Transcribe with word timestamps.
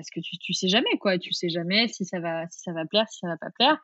parce 0.00 0.08
que 0.08 0.20
tu, 0.20 0.38
tu 0.38 0.54
sais 0.54 0.68
jamais 0.68 0.96
quoi, 0.98 1.18
tu 1.18 1.34
sais 1.34 1.50
jamais 1.50 1.86
si 1.88 2.06
ça 2.06 2.20
va, 2.20 2.48
si 2.48 2.60
ça 2.60 2.72
va 2.72 2.86
plaire, 2.86 3.06
si 3.10 3.18
ça 3.18 3.28
va 3.28 3.36
pas 3.36 3.50
plaire. 3.50 3.78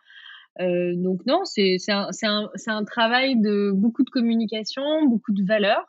Euh, 0.61 0.95
donc 0.97 1.27
non, 1.27 1.45
c'est 1.45 1.77
un, 1.89 2.09
un, 2.23 2.51
un, 2.67 2.85
travail 2.85 3.39
de 3.39 3.71
beaucoup 3.71 4.03
de 4.03 4.09
communication, 4.09 5.05
beaucoup 5.07 5.35
de 5.35 5.45
valeur. 5.45 5.85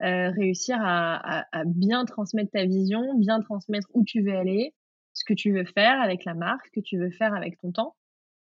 Euh, 0.00 0.30
réussir 0.30 0.76
à, 0.80 1.44
bien 1.66 2.04
transmettre 2.04 2.52
ta 2.52 2.64
vision, 2.64 3.18
bien 3.18 3.40
transmettre 3.40 3.88
où 3.94 4.04
tu 4.04 4.22
veux 4.22 4.36
aller, 4.36 4.72
ce 5.12 5.24
que 5.24 5.34
tu 5.34 5.52
veux 5.52 5.64
faire 5.64 6.00
avec 6.00 6.24
la 6.24 6.34
marque, 6.34 6.66
ce 6.66 6.80
que 6.80 6.84
tu 6.84 6.96
veux 6.98 7.10
faire 7.10 7.34
avec 7.34 7.58
ton 7.58 7.72
temps. 7.72 7.96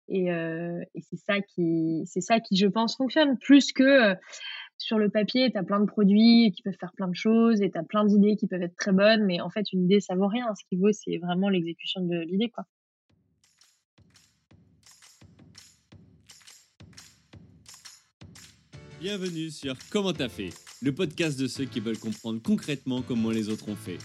Et, 0.08 0.32
euh, 0.32 0.82
et 0.96 1.00
c'est 1.00 1.16
ça 1.16 1.40
qui, 1.40 2.02
c'est 2.06 2.20
ça 2.22 2.40
qui, 2.40 2.56
je 2.56 2.66
pense, 2.66 2.96
fonctionne 2.96 3.38
plus 3.38 3.72
que 3.72 3.84
euh, 3.84 4.14
sur 4.78 4.98
le 4.98 5.08
papier, 5.08 5.50
tu 5.50 5.58
as 5.58 5.62
plein 5.62 5.80
de 5.80 5.86
produits 5.86 6.52
qui 6.52 6.62
peuvent 6.62 6.76
faire 6.78 6.92
plein 6.92 7.08
de 7.08 7.14
choses 7.14 7.62
et 7.62 7.70
tu 7.70 7.78
as 7.78 7.82
plein 7.84 8.04
d'idées 8.04 8.36
qui 8.36 8.46
peuvent 8.46 8.62
être 8.62 8.76
très 8.76 8.92
bonnes, 8.92 9.24
mais 9.24 9.40
en 9.40 9.50
fait, 9.50 9.72
une 9.72 9.84
idée, 9.84 10.00
ça 10.00 10.14
vaut 10.14 10.26
rien. 10.26 10.46
Ce 10.54 10.64
qui 10.68 10.76
vaut, 10.76 10.92
c'est 10.92 11.18
vraiment 11.18 11.48
l'exécution 11.48 12.00
de 12.02 12.16
l'idée, 12.20 12.50
quoi. 12.50 12.64
Bienvenue 19.00 19.50
sur 19.50 19.76
Comment 19.90 20.14
t'as 20.14 20.30
fait, 20.30 20.48
le 20.80 20.94
podcast 20.94 21.38
de 21.38 21.46
ceux 21.46 21.66
qui 21.66 21.80
veulent 21.80 21.98
comprendre 21.98 22.40
concrètement 22.42 23.02
comment 23.02 23.30
les 23.30 23.50
autres 23.50 23.68
ont 23.68 23.76
fait. 23.76 23.98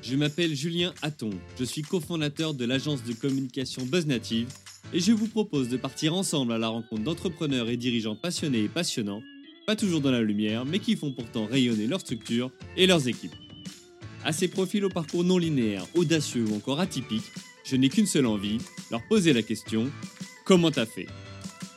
Je 0.00 0.16
m'appelle 0.16 0.54
Julien 0.54 0.94
Hatton, 1.02 1.30
je 1.58 1.64
suis 1.64 1.82
cofondateur 1.82 2.54
de 2.54 2.64
l'agence 2.64 3.04
de 3.04 3.12
communication 3.12 3.84
BuzzNative 3.84 4.48
et 4.94 5.00
je 5.00 5.12
vous 5.12 5.28
propose 5.28 5.68
de 5.68 5.76
partir 5.76 6.14
ensemble 6.14 6.52
à 6.52 6.58
la 6.58 6.68
rencontre 6.68 7.02
d'entrepreneurs 7.02 7.68
et 7.68 7.76
dirigeants 7.76 8.16
passionnés 8.16 8.64
et 8.64 8.68
passionnants, 8.68 9.20
pas 9.66 9.76
toujours 9.76 10.00
dans 10.00 10.12
la 10.12 10.22
lumière, 10.22 10.64
mais 10.64 10.78
qui 10.78 10.94
font 10.94 11.10
pourtant 11.10 11.46
rayonner 11.46 11.88
leur 11.88 12.00
structure 12.00 12.50
et 12.76 12.86
leurs 12.86 13.08
équipes. 13.08 13.34
À 14.24 14.32
ces 14.32 14.48
profils 14.48 14.84
au 14.84 14.88
parcours 14.88 15.24
non 15.24 15.38
linéaire, 15.38 15.84
audacieux 15.94 16.44
ou 16.48 16.54
encore 16.54 16.80
atypiques, 16.80 17.32
je 17.64 17.74
n'ai 17.76 17.88
qu'une 17.88 18.06
seule 18.06 18.26
envie, 18.26 18.58
leur 18.90 19.02
poser 19.08 19.32
la 19.32 19.42
question 19.42 19.90
comment 20.44 20.70
t'as 20.70 20.86
fait? 20.86 21.08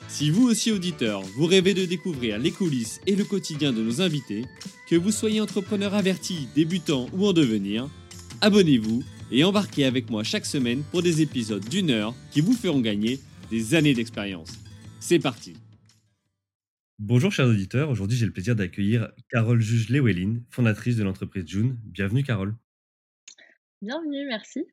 Si 0.08 0.30
vous 0.30 0.48
aussi 0.48 0.72
auditeur, 0.72 1.22
vous 1.36 1.46
rêvez 1.46 1.73
de 1.73 1.86
découvrir 1.86 2.38
les 2.40 2.52
coulisses 2.52 3.02
et 3.08 3.16
le 3.16 3.23
quotidien 3.23 3.73
de 3.73 3.81
nos 3.81 4.02
invités, 4.02 4.46
que 4.88 4.96
vous 4.96 5.12
soyez 5.12 5.42
entrepreneur 5.42 5.94
averti, 5.94 6.48
débutant 6.56 7.08
ou 7.14 7.28
en 7.28 7.34
devenir, 7.34 7.90
abonnez-vous 8.42 9.03
et 9.31 9.44
embarquez 9.44 9.86
avec 9.86 10.09
moi 10.09 10.24
chaque 10.24 10.46
semaine 10.46 10.84
pour 10.92 11.02
des 11.02 11.22
épisodes 11.22 11.68
d'une 11.68 11.92
heure 11.92 12.16
qui 12.31 12.42
vous 12.42 12.53
feront 12.53 12.81
gagner 12.81 13.20
des 13.52 13.76
années 13.76 13.94
d'expérience. 13.94 14.50
C'est 15.00 15.20
parti 15.20 15.53
Bonjour 17.00 17.31
chers 17.31 17.47
auditeurs, 17.47 17.89
aujourd'hui 17.89 18.17
j'ai 18.17 18.25
le 18.25 18.33
plaisir 18.33 18.58
d'accueillir 18.58 19.09
Carole 19.30 19.61
Juge-Lewellyn, 19.61 20.42
fondatrice 20.50 20.97
de 20.97 21.03
l'entreprise 21.03 21.47
June. 21.47 21.80
Bienvenue 21.86 22.23
Carole. 22.23 22.58
Bienvenue, 23.81 24.28
merci. 24.28 24.66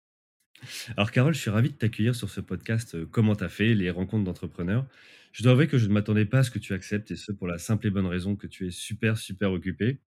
Alors 0.96 1.12
Carole, 1.12 1.34
je 1.34 1.38
suis 1.38 1.50
ravi 1.50 1.70
de 1.70 1.76
t'accueillir 1.76 2.16
sur 2.16 2.28
ce 2.28 2.40
podcast 2.40 2.96
euh, 2.96 3.06
Comment 3.06 3.36
t'as 3.36 3.48
fait, 3.48 3.74
les 3.74 3.90
rencontres 3.90 4.24
d'entrepreneurs. 4.24 4.88
Je 5.30 5.44
dois 5.44 5.52
avouer 5.52 5.68
que 5.68 5.78
je 5.78 5.86
ne 5.86 5.92
m'attendais 5.92 6.24
pas 6.24 6.38
à 6.38 6.42
ce 6.42 6.50
que 6.50 6.58
tu 6.58 6.74
acceptes, 6.74 7.12
et 7.12 7.16
ce 7.16 7.30
pour 7.30 7.46
la 7.46 7.58
simple 7.58 7.86
et 7.86 7.90
bonne 7.90 8.06
raison 8.06 8.34
que 8.34 8.48
tu 8.48 8.66
es 8.66 8.72
super, 8.72 9.16
super 9.18 9.52
occupé. 9.52 10.00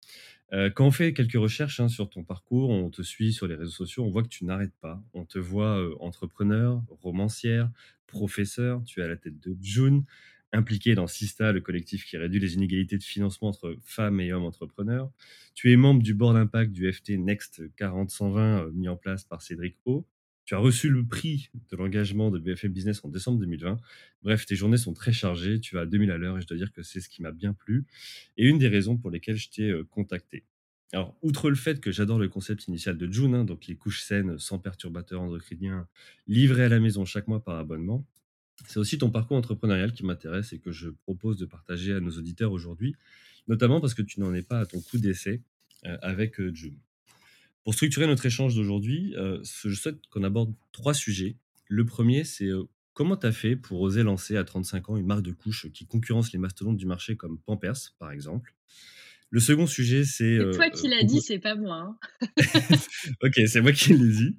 Euh, 0.53 0.71
quand 0.71 0.87
on 0.87 0.91
fait 0.91 1.13
quelques 1.13 1.33
recherches 1.33 1.79
hein, 1.79 1.87
sur 1.87 2.09
ton 2.09 2.23
parcours, 2.23 2.71
on 2.71 2.89
te 2.89 3.03
suit 3.03 3.31
sur 3.31 3.45
les 3.45 3.53
réseaux 3.53 3.69
sociaux, 3.69 4.03
on 4.03 4.09
voit 4.09 4.23
que 4.23 4.29
tu 4.29 4.43
n'arrêtes 4.43 4.75
pas. 4.81 5.03
On 5.13 5.23
te 5.23 5.37
voit 5.37 5.77
euh, 5.77 5.93
entrepreneur, 5.99 6.81
romancière, 6.89 7.69
professeur, 8.07 8.83
tu 8.85 9.01
es 9.01 9.03
à 9.03 9.07
la 9.07 9.17
tête 9.17 9.39
de 9.39 9.55
June, 9.61 10.03
impliqué 10.53 10.95
dans 10.95 11.07
Sista, 11.07 11.51
le 11.51 11.61
collectif 11.61 12.05
qui 12.05 12.17
réduit 12.17 12.39
les 12.39 12.55
inégalités 12.55 12.97
de 12.97 13.03
financement 13.03 13.49
entre 13.49 13.77
femmes 13.83 14.19
et 14.19 14.31
hommes 14.31 14.45
entrepreneurs. 14.45 15.11
Tu 15.53 15.71
es 15.71 15.75
membre 15.75 16.01
du 16.01 16.13
board 16.13 16.37
impact 16.37 16.71
du 16.71 16.91
FT 16.91 17.11
Next 17.17 17.61
40-120 17.77 18.71
mis 18.71 18.87
en 18.87 18.95
place 18.95 19.23
par 19.23 19.41
Cédric 19.41 19.75
O. 19.85 20.07
Tu 20.45 20.55
as 20.55 20.59
reçu 20.59 20.89
le 20.89 21.05
prix 21.05 21.49
de 21.69 21.75
l'engagement 21.75 22.31
de 22.31 22.39
BFM 22.39 22.71
Business 22.71 23.03
en 23.03 23.09
décembre 23.09 23.39
2020. 23.39 23.77
Bref, 24.23 24.45
tes 24.45 24.55
journées 24.55 24.77
sont 24.77 24.93
très 24.93 25.11
chargées, 25.11 25.59
tu 25.59 25.75
vas 25.75 25.81
à 25.81 25.85
2000 25.85 26.09
à 26.09 26.17
l'heure 26.17 26.37
et 26.37 26.41
je 26.41 26.47
dois 26.47 26.55
dire 26.55 26.71
que 26.71 26.83
c'est 26.83 27.01
ce 27.01 27.09
qui 27.09 27.21
m'a 27.21 27.33
bien 27.33 27.51
plu 27.51 27.85
et 28.37 28.47
une 28.47 28.57
des 28.57 28.69
raisons 28.69 28.95
pour 28.95 29.11
lesquelles 29.11 29.35
je 29.35 29.49
t'ai 29.49 29.69
euh, 29.69 29.83
contacté. 29.83 30.45
Alors, 30.93 31.17
outre 31.21 31.49
le 31.49 31.57
fait 31.57 31.81
que 31.81 31.91
j'adore 31.91 32.17
le 32.17 32.29
concept 32.29 32.67
initial 32.69 32.97
de 32.97 33.11
June, 33.11 33.35
hein, 33.35 33.43
donc 33.43 33.67
les 33.67 33.75
couches 33.75 34.01
saines 34.01 34.39
sans 34.39 34.57
perturbateurs 34.57 35.21
endocriniens 35.21 35.85
livrées 36.27 36.63
à 36.63 36.69
la 36.69 36.79
maison 36.79 37.03
chaque 37.03 37.27
mois 37.27 37.43
par 37.43 37.57
abonnement, 37.57 38.05
c'est 38.65 38.79
aussi 38.79 38.97
ton 38.97 39.09
parcours 39.09 39.37
entrepreneurial 39.37 39.93
qui 39.93 40.03
m'intéresse 40.05 40.53
et 40.53 40.59
que 40.59 40.71
je 40.71 40.89
propose 40.89 41.37
de 41.37 41.45
partager 41.45 41.93
à 41.93 41.99
nos 41.99 42.11
auditeurs 42.11 42.51
aujourd'hui, 42.51 42.95
notamment 43.47 43.79
parce 43.79 43.93
que 43.93 44.01
tu 44.01 44.19
n'en 44.19 44.33
es 44.33 44.41
pas 44.41 44.59
à 44.59 44.65
ton 44.65 44.81
coup 44.81 44.97
d'essai 44.97 45.41
euh, 45.85 45.97
avec 46.01 46.39
euh, 46.39 46.53
June. 46.53 46.77
Pour 47.63 47.73
structurer 47.73 48.07
notre 48.07 48.25
échange 48.25 48.55
d'aujourd'hui, 48.55 49.13
euh, 49.17 49.39
je 49.43 49.73
souhaite 49.73 49.99
qu'on 50.09 50.23
aborde 50.23 50.53
trois 50.71 50.93
sujets. 50.93 51.35
Le 51.67 51.85
premier, 51.85 52.23
c'est 52.23 52.49
comment 52.93 53.17
tu 53.17 53.27
as 53.27 53.33
fait 53.33 53.55
pour 53.55 53.81
oser 53.81 54.03
lancer 54.03 54.37
à 54.37 54.43
35 54.43 54.89
ans 54.89 54.97
une 54.97 55.05
marque 55.05 55.21
de 55.21 55.33
couches 55.33 55.69
qui 55.73 55.85
concurrence 55.85 56.31
les 56.31 56.39
mastodontes 56.39 56.77
du 56.77 56.85
marché 56.85 57.17
comme 57.17 57.37
Pampers, 57.39 57.93
par 57.99 58.11
exemple? 58.11 58.55
Le 59.29 59.41
second 59.41 59.67
sujet, 59.67 60.05
c'est. 60.05 60.37
C'est 60.37 60.51
toi 60.51 60.65
euh, 60.65 60.69
qui 60.69 60.87
l'as 60.87 61.03
dit, 61.03 61.19
c'est 61.19 61.39
pas 61.39 61.55
moi. 61.55 61.97
Hein. 62.21 62.27
ok, 63.23 63.41
c'est 63.47 63.59
moi 63.59 63.73
qui 63.73 63.93
l'ai 63.93 64.09
dit. 64.09 64.37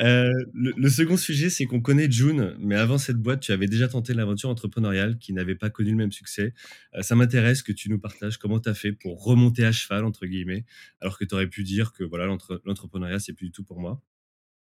Euh, 0.00 0.32
le, 0.54 0.88
second 0.88 1.18
sujet, 1.18 1.50
c'est 1.50 1.66
qu'on 1.66 1.82
connaît 1.82 2.10
June, 2.10 2.56
mais 2.58 2.74
avant 2.74 2.96
cette 2.96 3.18
boîte, 3.18 3.40
tu 3.40 3.52
avais 3.52 3.66
déjà 3.66 3.86
tenté 3.86 4.14
l'aventure 4.14 4.48
entrepreneuriale 4.48 5.18
qui 5.18 5.34
n'avait 5.34 5.54
pas 5.54 5.68
connu 5.68 5.90
le 5.90 5.96
même 5.96 6.12
succès. 6.12 6.54
Euh, 6.94 7.02
ça 7.02 7.14
m'intéresse 7.16 7.62
que 7.62 7.72
tu 7.72 7.90
nous 7.90 7.98
partages 7.98 8.38
comment 8.38 8.60
tu 8.60 8.68
as 8.70 8.74
fait 8.74 8.92
pour 8.92 9.22
remonter 9.22 9.64
à 9.66 9.72
cheval, 9.72 10.04
entre 10.04 10.24
guillemets, 10.24 10.64
alors 11.00 11.18
que 11.18 11.24
tu 11.26 11.34
aurais 11.34 11.48
pu 11.48 11.62
dire 11.62 11.92
que 11.92 12.02
voilà 12.02 12.26
l'entrepreneuriat, 12.64 13.18
c'est 13.18 13.34
plus 13.34 13.46
du 13.46 13.52
tout 13.52 13.64
pour 13.64 13.78
moi. 13.78 14.00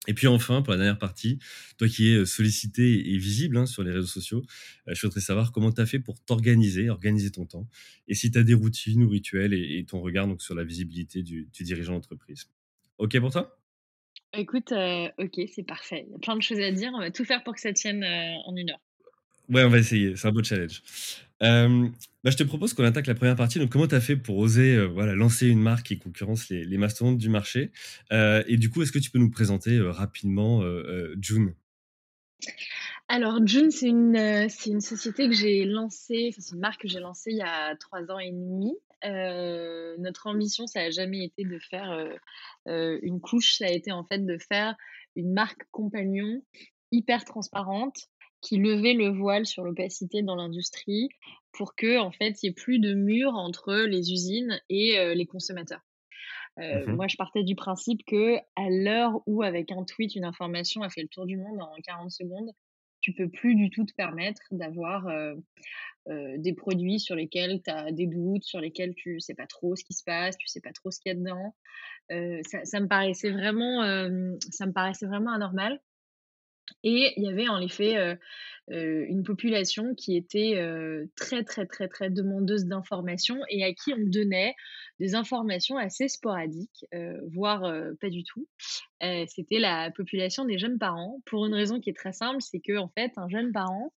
Et 0.08 0.14
puis 0.14 0.28
enfin, 0.28 0.62
pour 0.62 0.72
la 0.72 0.78
dernière 0.78 0.97
partie, 0.97 1.40
toi 1.78 1.88
qui 1.88 2.12
es 2.12 2.16
euh, 2.16 2.25
sollicité 2.25 3.14
et 3.14 3.18
visible 3.18 3.58
hein, 3.58 3.66
sur 3.66 3.84
les 3.84 3.91
réseaux 3.91 4.08
sociaux, 4.08 4.44
euh, 4.88 4.94
je 4.94 5.06
voudrais 5.06 5.22
savoir 5.22 5.52
comment 5.52 5.72
tu 5.72 5.80
as 5.81 5.86
fait 5.86 6.00
pour 6.00 6.19
t'organiser, 6.19 6.90
organiser 6.90 7.31
ton 7.31 7.46
temps, 7.46 7.69
et 8.08 8.14
si 8.14 8.30
tu 8.30 8.38
as 8.38 8.44
des 8.44 8.53
routines 8.53 9.03
ou 9.03 9.09
rituels 9.09 9.53
et, 9.53 9.86
ton 9.86 10.02
regard 10.02 10.28
donc, 10.28 10.41
sur 10.41 10.56
la 10.56 10.64
visibilité 10.64 11.24
du, 11.24 11.50
dirigeant 11.59 11.94
d'entreprise. 11.94 12.50
OK 12.97 13.18
pour 13.19 13.31
toi? 13.31 13.58
Écoute, 14.36 14.72
euh, 14.72 15.08
OK, 15.19 15.40
c'est 15.53 15.66
parfait. 15.66 16.06
Il 16.08 16.12
y 16.12 16.16
a 16.16 16.20
plein 16.20 16.35
de 16.35 16.41
choses 16.41 16.59
à 16.59 16.72
dire. 16.72 16.91
On 16.94 17.00
va 17.00 17.12
tout 17.12 17.24
faire 17.24 17.44
pour 17.44 17.53
que 17.53 17.62
ça 17.62 17.72
tienne 17.72 18.03
en 18.03 18.56
une 18.56 18.72
heure. 18.72 18.81
Ouais, 19.50 19.64
on 19.64 19.70
va 19.70 19.80
essayer. 19.80 20.16
C'est 20.16 20.28
un 20.28 20.31
beau 20.31 20.44
challenge. 20.44 20.81
Euh, 21.43 21.89
bah, 22.23 22.31
je 22.31 22.37
te 22.37 22.43
propose 22.43 22.73
qu'on 22.73 22.83
attaque 22.83 23.07
la 23.07 23.15
première 23.15 23.35
partie. 23.35 23.59
Donc, 23.59 23.69
comment 23.69 23.87
tu 23.87 23.95
as 23.95 24.01
fait 24.01 24.15
pour 24.15 24.37
oser 24.37 24.75
euh, 24.75 24.85
voilà, 24.85 25.13
lancer 25.13 25.47
une 25.47 25.61
marque 25.61 25.87
qui 25.87 25.99
concurrence 25.99 26.49
les, 26.49 26.63
les 26.63 26.77
mastodontes 26.77 27.17
du 27.17 27.29
marché 27.29 27.71
euh, 28.11 28.43
Et 28.47 28.57
du 28.57 28.69
coup, 28.69 28.81
est-ce 28.81 28.91
que 28.91 28.99
tu 28.99 29.11
peux 29.11 29.19
nous 29.19 29.31
présenter 29.31 29.79
rapidement 29.79 30.61
June? 31.19 31.53
Alors, 33.09 33.45
June, 33.45 33.71
c'est 33.71 33.87
une, 33.87 34.47
c'est 34.49 34.69
une 34.69 34.81
société 34.81 35.27
que 35.27 35.35
j'ai 35.35 35.65
lancée, 35.65 36.33
c'est 36.37 36.53
une 36.53 36.61
marque 36.61 36.81
que 36.81 36.87
j'ai 36.87 36.99
lancée 36.99 37.31
il 37.31 37.37
y 37.37 37.41
a 37.41 37.75
trois 37.75 38.09
ans 38.09 38.19
et 38.19 38.31
demi. 38.31 38.73
notre 39.99 40.27
ambition, 40.27 40.67
ça 40.67 40.81
n'a 40.81 40.91
jamais 40.91 41.25
été 41.25 41.43
de 41.43 41.59
faire 41.59 42.17
une 42.65 43.19
couche, 43.19 43.57
ça 43.57 43.65
a 43.65 43.69
été 43.69 43.91
en 43.91 44.05
fait 44.05 44.25
de 44.25 44.37
faire 44.37 44.75
une 45.15 45.33
marque 45.33 45.61
compagnon 45.71 46.41
hyper 46.91 47.25
transparente 47.25 48.07
qui 48.43 48.57
levait 48.57 48.93
le 48.93 49.07
voile 49.07 49.45
sur 49.45 49.63
l'opacité 49.63 50.21
dans 50.21 50.35
l'industrie 50.35 51.09
pour 51.53 51.75
que 51.75 51.97
en 51.97 52.11
fait 52.11 52.43
il 52.43 52.47
n'y 52.47 52.49
ait 52.49 52.53
plus 52.53 52.79
de 52.79 52.93
mur 52.93 53.33
entre 53.33 53.73
les 53.73 54.11
usines 54.11 54.61
et 54.69 54.99
euh, 54.99 55.15
les 55.15 55.25
consommateurs. 55.25 55.81
Euh, 56.59 56.85
mmh 56.85 56.95
moi, 56.95 57.07
je 57.07 57.15
partais 57.15 57.43
du 57.43 57.55
principe 57.55 58.05
que 58.05 58.35
à 58.55 58.69
l'heure 58.69 59.23
où 59.25 59.41
avec 59.41 59.71
un 59.71 59.83
tweet 59.85 60.13
une 60.15 60.25
information 60.25 60.83
a 60.83 60.89
fait 60.89 61.01
le 61.01 61.07
tour 61.07 61.25
du 61.25 61.37
monde 61.37 61.59
en 61.61 61.73
40 61.83 62.11
secondes, 62.11 62.51
tu 63.01 63.13
peux 63.13 63.27
plus 63.27 63.55
du 63.55 63.71
tout 63.71 63.85
te 63.85 63.93
permettre 63.93 64.41
d'avoir 64.51 65.07
euh, 65.07 65.35
des 66.37 66.53
produits 66.53 66.99
sur 66.99 67.15
lesquels 67.15 67.61
tu 67.63 67.71
as 67.71 67.91
des 67.91 68.05
doutes, 68.05 68.43
sur 68.43 68.59
lesquels 68.59 68.93
tu 68.93 69.19
sais 69.19 69.33
pas 69.33 69.47
trop 69.47 69.75
ce 69.75 69.83
qui 69.83 69.93
se 69.93 70.03
passe, 70.03 70.37
tu 70.37 70.47
sais 70.47 70.61
pas 70.61 70.71
trop 70.73 70.91
ce 70.91 70.99
qu'il 70.99 71.11
y 71.11 71.15
a 71.15 71.17
dedans. 71.17 71.55
Ça, 72.43 72.63
ça, 72.65 72.79
me 72.79 72.87
paraissait 72.87 73.31
vraiment, 73.31 73.81
ça 74.51 74.67
me 74.67 74.73
paraissait 74.73 75.07
vraiment 75.07 75.31
anormal. 75.31 75.81
Et 76.83 77.13
il 77.17 77.23
y 77.23 77.27
avait 77.27 77.47
en 77.47 77.61
effet 77.61 77.97
euh, 77.97 78.15
euh, 78.71 79.05
une 79.07 79.23
population 79.23 79.95
qui 79.95 80.15
était 80.15 80.55
euh, 80.57 81.05
très, 81.15 81.43
très, 81.43 81.65
très, 81.65 81.87
très 81.87 82.09
demandeuse 82.09 82.65
d'informations 82.65 83.39
et 83.49 83.63
à 83.63 83.73
qui 83.73 83.93
on 83.93 84.07
donnait 84.07 84.55
des 84.99 85.15
informations 85.15 85.77
assez 85.77 86.07
sporadiques, 86.07 86.85
voire 87.33 87.61
pas 87.99 88.09
du 88.09 88.23
tout. 88.23 88.47
C'était 89.01 89.57
la 89.57 89.89
population 89.91 90.45
des 90.45 90.59
jeunes 90.59 90.77
parents, 90.77 91.19
pour 91.25 91.45
une 91.47 91.53
raison 91.53 91.79
qui 91.79 91.89
est 91.89 91.97
très 91.97 92.13
simple, 92.13 92.41
c'est 92.41 92.59
que 92.59 92.77
en 92.77 92.89
fait, 92.89 93.11
un 93.17 93.27
jeune 93.27 93.51
parent, 93.51 93.91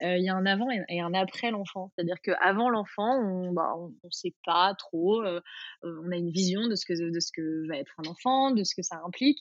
il 0.00 0.22
y 0.22 0.28
a 0.28 0.34
un 0.34 0.46
avant 0.46 0.68
et 0.70 1.00
un 1.00 1.14
après 1.14 1.50
l'enfant. 1.50 1.90
C'est-à-dire 1.94 2.20
qu'avant 2.22 2.70
l'enfant, 2.70 3.18
on 3.20 3.52
bah, 3.52 3.74
ne 4.04 4.10
sait 4.10 4.34
pas 4.44 4.74
trop, 4.74 5.22
on 5.82 6.12
a 6.12 6.16
une 6.16 6.30
vision 6.30 6.66
de 6.68 6.74
ce, 6.74 6.84
que, 6.86 7.68
va 7.68 7.76
être 7.76 7.94
un 7.98 8.08
enfant, 8.08 8.50
de 8.50 8.64
ce 8.64 8.74
que 8.74 8.82
ça 8.82 9.00
implique. 9.04 9.40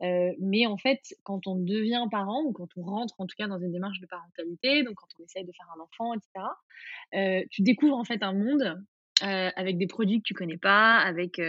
mais 0.00 0.66
en 0.66 0.76
fait, 0.76 1.00
quand 1.24 1.46
on 1.46 1.56
devient 1.56 2.06
parent, 2.10 2.42
ou 2.42 2.52
quand 2.52 2.68
on 2.76 2.82
rentre 2.82 3.14
en 3.18 3.26
tout 3.26 3.36
cas 3.36 3.48
dans 3.48 3.58
une 3.58 3.72
démarche 3.72 4.00
de 4.00 4.06
parentalité, 4.06 4.82
donc 4.82 4.94
quand 4.94 5.08
on 5.18 5.24
essaye 5.24 5.44
de 5.44 5.52
faire 5.52 5.66
un 5.76 5.80
enfant, 5.80 6.14
etc., 6.14 7.46
tu 7.50 7.62
découvres 7.62 7.96
en 7.96 8.04
fait 8.04 8.22
un 8.22 8.32
monde 8.32 8.82
avec 9.20 9.78
des 9.78 9.86
produits 9.86 10.18
que 10.18 10.26
tu 10.26 10.34
connais 10.34 10.58
pas, 10.58 10.98
avec, 10.98 11.40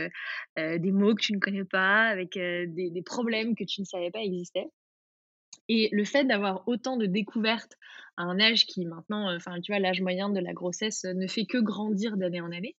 des 0.58 0.92
mots 0.92 1.16
que 1.16 1.22
tu 1.22 1.34
ne 1.34 1.40
connais 1.40 1.66
pas, 1.66 2.08
avec, 2.08 2.34
des 2.34 2.90
des 2.90 3.02
problèmes 3.02 3.56
que 3.56 3.64
tu 3.64 3.82
ne 3.82 3.86
savais 3.86 4.12
pas 4.12 4.20
existaient. 4.20 4.68
Et 5.70 5.90
le 5.92 6.06
fait 6.06 6.24
d'avoir 6.24 6.68
autant 6.68 6.98
de 6.98 7.06
découvertes 7.06 7.74
à 8.16 8.24
un 8.24 8.40
âge 8.40 8.66
qui 8.66 8.86
maintenant, 8.86 9.34
enfin, 9.36 9.60
tu 9.62 9.72
vois, 9.72 9.80
l'âge 9.80 10.02
moyen 10.02 10.30
de 10.30 10.40
la 10.40 10.54
grossesse, 10.54 11.04
ne 11.04 11.28
fait 11.28 11.46
que 11.46 11.58
grandir 11.58 12.18
d'année 12.18 12.42
en 12.42 12.52
année, 12.52 12.76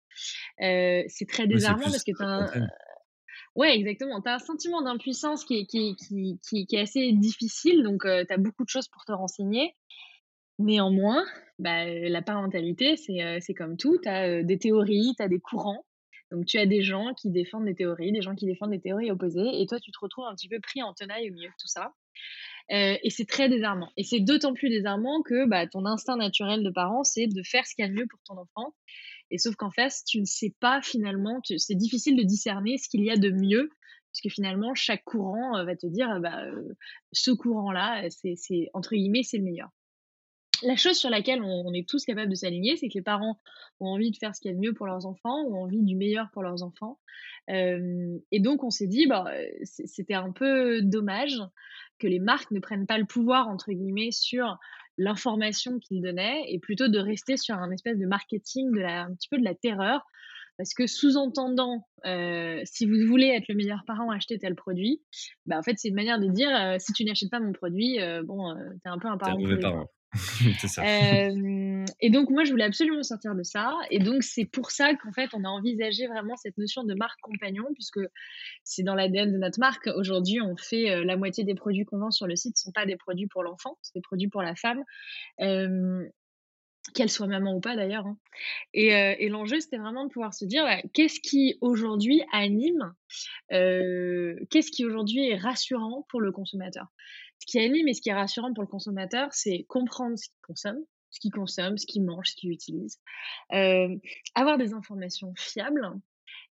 c'est 0.58 1.28
très 1.28 1.46
désarmant 1.46 1.90
parce 1.90 2.04
que 2.04 2.12
tu 2.12 2.22
as 2.22 2.26
un 2.26 2.50
ouais, 3.56 3.76
exactement, 3.76 4.20
tu 4.22 4.28
as 4.28 4.34
un 4.34 4.38
sentiment 4.38 4.82
d'impuissance 4.82 5.44
qui 5.44 5.58
est 5.58 5.66
qui 5.66 5.96
qui 5.96 6.38
qui 6.48 6.66
qui 6.66 6.76
est 6.76 6.80
assez 6.80 7.12
difficile, 7.12 7.82
donc 7.82 8.04
heu, 8.06 8.24
tu 8.26 8.32
as 8.32 8.38
beaucoup 8.38 8.64
de 8.64 8.68
choses 8.68 8.88
pour 8.88 9.04
te 9.04 9.12
renseigner. 9.12 9.74
Néanmoins, 10.58 11.24
bah, 11.60 11.84
la 11.86 12.20
parentalité, 12.22 12.96
c'est, 12.96 13.40
c'est 13.40 13.54
comme 13.54 13.76
tout, 13.76 13.98
tu 14.02 14.08
as, 14.08 14.42
des 14.42 14.58
théories, 14.58 15.14
tu 15.16 15.22
as 15.22 15.28
des 15.28 15.38
courants. 15.38 15.84
Donc 16.32 16.46
tu 16.46 16.58
as 16.58 16.66
des 16.66 16.82
gens 16.82 17.14
qui 17.14 17.30
défendent 17.30 17.64
des 17.64 17.74
théories, 17.76 18.12
des 18.12 18.22
gens 18.22 18.34
qui 18.34 18.44
défendent 18.44 18.72
des 18.72 18.80
théories 18.80 19.10
opposées 19.10 19.62
et 19.62 19.66
toi, 19.66 19.78
tu 19.80 19.92
te 19.92 19.98
retrouves 20.00 20.26
un 20.26 20.34
petit 20.34 20.48
peu 20.48 20.60
pris 20.60 20.82
en 20.82 20.92
tenaille 20.92 21.30
au 21.30 21.32
milieu 21.32 21.48
de 21.48 21.54
tout 21.58 21.68
ça. 21.68 21.94
Heu 22.72 22.98
et 23.02 23.10
c'est 23.10 23.26
très 23.26 23.48
désarmant 23.48 23.90
et 23.96 24.04
c'est 24.04 24.20
d'autant 24.20 24.52
plus 24.54 24.68
désarmant 24.70 25.22
que, 25.22 25.46
bah, 25.46 25.66
ton 25.66 25.86
instinct 25.86 26.16
naturel 26.16 26.62
de 26.62 26.70
parent, 26.70 27.02
c'est 27.04 27.26
de 27.26 27.42
faire 27.42 27.66
ce 27.66 27.74
qu'il 27.74 27.84
y 27.84 27.88
a 27.88 27.90
de 27.90 27.94
mieux 27.94 28.06
pour 28.08 28.20
ton 28.26 28.36
enfant 28.38 28.74
et 29.30 29.38
sauf 29.38 29.56
qu'en 29.56 29.70
face, 29.70 30.04
tu 30.04 30.20
ne 30.20 30.26
sais 30.26 30.54
pas 30.60 30.80
finalement, 30.82 31.40
c'est 31.58 31.74
difficile 31.76 32.16
de 32.16 32.22
discerner 32.24 32.78
ce 32.78 32.88
qu'il 32.88 33.02
y 33.04 33.10
a 33.10 33.16
de 33.18 33.30
mieux 33.30 33.70
puisque 34.14 34.34
finalement 34.34 34.74
chaque 34.74 35.04
courant, 35.04 35.58
heu, 35.58 35.64
va 35.66 35.76
te 35.76 35.86
dire, 35.86 36.20
bah, 36.20 36.46
heu, 36.46 36.76
ce 37.12 37.30
courant-là, 37.32 38.04
c'est 38.10 38.68
entre 38.74 38.94
guillemets 38.96 39.22
«c'est 39.24 39.38
le 39.38 39.44
meilleur». 39.44 39.70
La 40.64 40.76
chose 40.76 40.96
sur 40.96 41.10
laquelle 41.10 41.42
on 41.42 41.62
on 41.66 41.72
est 41.72 41.88
tous 41.88 42.04
capables 42.04 42.30
de 42.30 42.34
s'aligner, 42.34 42.76
c'est 42.76 42.88
que 42.88 42.94
les 42.94 43.02
parents 43.02 43.40
ont 43.80 43.86
envie 43.88 44.10
de 44.10 44.16
faire 44.16 44.34
ce 44.34 44.40
qu'il 44.40 44.50
y 44.50 44.54
a 44.54 44.56
de 44.56 44.60
mieux 44.60 44.72
pour 44.74 44.86
leurs 44.86 45.06
enfants, 45.06 45.44
ont 45.46 45.62
envie 45.62 45.82
du 45.82 45.94
meilleur 45.96 46.30
pour 46.32 46.42
leurs 46.42 46.62
enfants. 46.62 46.98
Hem 47.46 48.18
et 48.32 48.40
donc 48.40 48.64
on 48.64 48.70
s'est 48.70 48.86
dit, 48.88 49.06
bah, 49.06 49.26
c'était 49.62 50.14
un 50.14 50.32
peu 50.32 50.80
dommage 50.82 51.38
que 51.98 52.06
les 52.08 52.18
marques 52.18 52.50
ne 52.50 52.60
prennent 52.60 52.86
pas 52.86 52.98
«le 52.98 53.04
pouvoir» 53.06 53.48
entre 53.48 53.70
guillemets 53.72 54.10
sur 54.12 54.58
l'information 54.96 55.78
qu'ils 55.78 56.02
donnaient 56.02 56.44
et 56.48 56.58
plutôt 56.58 56.88
de 56.88 56.98
rester 56.98 57.36
sur 57.36 57.54
un 57.56 57.70
espèce 57.70 57.98
de 57.98 58.06
marketing 58.06 58.72
de 58.72 58.80
la 58.80 59.02
un 59.04 59.14
petit 59.14 59.28
peu 59.28 59.38
de 59.38 59.44
la 59.44 59.54
terreur. 59.54 60.04
Parce 60.56 60.74
que 60.74 60.86
sous-entendant, 60.88 61.86
heu, 62.06 62.62
si 62.64 62.84
vous 62.86 63.06
voulez 63.06 63.28
être 63.28 63.46
le 63.48 63.54
meilleur 63.54 63.84
parent, 63.86 64.10
achetez 64.10 64.38
tel 64.40 64.56
produit. 64.56 65.02
Bah, 65.46 65.56
en 65.58 65.62
fait, 65.62 65.74
c'est 65.78 65.88
une 65.88 65.94
manière 65.94 66.18
de 66.18 66.26
dire, 66.26 66.50
heu: 66.50 66.78
«Si 66.80 66.92
tu 66.92 67.04
n'achètes 67.04 67.30
pas 67.30 67.38
mon 67.40 67.52
produit, 67.52 67.98
bon, 68.24 68.50
heu, 68.56 68.56
tu 68.82 68.88
es 68.88 68.92
un 68.92 68.98
peu 68.98 69.06
un 69.08 69.18
es 69.26 69.30
un 69.30 69.36
parent 69.36 69.38
mauvais 69.38 69.56
pourri, 69.56 69.70
quoi». 69.70 69.84
parent. 69.84 69.88
Hem 70.80 71.84
et 72.00 72.10
donc 72.10 72.30
moi, 72.30 72.44
je 72.44 72.50
voulais 72.50 72.64
absolument 72.64 73.02
sortir 73.02 73.34
de 73.34 73.42
ça 73.42 73.76
et 73.90 73.98
donc 73.98 74.22
c'est 74.22 74.44
pour 74.46 74.70
ça 74.70 74.94
qu'en 74.94 75.12
fait, 75.12 75.30
on 75.34 75.44
a 75.44 75.48
envisagé 75.48 76.06
vraiment 76.06 76.36
cette 76.36 76.56
notion 76.58 76.84
de 76.84 76.94
marque 76.94 77.20
compagnon 77.20 77.64
puisque 77.74 78.00
c'est 78.64 78.82
dans 78.84 78.94
l'ADN 78.94 79.32
de 79.32 79.38
notre 79.38 79.60
marque. 79.60 79.88
Aujourd'hui, 79.96 80.40
on 80.40 80.56
fait, 80.56 80.94
heu, 80.96 81.04
la 81.04 81.16
moitié 81.16 81.44
des 81.44 81.54
produits 81.54 81.84
qu'on 81.84 81.98
vend 81.98 82.10
sur 82.10 82.26
le 82.26 82.36
site 82.36 82.56
sont 82.58 82.72
pas 82.72 82.86
des 82.86 82.96
produits 82.96 83.28
pour 83.28 83.42
l'enfant, 83.42 83.78
c'est 83.82 83.94
des 83.94 84.02
produits 84.02 84.28
pour 84.28 84.42
la 84.42 84.54
femme, 84.56 84.84
hem, 85.38 86.08
qu'elle 86.94 87.10
soit 87.10 87.28
maman 87.28 87.54
ou 87.56 87.60
pas 87.60 87.76
d'ailleurs, 87.76 88.06
hein 88.06 88.18
et 88.74 89.28
l'enjeu, 89.30 89.60
c'était 89.60 89.78
vraiment 89.78 90.04
de 90.06 90.10
pouvoir 90.12 90.34
se 90.34 90.44
dire: 90.46 90.64
«Bah, 90.64 90.78
qu'est-ce 90.94 91.20
qui 91.20 91.56
aujourd'hui 91.62 92.22
anime, 92.32 92.94
qu'est-ce 93.50 94.70
qui 94.72 94.84
aujourd'hui 94.86 95.28
est 95.30 95.36
rassurant 95.38 96.06
pour 96.10 96.20
le 96.20 96.32
consommateur?» 96.32 96.86
Ce 97.38 97.46
qui 97.46 97.58
anime 97.58 97.88
et 97.88 97.94
ce 97.94 98.00
qui 98.02 98.10
est 98.10 98.14
rassurant 98.14 98.52
pour 98.52 98.62
le 98.62 98.68
consommateur, 98.68 99.28
c'est 99.32 99.64
comprendre 99.68 100.18
ce 100.18 100.28
qu'il 100.28 100.40
consomme, 100.42 100.84
ce 101.10 101.20
qu'il 101.20 101.32
consomme, 101.32 101.78
ce 101.78 101.86
qu'il 101.86 102.04
mange, 102.04 102.28
ce 102.30 102.36
qu'il 102.36 102.50
utilise, 102.50 102.98
hem, 103.50 104.00
avoir 104.34 104.58
des 104.58 104.72
informations 104.74 105.32
fiables 105.36 105.88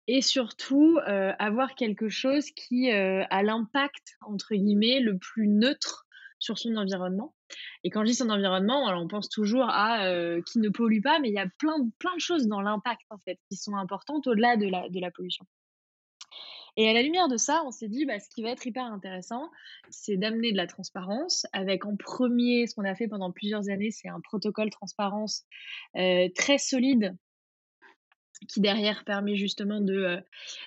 et 0.08 0.22
surtout, 0.22 1.00
heu, 1.08 1.32
avoir 1.40 1.76
quelque 1.76 2.10
chose 2.10 2.46
qui, 2.52 2.92
heu, 2.92 3.24
a 3.30 3.44
«l'impact» 3.44 4.18
entre 4.22 4.56
guillemets 4.56 5.00
le 5.00 5.18
plus 5.18 5.48
neutre 5.48 6.06
sur 6.40 6.58
son 6.58 6.76
environnement 6.76 7.34
et 7.84 7.90
quand 7.90 8.02
je 8.02 8.08
dis 8.08 8.16
son 8.16 8.30
environnement, 8.30 8.86
on 8.88 9.08
pense 9.08 9.30
toujours 9.30 9.70
à, 9.70 10.08
qui 10.46 10.60
ne 10.60 10.70
pollue 10.70 11.02
pas, 11.02 11.20
mais 11.20 11.30
il 11.30 11.36
y 11.36 11.40
a 11.40 11.48
plein 11.60 11.80
de 11.80 12.20
choses 12.20 12.48
dans 12.48 12.62
l'impact 12.62 13.02
en 13.10 13.18
fait, 13.20 13.40
qui 13.50 13.56
sont 13.58 13.76
importantes 13.76 14.28
au-delà 14.28 14.58
de 14.58 15.00
la 15.00 15.12
pollution. 15.12 15.46
Et 16.78 16.90
à 16.90 16.94
la 16.94 17.04
lumière 17.04 17.28
de 17.28 17.38
ça, 17.38 17.64
on 17.66 17.72
s'est 17.72 17.88
dit, 17.88 18.06
bah, 18.06 18.20
ce 18.20 18.30
qui 18.30 18.42
va 18.42 18.50
être 18.50 18.66
hyper 18.66 18.86
intéressant, 18.86 19.50
c'est 19.90 20.18
d'amener 20.18 20.52
de 20.52 20.58
la 20.58 20.66
transparence 20.68 21.46
avec 21.54 21.86
en 21.86 21.96
premier, 21.96 22.66
ce 22.68 22.74
qu'on 22.76 22.86
a 22.86 22.96
fait 22.96 23.08
pendant 23.08 23.32
plusieurs 23.32 23.70
années, 23.70 23.92
c'est 23.92 24.10
un 24.10 24.20
protocole 24.22 24.70
transparence, 24.72 25.46
heu, 25.98 26.30
très 26.36 26.58
solide 26.58 27.16
qui 28.48 28.62
derrière 28.62 29.04
permet 29.06 29.36
justement 29.36 29.82
de, 29.82 29.94
heu, 29.94 30.20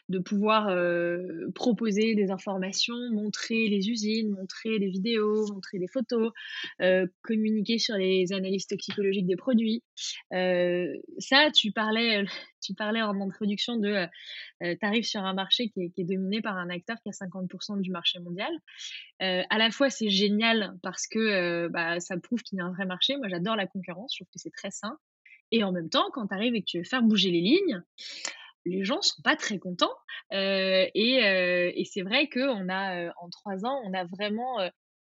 de 0.09 0.19
pouvoir, 0.19 0.69
heu, 0.71 1.51
proposer 1.55 2.15
des 2.15 2.31
informations, 2.31 2.97
montrer 3.13 3.69
les 3.69 3.89
usines, 3.91 4.31
montrer 4.31 4.79
des 4.79 4.89
vidéos, 4.89 5.47
montrer 5.53 5.79
des 5.79 5.89
photos, 5.89 6.33
heu, 6.83 7.13
communiquer 7.23 7.79
sur 7.79 7.97
les 7.97 8.33
analyses 8.33 8.67
toxicologiques 8.67 9.27
des 9.27 9.37
produits. 9.37 9.83
Ça, 11.19 11.51
tu 11.55 11.73
parlais, 11.73 12.25
tu 12.63 12.75
parlais 12.75 13.03
en 13.03 13.21
introduction 13.21 13.77
de, 13.77 14.07
tu 14.61 14.79
arrives 14.83 15.05
sur 15.05 15.21
un 15.23 15.35
marché 15.35 15.69
qui 15.71 15.93
est 15.97 16.05
dominé 16.05 16.41
par 16.41 16.57
un 16.57 16.71
acteur 16.71 16.97
qui 17.03 17.09
a 17.09 17.13
50% 17.13 17.77
du 17.81 17.91
marché 17.91 18.19
mondial. 18.21 18.53
À 19.21 19.59
la 19.59 19.71
fois, 19.71 19.91
c'est 19.91 20.09
génial 20.11 20.77
parce 20.83 21.07
que, 21.07 21.69
bah, 21.69 22.01
ça 22.01 22.17
prouve 22.19 22.43
qu'il 22.43 22.59
y 22.59 22.61
a 22.61 22.65
un 22.65 22.73
vrai 22.73 22.87
marché. 22.87 23.17
Moi, 23.17 23.29
j'adore 23.29 23.57
la 23.57 23.67
concurrence, 23.67 24.15
je 24.15 24.19
trouve 24.25 24.33
que 24.33 24.39
c'est 24.41 24.53
très 24.53 24.71
sain 24.71 24.99
et 25.53 25.65
en 25.65 25.73
même 25.73 25.91
temps, 25.91 26.07
quand 26.13 26.29
tu 26.29 26.35
arrives 26.35 26.55
et 26.57 26.61
que 26.63 26.67
tu 26.67 26.79
veux 26.79 26.85
faire 26.85 27.03
bouger 27.03 27.31
les 27.31 27.41
lignes, 27.41 27.83
les 28.67 28.85
gens 28.85 29.03
sont 29.03 29.23
pas 29.23 29.37
très 29.37 29.59
contents, 29.59 29.95
heu 30.33 30.87
et 30.95 31.21
heu 31.25 31.73
et 31.79 31.85
c'est 31.85 32.03
vrai 32.03 32.29
qu'on 32.29 32.69
a, 32.69 33.07
heu, 33.09 33.13
en 33.21 33.31
3 33.31 33.65
ans, 33.67 33.81
on 33.87 33.95
a 33.95 34.05
vraiment, 34.07 34.59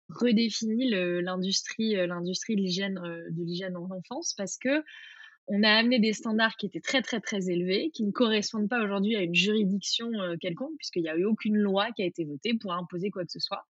redéfini 0.09 0.89
le 0.91 1.21
l'industrie, 1.21 1.95
l'industrie 1.95 2.55
de 2.57 2.61
l'hygiène, 2.61 2.95
de 2.95 3.43
l'hygiène 3.43 3.77
en 3.77 3.89
enfance 3.91 4.33
parce 4.37 4.57
qu'on 4.59 5.63
a 5.63 5.69
amené 5.71 5.99
des 5.99 6.13
standards 6.13 6.55
qui 6.57 6.67
étaient 6.67 6.81
très, 6.81 7.01
très, 7.01 7.21
très 7.21 7.49
élevés, 7.49 7.91
qui 7.93 8.03
ne 8.05 8.11
correspondent 8.11 8.69
pas 8.69 8.83
aujourd'hui 8.83 9.15
à 9.17 9.21
une 9.23 9.35
juridiction, 9.35 10.11
quelconque 10.41 10.75
puisqu'il 10.77 11.03
y 11.03 11.09
a 11.09 11.17
eu 11.17 11.25
aucune 11.25 11.57
loi 11.57 11.91
qui 11.93 12.03
a 12.03 12.05
été 12.05 12.25
votée 12.25 12.53
pour 12.55 12.73
imposer 12.73 13.11
quoi 13.11 13.25
que 13.25 13.31
ce 13.31 13.39
soit. 13.39 13.65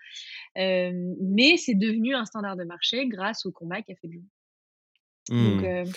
Mais 0.55 1.57
c'est 1.57 1.75
devenu 1.75 2.15
un 2.15 2.25
standard 2.25 2.57
de 2.57 2.65
marché 2.65 3.07
grâce 3.07 3.45
au 3.45 3.51
combat 3.51 3.81
qu'a 3.83 3.95
fait. 3.95 4.09
Donc 5.39 5.63
Mmh. 5.63 5.93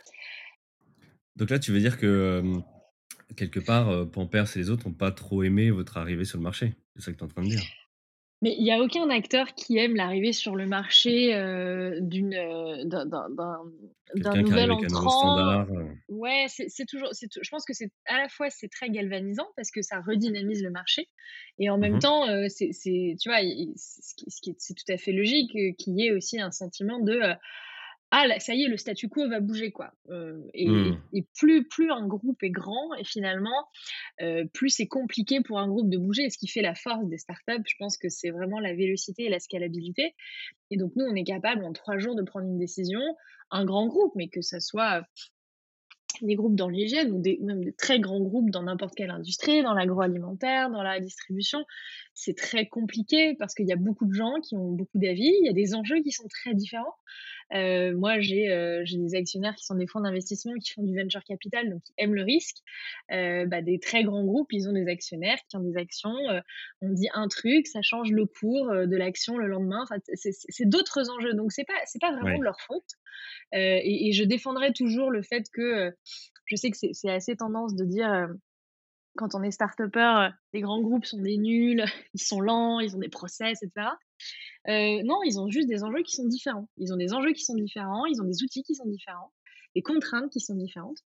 Donc 1.36 1.50
là, 1.50 1.58
tu 1.58 1.72
veux 1.72 1.80
dire 1.80 1.98
que, 1.98 2.42
quelque 3.36 3.60
part, 3.60 4.10
Pampers 4.10 4.56
et 4.56 4.60
les 4.60 4.70
autres 4.70 4.86
ont 4.88 4.94
pas 4.94 5.12
trop 5.12 5.42
aimé 5.42 5.70
votre 5.70 5.96
arrivée 5.98 6.24
sur 6.24 6.38
le 6.38 6.44
marché? 6.44 6.74
C'est 6.96 7.02
ça 7.02 7.12
que 7.12 7.18
tu 7.18 7.22
es 7.22 7.26
en 7.26 7.28
train 7.28 7.44
de 7.44 7.48
dire? 7.50 7.66
Mais 8.42 8.56
il 8.58 8.64
y 8.66 8.72
a 8.72 8.80
aucun 8.80 9.08
acteur 9.10 9.54
qui 9.54 9.78
aime 9.78 9.94
l'arrivée 9.94 10.32
sur 10.32 10.56
le 10.56 10.66
marché, 10.66 11.34
heu, 11.34 11.98
d'une, 12.00 12.30
d'un 12.84 13.06
d'un 13.06 14.36
nouvel 14.36 14.70
un 14.70 14.72
entrant. 14.72 15.46
heu 15.70 15.96
Ouais, 16.08 16.46
c'est 16.48 16.68
c'est 16.68 16.84
toujours 16.86 17.10
c'est 17.12 17.28
tou 17.28 17.40
je 17.42 17.48
pense 17.50 17.64
que 17.64 17.72
c'est 17.72 17.90
à 18.06 18.18
la 18.18 18.28
fois 18.28 18.50
c'est 18.50 18.68
très 18.68 18.90
galvanisant 18.90 19.46
parce 19.56 19.70
que 19.70 19.82
ça 19.82 20.00
redynamise 20.06 20.62
le 20.62 20.70
marché 20.70 21.08
et 21.58 21.70
en 21.70 21.78
mmh 21.80 21.88
même 21.88 21.98
mh. 21.98 22.00
temps, 22.00 22.26
c'est 22.48 22.72
c'est 22.72 23.16
tu 23.20 23.28
vois, 23.30 23.40
i 23.42 23.48
i 23.50 23.72
ce 23.76 24.14
qui 24.16 24.26
ce 24.30 24.40
qui 24.42 24.50
est 24.50 24.56
c'est 24.58 24.74
tout 24.74 24.92
à 24.92 24.98
fait 24.98 25.12
logique, 25.12 25.52
qu'il 25.78 25.98
y 25.98 26.06
ait 26.08 26.12
aussi 26.12 26.40
un 26.40 26.50
sentiment 26.50 26.98
de, 27.00 27.20
«Ah 28.14 28.26
là, 28.26 28.38
ça 28.40 28.54
y 28.54 28.64
est, 28.64 28.68
le 28.68 28.76
statu 28.76 29.08
quo 29.08 29.28
va 29.28 29.40
bouger, 29.40 29.72
quoi». 29.72 29.94
Heu 30.10 30.46
et 30.54 30.66
Mmh. 30.66 31.02
et 31.14 31.26
plus 31.38 31.66
plus 31.68 31.90
un 31.90 32.06
groupe 32.06 32.42
est 32.42 32.50
grand 32.50 32.94
et 32.98 33.04
finalement, 33.04 33.66
heu, 34.22 34.46
plus 34.54 34.70
c'est 34.70 34.86
compliqué 34.88 35.40
pour 35.42 35.58
un 35.60 35.68
groupe 35.68 35.90
de 35.90 35.98
bouger 35.98 36.24
et 36.24 36.30
ce 36.30 36.38
qui 36.38 36.48
fait 36.48 36.62
la 36.62 36.74
force 36.74 37.06
des 37.08 37.18
startups, 37.18 37.62
je 37.66 37.74
pense 37.78 37.98
que 37.98 38.08
c'est 38.10 38.30
vraiment 38.30 38.60
la 38.60 38.74
vélocité 38.74 39.24
et 39.24 39.30
la 39.30 39.40
scalabilité 39.40 40.14
et 40.70 40.76
donc 40.78 40.92
nous, 40.96 41.06
on 41.06 41.14
est 41.16 41.24
capable 41.24 41.64
en 41.64 41.72
3 41.74 41.98
jours 41.98 42.16
de 42.16 42.22
prendre 42.22 42.46
une 42.46 42.58
décision. 42.58 43.00
Un 43.52 43.64
grand 43.66 43.86
groupe, 43.88 44.12
mais 44.16 44.28
que 44.28 44.42
ça 44.42 44.60
soit, 44.60 45.04
des 46.22 46.34
groupes 46.36 46.56
dans 46.56 46.68
l'hygiène 46.68 47.12
ou 47.12 47.20
des 47.20 47.38
même 47.42 47.64
des 47.64 47.72
très 47.72 48.00
grands 48.00 48.20
groupes 48.20 48.50
dans 48.50 48.62
n'importe 48.64 48.94
quelle 48.94 49.10
industrie, 49.10 49.62
dans 49.62 49.74
l'agroalimentaire, 49.74 50.70
dans 50.70 50.82
la 50.82 51.00
distribution. 51.00 51.64
C'est 52.14 52.36
très 52.36 52.66
compliqué 52.66 53.34
parce 53.38 53.54
qu'il 53.54 53.66
y 53.68 53.72
a 53.72 53.76
beaucoup 53.76 54.06
de 54.06 54.14
gens 54.14 54.40
qui 54.40 54.56
ont 54.56 54.70
beaucoup 54.72 54.98
d'avis, 54.98 55.32
il 55.40 55.46
y 55.46 55.48
a 55.48 55.52
des 55.52 55.74
enjeux 55.74 56.00
qui 56.02 56.12
sont 56.12 56.28
très 56.28 56.54
différents. 56.54 56.94
Heu, 57.54 57.94
moi, 57.96 58.20
j'ai, 58.20 58.82
j'ai 58.84 58.98
des 58.98 59.14
actionnaires 59.14 59.54
qui 59.56 59.64
sont 59.64 59.74
des 59.74 59.86
fonds 59.86 60.00
d'investissement 60.00 60.52
qui 60.62 60.72
font 60.72 60.82
du 60.82 60.96
venture 60.98 61.22
capital, 61.24 61.70
donc 61.70 61.82
qui 61.82 61.92
aiment 61.98 62.14
le 62.14 62.22
risque. 62.22 62.56
Heu, 63.12 63.46
bah, 63.46 63.62
des 63.62 63.78
très 63.78 64.04
grands 64.04 64.24
groupes, 64.24 64.52
ils 64.52 64.68
ont 64.68 64.72
des 64.72 64.88
actionnaires 64.88 65.38
qui 65.48 65.56
ont 65.56 65.60
des 65.60 65.76
actions, 65.76 66.14
heu, 66.30 66.40
on 66.80 66.90
dit 66.90 67.08
un 67.14 67.28
truc, 67.28 67.66
ça 67.66 67.82
change 67.82 68.10
le 68.10 68.26
cours, 68.26 68.70
de 68.70 68.96
l'action 68.96 69.36
le 69.38 69.46
lendemain. 69.48 69.82
Enfin, 69.82 69.96
c'est 70.14 70.68
d'autres 70.68 71.10
enjeux, 71.10 71.34
donc 71.34 71.52
c'est 71.52 71.64
pas 71.64 71.74
pas 72.00 72.12
vraiment 72.12 72.40
Ouais. 72.40 72.40
leur 72.40 72.60
faute. 72.60 72.84
Heu 73.54 73.58
et 74.08 74.12
je 74.12 74.24
défendrai 74.24 74.72
toujours 74.72 75.10
le 75.10 75.22
fait 75.22 75.44
que, 75.52 75.88
heu, 75.90 75.92
je 76.46 76.56
sais 76.56 76.70
que 76.70 76.76
c'est 76.92 77.10
assez 77.10 77.36
tendance 77.36 77.74
de 77.76 77.84
dire, 77.84 78.12
heu, 78.12 78.40
quand 79.16 79.34
on 79.34 79.42
est 79.42 79.50
heu, 80.28 80.32
les 80.54 80.60
grands 80.62 80.80
groupes 80.82 81.04
sont 81.06 81.20
des 81.20 81.38
nuls, 81.38 81.84
ils 82.14 82.22
sont 82.22 82.40
lents, 82.40 82.80
ils 82.80 82.96
ont 82.96 83.00
des 83.00 83.08
process 83.10 83.62
et 83.62 83.66
cetera. 83.68 83.98
Heu, 84.68 85.02
non, 85.04 85.20
ils 85.24 85.38
ont 85.40 85.48
juste 85.50 85.68
des 85.68 85.84
enjeux 85.84 86.02
qui 86.02 86.14
sont 86.16 86.26
différents. 86.26 86.68
Ils 86.78 86.92
ont 86.92 86.96
des 86.96 87.14
enjeux 87.14 87.32
qui 87.32 87.44
sont 87.44 87.56
différents, 87.56 88.06
ils 88.06 88.20
ont 88.22 88.26
des 88.26 88.42
outils 88.44 88.62
qui 88.64 88.74
sont 88.76 88.86
différents, 88.88 89.32
des 89.76 89.82
contraintes 89.82 90.30
qui 90.32 90.40
sont 90.40 90.54
différentes 90.56 90.98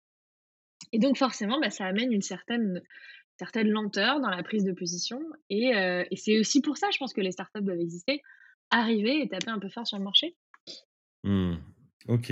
Et 0.93 0.99
donc 0.99 1.17
forcément, 1.17 1.59
bah, 1.61 1.71
ça 1.71 1.85
amène 1.87 2.13
une 2.13 2.23
certaine 2.23 3.71
lenteur 3.71 4.21
dans 4.21 4.31
la 4.31 4.43
prise 4.43 4.65
de 4.65 4.73
position 4.73 5.21
et 5.51 6.17
c'est 6.17 6.39
aussi 6.39 6.61
pour 6.63 6.77
ça, 6.79 6.89
je 6.93 6.99
pense 6.99 7.13
que 7.13 7.21
les 7.21 7.33
startups 7.33 7.63
doivent 7.63 7.81
exister, 7.81 8.23
arriver 8.71 9.23
et 9.23 9.29
taper 9.29 9.51
un 9.51 9.59
peu 9.59 9.69
fort 9.69 9.87
sur 9.87 9.99
le 9.99 10.05
marché. 10.05 10.37
Mmh. 11.25 11.76
OK 12.09 12.31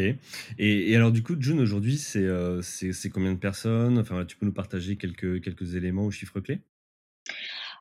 et 0.59 0.97
alors 0.97 1.11
du 1.13 1.23
coup, 1.23 1.35
June 1.41 1.61
aujourd'hui, 1.61 1.99
c'est, 1.99 2.23
heu, 2.23 2.61
c'est 2.63 3.11
combien 3.11 3.33
de 3.33 3.39
personnes? 3.39 3.99
Enfin, 3.99 4.25
tu 4.25 4.37
peux 4.37 4.47
nous 4.47 4.53
partager 4.53 4.97
quelques 4.97 5.75
éléments 5.75 6.05
ou 6.05 6.11
chiffres 6.11 6.41
clés? 6.41 6.61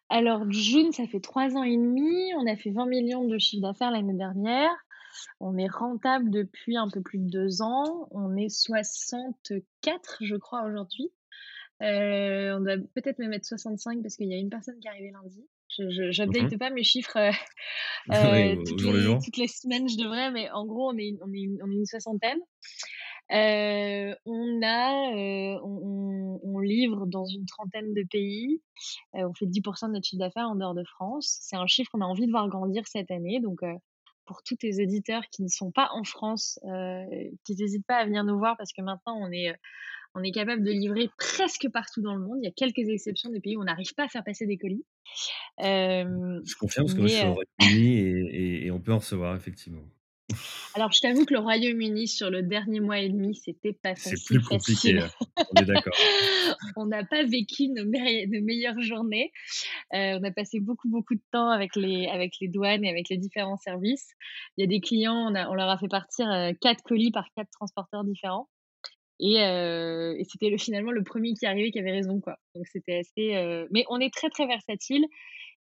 Alors 0.10 0.50
June, 0.52 0.92
ça 0.92 1.08
fait 1.08 1.20
3 1.20 1.56
ans 1.56 1.64
et 1.64 1.76
demi, 1.76 2.34
on 2.38 2.46
a 2.48 2.56
fait 2.56 2.72
20 2.72 2.86
millions 2.86 3.28
de 3.28 3.38
chiffre 3.38 3.62
d'affaires 3.62 3.92
l'année 3.92 4.14
dernière. 4.14 4.72
On 5.40 5.58
est 5.58 5.68
rentable 5.70 6.30
depuis 6.32 6.78
un 6.78 6.90
peu 6.90 7.02
plus 7.02 7.20
de 7.20 7.30
2 7.30 7.62
ans. 7.62 8.08
On 8.12 8.36
est 8.36 8.50
64, 8.50 10.20
je 10.24 10.36
crois, 10.36 10.64
aujourd'hui. 10.66 11.12
Heu, 11.82 12.56
on 12.58 12.62
doit 12.62 12.78
peut-être 12.96 13.20
même 13.20 13.34
être 13.34 13.46
65 13.46 14.02
parce 14.04 14.16
qu'il 14.18 14.28
y 14.30 14.34
a 14.34 14.38
une 14.38 14.50
personne 14.50 14.80
qui 14.80 14.88
est 14.88 14.92
arrivée 14.92 15.12
lundi. 15.12 15.46
Je 15.80 16.12
Mmh 16.26 16.52
j'update 16.52 16.58
pas 16.58 16.70
mes 16.70 16.84
chiffres, 16.84 17.18
Oui, 18.10 18.56
au 18.56 18.64
au 18.64 18.66
toutes 18.68 18.84
les 18.84 18.94
jour. 19.00 19.22
toutes 19.24 19.38
les 19.38 19.48
semaines, 19.48 19.88
je 19.90 19.98
devrais, 19.98 20.32
mais 20.32 20.50
en 20.52 20.66
gros, 20.66 20.92
on 20.92 20.98
est 20.98 21.08
une 21.10 21.20
on 21.24 21.32
est 21.34 21.40
une 21.42 21.60
on 21.64 21.70
est 21.72 21.76
une 21.76 21.86
soixantaine. 21.86 22.40
On 24.26 24.62
a, 24.64 25.12
on 26.44 26.60
livre 26.60 27.06
dans 27.08 27.26
une 27.26 27.46
trentaine 27.46 27.94
de 27.94 28.04
pays. 28.10 28.62
Heu, 29.16 29.28
on 29.28 29.34
fait 29.34 29.48
10% 29.48 29.88
de 29.90 29.94
notre 29.94 30.08
chiffre 30.08 30.20
d'affaires 30.20 30.50
en 30.50 30.56
dehors 30.56 30.76
de 30.76 30.84
France. 30.86 31.38
C'est 31.42 31.56
un 31.58 31.68
chiffre 31.68 31.90
qu'on 31.92 32.02
a 32.02 32.06
envie 32.06 32.26
de 32.28 32.32
voir 32.32 32.50
grandir 32.50 32.84
cette 32.88 33.12
année, 33.12 33.40
donc 33.42 33.62
pour 34.26 34.44
tous 34.44 34.56
tes 34.58 34.82
auditeurs 34.84 35.24
qui 35.32 35.44
ne 35.44 35.50
sont 35.50 35.72
pas 35.72 35.90
en 35.94 36.04
France, 36.06 36.60
heu, 36.66 37.06
qu'ils 37.46 37.62
hésitent 37.62 37.86
pas 37.88 37.98
à 37.98 38.06
venir 38.06 38.24
nous 38.24 38.38
voir 38.40 38.56
parce 38.58 38.72
que 38.74 38.82
maintenant 38.82 39.18
on 39.20 39.32
est, 39.32 39.54
on 40.16 40.24
est 40.24 40.32
capable 40.32 40.64
de 40.64 40.72
livrer 40.72 41.10
presque 41.18 41.70
partout 41.72 42.02
dans 42.02 42.16
le 42.16 42.22
monde. 42.22 42.38
Il 42.42 42.46
y 42.46 42.50
a 42.50 42.52
quelques 42.52 42.88
exceptions 42.90 43.30
des 43.32 43.40
pays 43.42 43.58
où 43.58 43.62
on 43.62 43.66
n'arrive 43.66 43.94
pas 43.96 44.06
à 44.06 44.10
faire 44.10 44.24
passer 44.24 44.46
des 44.48 44.58
colis. 44.58 44.86
Hem, 45.60 46.44
Je 46.46 46.56
confirme 46.56 46.86
parce 46.86 46.96
que 46.96 47.02
moi 47.02 47.08
je 47.08 47.14
suis 47.14 47.26
au 47.26 47.32
heu, 47.32 47.36
Royaume-Uni 47.36 47.98
et 47.98 48.10
et 48.62 48.66
et 48.68 48.72
on 48.72 48.80
peut 48.82 48.94
en 48.94 49.00
recevoir 49.00 49.36
effectivement. 49.36 49.84
alors 50.76 50.92
je 50.92 51.00
t'avoue 51.02 51.26
que 51.26 51.34
le 51.34 51.40
Royaume-Uni 51.40 52.08
sur 52.08 52.30
le 52.32 52.42
dernier 52.44 52.80
mois 52.80 53.00
et 53.00 53.10
demi, 53.10 53.36
c'était 53.36 53.74
pas 53.74 53.96
C'est 53.96 54.20
facile, 54.20 54.24
plus 54.24 54.44
compliqué, 54.44 55.00
heu, 55.00 55.10
on 55.50 55.58
est 55.58 55.66
d'accord. 55.66 55.98
On 56.76 56.86
n'a 56.88 57.04
pas 57.06 57.24
vécu 57.24 57.68
nos 57.70 57.86
meilleures 57.86 58.82
journées. 58.82 59.32
Heu, 59.94 60.20
on 60.20 60.24
a 60.24 60.32
passé 60.32 60.60
beaucoup, 60.60 60.90
beaucoup 60.90 61.16
de 61.16 61.22
temps 61.32 61.50
avec 61.50 61.76
les 61.76 62.08
avec 62.08 62.36
les 62.42 62.48
douanes 62.50 62.86
et 62.86 62.90
avec 62.90 63.10
les 63.10 63.18
différents 63.18 63.58
services. 63.58 64.10
Il 64.58 64.62
y 64.62 64.66
a 64.66 64.68
des 64.68 64.82
clients, 64.82 65.16
on 65.32 65.36
a 65.36 65.50
on 65.50 65.56
leur 65.56 65.70
a 65.70 65.78
fait 65.78 65.88
partir, 65.90 66.28
4 66.62 66.84
colis 66.84 67.12
par 67.12 67.28
4 67.36 67.50
transporteurs 67.52 68.04
différents 68.06 68.50
et 69.20 70.24
c'était 70.30 70.50
le 70.50 70.58
finalement 70.58 70.92
le 70.92 71.04
premier 71.04 71.34
qui 71.34 71.46
arrivait 71.46 71.72
qui 71.72 71.80
avait 71.80 71.92
raison, 71.92 72.20
quoi. 72.22 72.38
Donc 72.56 72.68
c'était 72.68 73.00
assez, 73.00 73.66
mais 73.72 73.86
on 73.90 74.00
est 74.00 74.14
très, 74.14 74.30
très 74.30 74.48
versatile 74.48 75.06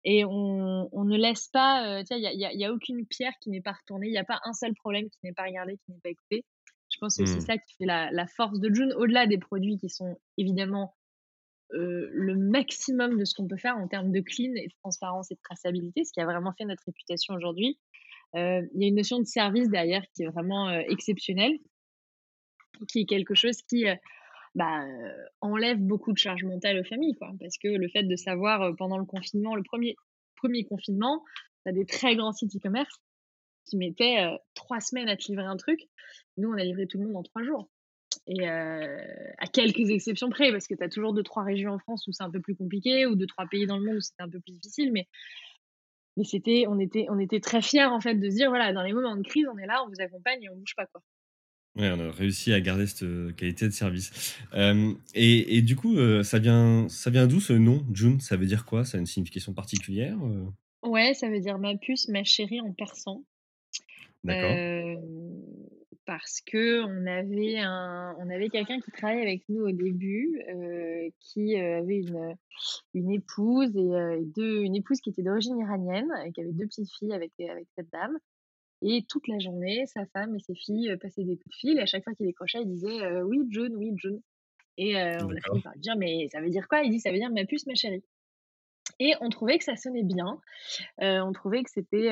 et 0.06 0.26
on 0.26 0.90
on 0.92 1.06
ne 1.06 1.18
laisse 1.18 1.48
pas, 1.50 2.04
sais, 2.06 2.18
il 2.20 2.24
y 2.24 2.28
a 2.28 2.34
y 2.34 2.46
a 2.46 2.54
y 2.54 2.66
a 2.66 2.74
aucune 2.74 3.06
pierre 3.08 3.34
qui 3.42 3.50
n'est 3.50 3.62
pas 3.62 3.74
retournée. 3.74 4.08
Il 4.08 4.14
y 4.14 4.18
a 4.18 4.26
pas 4.26 4.40
un 4.46 4.54
seul 4.54 4.74
problème 4.76 5.06
qui 5.10 5.20
n'est 5.24 5.34
pas 5.34 5.44
regardé, 5.46 5.78
qui 5.86 5.92
n'est 5.94 6.00
pas 6.04 6.10
écouté. 6.10 6.46
Je 6.92 6.98
pense 7.00 7.18
que 7.18 7.26
c'est 7.26 7.40
Mmh. 7.40 7.42
ça 7.42 7.58
qui 7.58 7.76
fait 7.78 7.86
la 7.86 8.12
la 8.12 8.28
force 8.28 8.60
de 8.60 8.74
June, 8.74 8.94
au-delà 8.98 9.28
des 9.28 9.38
produits 9.40 9.78
qui 9.78 9.90
sont 9.90 10.18
évidemment 10.38 10.96
le 11.72 12.36
maximum 12.36 13.18
de 13.18 13.26
ce 13.26 13.34
qu'on 13.36 13.48
peut 13.48 13.58
faire 13.58 13.78
en 13.78 13.88
termes 13.88 14.12
de 14.12 14.22
clean 14.22 14.54
et 14.56 14.68
de 14.68 14.74
transparence 14.84 15.32
et 15.32 15.36
de 15.36 15.40
traçabilité, 15.44 16.04
ce 16.04 16.14
qui 16.14 16.22
a 16.22 16.26
vraiment 16.26 16.54
fait 16.58 16.66
notre 16.66 16.84
réputation 16.86 17.34
aujourd'hui. 17.36 17.80
Il 18.36 18.70
y 18.76 18.86
a 18.86 18.88
une 18.88 18.96
notion 18.96 19.20
de 19.20 19.26
service 19.26 19.70
derrière 19.70 20.04
qui 20.16 20.24
est 20.24 20.28
vraiment, 20.28 20.70
exceptionnelle, 20.72 21.58
qui 22.88 23.02
est 23.02 23.06
quelque 23.06 23.36
chose 23.36 23.62
qui, 23.70 23.88
heu, 23.88 23.96
bah, 24.56 24.86
heu, 24.88 25.12
enlève 25.42 25.80
beaucoup 25.80 26.14
de 26.14 26.20
charge 26.20 26.44
mentale 26.46 26.80
aux 26.80 26.84
familles, 26.86 27.16
quoi. 27.16 27.32
Parce 27.42 27.58
que 27.60 27.70
le 27.70 27.90
fait 27.90 28.04
de 28.04 28.16
savoir, 28.18 28.64
heu, 28.64 28.76
pendant 28.78 28.98
le 29.00 29.06
confinement, 29.06 29.56
le 29.56 29.64
premier 29.64 29.96
confinement, 30.66 31.24
tu 31.66 31.70
as 31.72 31.74
des 31.74 31.86
très 31.86 32.16
grands 32.18 32.34
sites 32.34 32.56
e-commerce 32.58 32.96
qui 33.66 33.78
mettaient, 33.78 34.28
3 34.56 34.82
semaines 34.82 35.10
à 35.10 35.18
te 35.18 35.26
livrer 35.28 35.46
un 35.46 35.58
truc. 35.58 35.82
Nous, 36.38 36.50
on 36.50 36.54
a 36.58 36.64
livré 36.66 36.88
tout 36.88 37.00
le 37.00 37.06
monde 37.08 37.18
en 37.18 37.24
3 37.24 37.44
jours 37.44 37.70
et 38.28 38.48
à 38.48 39.48
quelques 39.54 39.90
exceptions 39.92 40.30
près, 40.30 40.52
parce 40.52 40.68
que 40.68 40.76
tu 40.76 40.84
as 40.84 40.90
toujours 40.90 41.14
deux 41.14 41.24
trois 41.24 41.44
régions 41.44 41.72
en 41.74 41.80
France 41.80 42.08
où 42.08 42.14
c'est 42.14 42.24
un 42.24 42.32
peu 42.32 42.42
plus 42.42 42.56
compliqué 42.56 43.06
ou 43.08 43.16
deux 43.16 43.28
trois 43.28 43.48
pays 43.48 43.68
dans 43.68 43.78
le 43.78 43.86
monde 43.86 43.98
où 43.98 44.02
c'était 44.02 44.24
un 44.24 44.30
peu 44.30 44.40
plus 44.42 44.54
difficile, 44.54 44.92
mais 44.94 45.08
mais 46.18 46.24
c'était 46.24 46.66
on 46.68 46.80
était 46.80 47.06
on 47.10 47.18
était 47.20 47.40
très 47.40 47.62
fiers, 47.62 47.86
en 47.86 48.00
fait, 48.00 48.16
de 48.16 48.30
se 48.30 48.36
dire: 48.36 48.50
«Voilà, 48.50 48.72
dans 48.74 48.84
les 48.84 48.94
moments 48.94 49.16
de 49.16 49.24
crise, 49.24 49.48
on 49.52 49.58
est 49.58 49.66
là, 49.66 49.84
on 49.84 49.88
vous 49.90 50.00
accompagne 50.02 50.44
et 50.44 50.50
on 50.50 50.56
bouge 50.56 50.76
pas, 50.76 50.86
quoi». 50.88 51.02
Ouais, 51.76 51.90
on 51.90 52.00
a 52.00 52.12
réussi 52.12 52.54
à 52.54 52.62
garder 52.62 52.86
cette, 52.86 53.02
heu, 53.02 53.34
qualité 53.36 53.66
de 53.66 53.72
service. 53.74 54.38
Hem 54.54 54.96
et 55.16 55.58
et 55.58 55.62
du 55.64 55.76
coup, 55.76 55.98
heu, 55.98 56.22
ça 56.22 56.38
vient 56.38 56.88
ça 56.88 57.10
vient 57.10 57.26
d'où 57.26 57.40
ce 57.40 57.54
nom, 57.54 57.84
June? 57.92 58.20
Ça 58.20 58.38
veut 58.38 58.46
dire 58.46 58.66
quoi? 58.66 58.86
Ça 58.86 58.98
a 58.98 59.00
une 59.00 59.08
signification 59.08 59.54
particulière? 59.54 60.16
Ouais, 60.84 61.16
ça 61.16 61.30
veut 61.30 61.40
dire 61.40 61.58
ma 61.58 61.76
puce, 61.76 62.08
ma 62.10 62.24
chérie 62.24 62.62
en 62.62 62.72
persan. 62.74 63.24
D'accord, 64.24 64.56
parce 66.06 66.42
qu'on 66.42 67.08
avait 67.08 67.60
un 67.60 68.16
on 68.20 68.30
avait 68.30 68.50
quelqu'un 68.50 68.80
qui 68.80 68.92
travaillait 68.92 69.22
avec 69.24 69.44
nous 69.50 69.62
au 69.62 69.72
début, 69.72 70.42
qui, 71.20 71.56
avait 71.56 72.00
une, 72.02 72.36
une 72.94 73.12
épouse 73.12 73.76
et 73.76 74.26
2 74.36 74.62
une 74.62 74.76
épouse 74.76 75.02
qui 75.02 75.10
était 75.10 75.24
d'origine 75.24 75.58
iranienne 75.58 76.12
et 76.26 76.32
qui 76.32 76.42
avait 76.42 76.52
2 76.52 76.66
petites 76.68 76.92
filles 76.92 77.14
avec, 77.14 77.32
avec 77.40 77.68
cette 77.76 77.90
dame 77.92 78.18
et 78.84 79.06
toute 79.10 79.28
la 79.30 79.40
journée, 79.40 79.86
sa 79.88 80.06
femme 80.08 80.36
et 80.36 80.40
ses 80.40 80.56
filles, 80.56 80.92
heu, 80.92 80.98
passaient 80.98 81.24
des 81.26 81.38
coups 81.38 81.56
de 81.56 81.60
fil 81.60 81.80
et 81.80 81.82
à 81.82 81.86
chaque 81.88 82.04
fois 82.04 82.14
qu'il 82.16 82.28
décrochait, 82.28 82.62
il 82.62 82.68
disait, 82.70 83.04
heu: 83.06 83.24
«Oui, 83.26 83.40
June, 83.52 83.76
oui, 83.78 83.92
June» 83.98 84.22
et 84.78 84.96
heu, 84.98 85.26
on 85.26 85.36
a 85.38 85.42
fini 85.42 85.62
par 85.62 85.74
lui 85.74 85.82
dire: 85.82 85.96
«Mais 85.98 86.28
ça 86.32 86.42
veut 86.42 86.50
dire 86.52 86.68
quoi?» 86.70 86.84
il 86.84 86.92
dit: 86.92 87.00
«Ça 87.02 87.12
veut 87.12 87.18
dire 87.20 87.32
ma 87.32 87.46
puce, 87.46 87.68
ma 87.68 87.76
chérie» 87.76 88.04
et 89.00 89.14
on 89.22 89.30
trouvait 89.30 89.58
que 89.58 89.64
ça 89.64 89.76
sonnait 89.76 90.04
bien, 90.04 90.40
on 91.00 91.32
trouvait 91.34 91.64
que 91.64 91.70
c'était, 91.72 92.10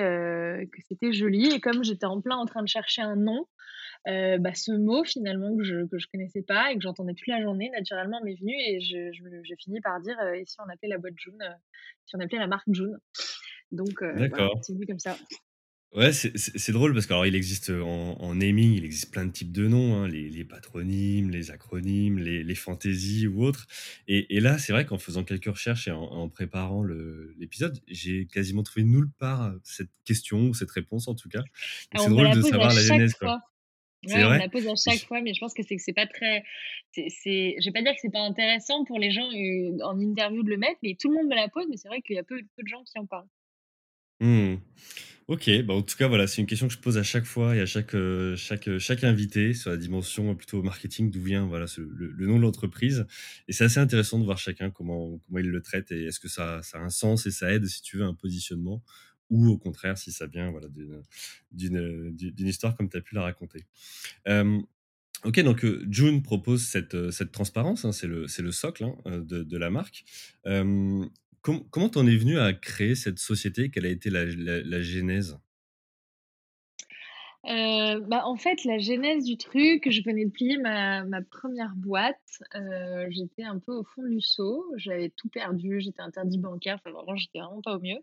que 0.72 0.82
c'était 0.88 1.14
joli 1.14 1.52
et 1.54 1.60
comme 1.62 1.84
j'étais 1.84 2.06
en 2.06 2.22
plein 2.22 2.38
en 2.38 2.46
train 2.46 2.64
de 2.64 2.68
chercher 2.68 3.02
un 3.04 3.16
nom, 3.16 3.48
bah, 4.08 4.54
ce 4.56 4.72
mot 4.74 5.04
finalement 5.06 5.56
que 5.58 5.64
je 5.64 5.86
que 5.88 6.00
je 6.00 6.08
connaissais 6.14 6.44
pas 6.44 6.72
et 6.72 6.76
que 6.76 6.82
j'entendais 6.82 7.14
toute 7.16 7.28
la 7.28 7.42
journée, 7.42 7.70
naturellement 7.72 8.22
m'est 8.24 8.36
venu 8.40 8.54
et 8.54 8.82
je 8.82 9.12
je 9.14 9.24
me 9.24 9.44
j'ai 9.44 9.56
fini 9.58 9.82
par 9.82 10.02
dire, 10.02 10.20
«Et 10.36 10.46
si 10.46 10.58
on 10.62 10.70
appelait 10.70 10.90
la 10.90 11.00
boîte 11.00 11.16
June, 11.18 11.38
si 12.06 12.16
on 12.16 12.20
appelait 12.22 12.40
la 12.40 12.48
marque 12.48 12.68
June?» 12.72 12.98
donc 13.72 14.04
voilà, 14.04 14.46
D'accord. 14.46 14.62
c'est 14.62 14.74
venu 14.74 14.86
comme 14.88 15.00
ça. 15.00 15.20
Ouais, 15.94 16.14
c'est 16.14 16.38
c'est 16.38 16.58
c'est 16.58 16.72
drôle 16.72 16.94
parce 16.94 17.06
qu'alors 17.06 17.26
il 17.26 17.36
existe, 17.36 17.70
en 17.70 18.16
en 18.22 18.36
naming, 18.36 18.72
il 18.76 18.86
existe 18.86 19.12
plein 19.12 19.26
de 19.26 19.32
types 19.34 19.52
de 19.52 19.68
noms, 19.68 19.94
hein, 19.98 20.08
les 20.08 20.30
les 20.30 20.46
patronymes, 20.46 21.30
les 21.32 21.52
acronymes, 21.52 22.18
les 22.18 22.44
les 22.46 22.56
fantaisies 22.56 23.28
ou 23.28 23.44
autres 23.44 23.68
et 24.08 24.38
et 24.38 24.40
là, 24.40 24.58
c'est 24.58 24.72
vrai 24.72 24.86
qu'en 24.86 24.98
faisant 24.98 25.26
quelques 25.26 25.48
recherches 25.54 25.90
et 25.90 25.92
en 25.92 26.02
en 26.02 26.30
préparant 26.30 26.82
le 26.82 27.34
l'épisode, 27.38 27.82
j'ai 27.90 28.26
quasiment 28.26 28.64
trouvé 28.64 28.86
nulle 28.86 29.10
part, 29.20 29.54
cette 29.66 29.90
question 30.06 30.48
ou 30.48 30.54
cette 30.54 30.72
réponse 30.72 31.10
en 31.10 31.16
tout 31.16 31.28
cas. 31.28 31.42
Donc 31.42 31.50
Ah, 31.94 32.00
c'est 32.00 32.10
on 32.10 32.12
me 32.12 32.22
drôle 32.22 32.30
la 32.30 32.38
de 32.38 32.42
pose 32.42 32.58
à 32.60 32.70
savoir 32.70 32.74
la 32.74 32.84
chaque 32.86 32.86
genèse, 32.86 33.14
quoi. 33.16 33.28
fois. 33.28 33.40
C'est 34.06 34.20
Ouais, 34.20 34.26
on 34.26 34.32
me 34.32 34.38
vrai? 34.38 34.40
la 34.40 34.50
pose 34.50 34.68
à 34.68 34.76
chaque 34.76 35.06
fois, 35.06 35.22
mais 35.22 35.34
je 35.34 35.40
pense 35.42 35.54
que 35.54 35.64
c'est 35.64 35.76
que 35.78 35.84
c'est 35.84 35.94
pas 35.94 36.08
très 36.08 36.44
c'est 36.92 37.10
c'est 37.10 37.56
je 37.60 37.66
vais 37.66 37.74
pas 37.74 37.82
dire 37.84 37.94
que 37.94 38.00
c'est 38.02 38.12
pas 38.12 38.22
intéressant 38.22 38.86
pour 38.86 39.00
les 39.00 39.12
gens, 39.12 39.30
heu, 39.34 39.78
en 39.84 40.00
interview 40.00 40.44
de 40.44 40.50
le 40.50 40.58
mettre, 40.58 40.80
mais 40.84 40.96
tout 41.00 41.10
le 41.10 41.16
monde 41.18 41.28
me 41.28 41.36
la 41.36 41.50
pose, 41.50 41.68
mais 41.70 41.78
c'est 41.78 41.90
vrai 41.90 42.02
qu'il 42.02 42.16
y 42.16 42.20
a 42.20 42.24
peu 42.24 42.38
peu 42.58 42.64
de 42.64 42.68
gens 42.68 42.84
qui 42.86 42.98
en 43.00 43.06
parlent. 43.08 43.28
Mmh. 44.22 44.56
OK, 45.28 45.50
bah, 45.64 45.74
en 45.76 45.82
tout 45.84 45.98
cas, 45.98 46.08
voilà, 46.08 46.28
c'est 46.28 46.42
une 46.42 46.48
question 46.48 46.68
que 46.68 46.74
je 46.74 46.80
pose 46.80 46.98
à 46.98 47.04
chaque 47.04 47.26
fois 47.26 47.56
et 47.56 47.62
à 47.62 47.66
chaque, 47.66 47.96
heu, 47.96 48.36
chaque, 48.38 48.68
heu, 48.68 48.80
chaque 48.80 49.04
invité 49.06 49.54
sur 49.54 49.72
la 49.72 49.78
dimension, 49.78 50.32
heu, 50.32 50.36
plutôt 50.38 50.64
marketing, 50.64 51.12
d'où 51.12 51.22
vient, 51.24 51.48
voilà, 51.48 51.68
le 51.80 52.28
nom 52.28 52.38
de 52.38 52.42
l'entreprise 52.44 53.06
et 53.48 53.54
c'est 53.54 53.64
assez 53.66 53.80
intéressant 53.80 54.20
de 54.20 54.26
voir 54.26 54.38
chacun 54.40 54.72
comment 54.72 55.20
comment 55.20 55.40
il 55.40 55.50
le 55.50 55.62
traite 55.62 55.92
et 55.92 56.06
est-ce 56.06 56.20
que 56.20 56.30
ça 56.30 56.62
a 56.74 56.80
un 56.80 56.90
sens 56.92 57.26
et 57.28 57.32
ça 57.32 57.54
aide, 57.54 57.66
si 57.68 57.82
tu 57.84 57.98
veux, 57.98 58.04
un 58.06 58.14
positionnement 58.16 58.84
ou 59.30 59.48
au 59.50 59.58
contraire, 59.58 59.98
si 59.98 60.12
ça 60.12 60.28
vient, 60.28 60.52
voilà, 60.52 60.68
d'une, 60.70 61.02
d'une, 61.52 62.16
d'u 62.16 62.32
d'une 62.34 62.48
histoire 62.48 62.76
comme 62.76 62.90
tu 62.90 62.98
as 62.98 63.02
pu 63.02 63.16
la 63.16 63.24
raconter. 63.24 63.66
OK, 65.24 65.40
donc 65.42 65.66
June 65.92 66.24
propose 66.24 66.64
cette, 66.66 67.12
cette 67.12 67.32
transparence, 67.32 67.86
hein, 67.86 67.92
c'est 67.92 68.08
le 68.08 68.26
le 68.40 68.52
socle, 68.52 68.86
hein, 68.86 69.20
de 69.20 69.58
la 69.58 69.70
marque. 69.70 70.04
Com 71.42 71.68
comment 71.72 71.90
tu 71.90 71.98
en 72.00 72.08
es 72.08 72.16
venu 72.18 72.40
à 72.40 72.54
créer 72.54 72.96
cette 72.96 73.20
société? 73.20 73.70
Quelle 73.72 73.86
a 73.86 73.90
été 73.90 74.10
la 74.10 74.26
la 74.26 74.62
la 74.62 74.82
genèse? 74.82 75.38
Heu, 77.44 78.02
bah, 78.08 78.22
en 78.26 78.36
fait, 78.38 78.64
la 78.66 78.78
genèse 78.78 79.24
du 79.26 79.36
truc, 79.36 79.90
je 79.90 80.04
venais 80.04 80.26
de 80.26 80.32
plier 80.32 80.58
ma 80.58 81.04
ma 81.06 81.22
1 81.22 81.74
boîte, 81.76 82.44
heu, 82.56 83.08
j'étais 83.10 83.44
un 83.44 83.58
peu 83.58 83.74
au 83.74 83.84
fond 83.84 84.04
du 84.08 84.22
seau, 84.22 84.64
j'avais 84.78 85.10
tout 85.10 85.28
perdu, 85.30 85.82
j'étais 85.82 86.02
interdit 86.02 86.38
bancaire, 86.38 86.76
enfin 86.76 86.92
vraiment, 86.92 87.16
j'étais 87.16 87.40
vraiment 87.40 87.62
pas 87.62 87.78
au 87.78 87.80
mieux. 87.80 87.98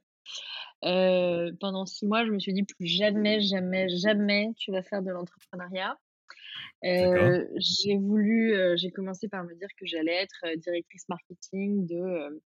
Heu, 0.85 1.57
pendant 1.61 1.87
6 1.87 2.07
mois, 2.07 2.27
je 2.27 2.33
me 2.33 2.41
suis 2.41 2.53
dit: 2.55 2.65
«Plus 2.65 2.87
jamais, 2.87 3.41
jamais, 3.41 3.89
jamais 3.91 4.53
tu 4.59 4.73
vas 4.73 4.83
faire 4.83 5.03
de 5.03 5.11
l'entrepreneuriat». 5.11 5.99
J'ai 7.57 7.97
voulu, 7.99 8.55
j'ai 8.77 8.91
commencé 8.93 9.29
par 9.29 9.45
me 9.45 9.55
dire 9.55 9.69
que 9.79 9.87
j'allais 9.87 10.15
être, 10.15 10.57
directrice 10.59 11.09
marketing 11.09 11.87
de, 11.87 12.43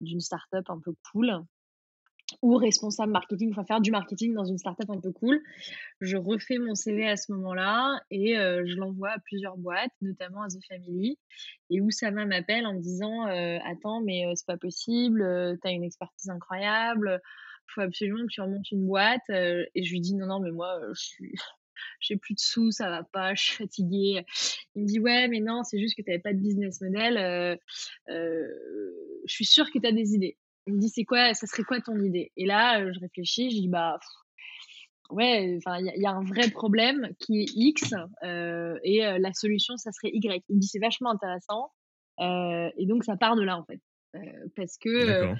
d'une 0.00 0.20
start-up 0.20 0.68
un 0.68 0.80
peu 0.80 0.94
cool 1.12 1.44
ou 2.42 2.56
responsable 2.56 3.12
marketing, 3.12 3.50
enfin 3.52 3.64
faire 3.64 3.80
du 3.80 3.90
marketing 3.90 4.34
dans 4.34 4.44
une 4.44 4.58
startup 4.58 4.90
un 4.90 5.00
peu 5.00 5.12
cool. 5.12 5.40
Je 6.00 6.16
refais 6.16 6.58
mon 6.58 6.74
CV 6.74 7.08
à 7.08 7.16
ce 7.16 7.32
moment-là 7.32 8.00
et 8.10 8.38
euh, 8.38 8.64
je 8.66 8.76
l'envoie 8.76 9.10
à 9.10 9.18
plusieurs 9.18 9.56
boîtes, 9.56 9.92
notamment 10.00 10.42
à 10.42 10.48
The 10.48 10.64
Family. 10.68 11.18
Et 11.70 11.80
Oussama 11.80 12.26
m'appelle 12.26 12.66
en 12.66 12.74
me 12.74 12.80
disant 12.80 13.28
euh, 13.28 13.58
Attends, 13.64 14.02
mais 14.02 14.26
euh, 14.26 14.32
c'est 14.34 14.46
pas 14.46 14.56
possible, 14.56 15.58
tu 15.62 15.68
as 15.68 15.70
une 15.70 15.84
expertise 15.84 16.30
incroyable, 16.30 17.20
faut 17.68 17.80
absolument 17.80 18.22
que 18.26 18.32
tu 18.32 18.40
remontes 18.40 18.70
une 18.70 18.86
boîte. 18.86 19.28
et 19.30 19.82
je 19.82 19.92
lui 19.92 20.00
dis 20.00 20.14
Non, 20.14 20.26
non, 20.26 20.40
mais 20.40 20.50
moi, 20.50 20.80
je 20.92 21.00
suis. 21.00 21.34
J'ai 22.00 22.16
plus 22.16 22.34
de 22.34 22.40
sous, 22.40 22.70
ça 22.70 22.88
va 22.88 23.02
pas, 23.04 23.34
je 23.34 23.42
suis 23.42 23.56
fatiguée. 23.56 24.24
Il 24.74 24.82
me 24.82 24.86
dit 24.86 25.00
Ouais, 25.00 25.28
mais 25.28 25.40
non, 25.40 25.62
c'est 25.62 25.78
juste 25.78 25.96
que 25.96 26.02
tu 26.02 26.10
n'avais 26.10 26.22
pas 26.22 26.32
de 26.32 26.38
business 26.38 26.80
model. 26.80 27.58
je 28.08 29.32
suis 29.32 29.46
sûre 29.46 29.70
que 29.72 29.78
tu 29.78 29.86
as 29.86 29.92
des 29.92 30.14
idées. 30.14 30.36
Il 30.66 30.74
me 30.74 30.80
dit 30.80 30.88
c'est 30.88 31.04
quoi, 31.04 31.32
ça 31.34 31.46
serait 31.46 31.62
quoi 31.62 31.80
ton 31.80 31.96
idée? 32.00 32.32
Et 32.36 32.44
là, 32.44 32.80
euh, 32.80 32.92
je 32.92 32.98
réfléchis, 32.98 33.50
je 33.50 33.60
dis 33.60 33.68
bah 33.68 33.98
ouais, 35.10 35.58
il 35.64 35.92
y, 35.96 36.06
a 36.06 36.10
un 36.10 36.24
vrai 36.24 36.50
problème 36.50 37.10
qui 37.20 37.42
est 37.42 37.46
X 37.54 37.94
euh, 38.24 38.76
et 38.82 39.06
euh, 39.06 39.18
la 39.18 39.32
solution 39.32 39.76
ça 39.76 39.92
serait 39.92 40.10
Y. 40.12 40.44
Il 40.48 40.56
me 40.56 40.60
dit 40.60 40.66
c'est 40.66 40.80
vachement 40.80 41.10
intéressant 41.10 41.70
et 42.18 42.86
donc 42.86 43.04
ça 43.04 43.16
part 43.16 43.36
de 43.36 43.42
là 43.42 43.58
en 43.58 43.64
fait 43.64 43.80
parce 44.56 44.78
que 44.78 45.34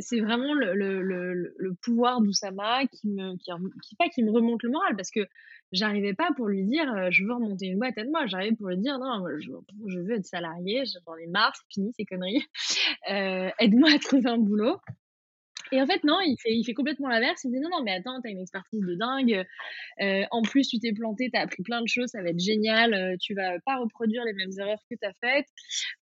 c'est 0.00 0.20
vraiment 0.20 0.54
le, 0.54 0.74
le, 0.74 1.74
pouvoir 1.82 2.20
d'Oussama 2.20 2.86
qui 2.86 3.08
me 3.08 3.36
qui, 3.36 4.22
me 4.22 4.30
remonte 4.30 4.62
le 4.62 4.70
moral 4.70 4.96
parce 4.96 5.10
que 5.10 5.20
j'arrivais 5.72 6.14
pas 6.14 6.30
pour 6.36 6.48
lui 6.48 6.64
dire 6.64 7.10
je 7.10 7.24
veux 7.24 7.34
remonter 7.34 7.66
une 7.66 7.78
boîte 7.78 7.98
à 7.98 8.04
moi. 8.04 8.26
J'arrivais 8.26 8.56
pour 8.56 8.68
lui 8.68 8.78
dire 8.78 8.98
non 8.98 9.24
je, 9.38 9.98
veux 9.98 10.14
être 10.14 10.26
salarié 10.26 10.84
j'en 10.84 11.16
ai 11.16 11.26
marre 11.26 11.54
c'est 11.56 11.74
fini 11.74 11.92
ces 11.96 12.04
conneries. 12.04 12.44
Aide-moi 13.58 13.90
à 13.94 13.98
trouver 13.98 14.30
un 14.30 14.38
boulot 14.38 14.78
et 15.72 15.80
en 15.80 15.86
fait, 15.86 16.04
non, 16.04 16.20
il 16.20 16.36
fait, 16.38 16.52
il 16.54 16.64
fait 16.64 16.74
complètement 16.74 17.08
l'inverse. 17.08 17.42
Il 17.44 17.50
me 17.50 17.56
dit 17.56 17.60
non, 17.60 17.70
non, 17.70 17.82
mais 17.82 17.92
attends, 17.92 18.20
t'as 18.20 18.30
une 18.30 18.40
expertise 18.40 18.80
de 18.80 18.94
dingue. 18.94 19.44
Euh, 20.00 20.24
en 20.30 20.42
plus, 20.42 20.68
tu 20.68 20.78
t'es 20.78 20.92
planté, 20.92 21.30
t'as 21.32 21.40
appris 21.40 21.62
plein 21.62 21.80
de 21.80 21.88
choses, 21.88 22.10
ça 22.10 22.22
va 22.22 22.28
être 22.28 22.40
génial. 22.40 22.94
Euh, 22.94 23.16
tu 23.20 23.34
vas 23.34 23.58
pas 23.60 23.78
reproduire 23.78 24.24
les 24.24 24.34
mêmes 24.34 24.52
erreurs 24.58 24.82
que 24.90 24.96
t'as 25.00 25.12
faites. 25.20 25.46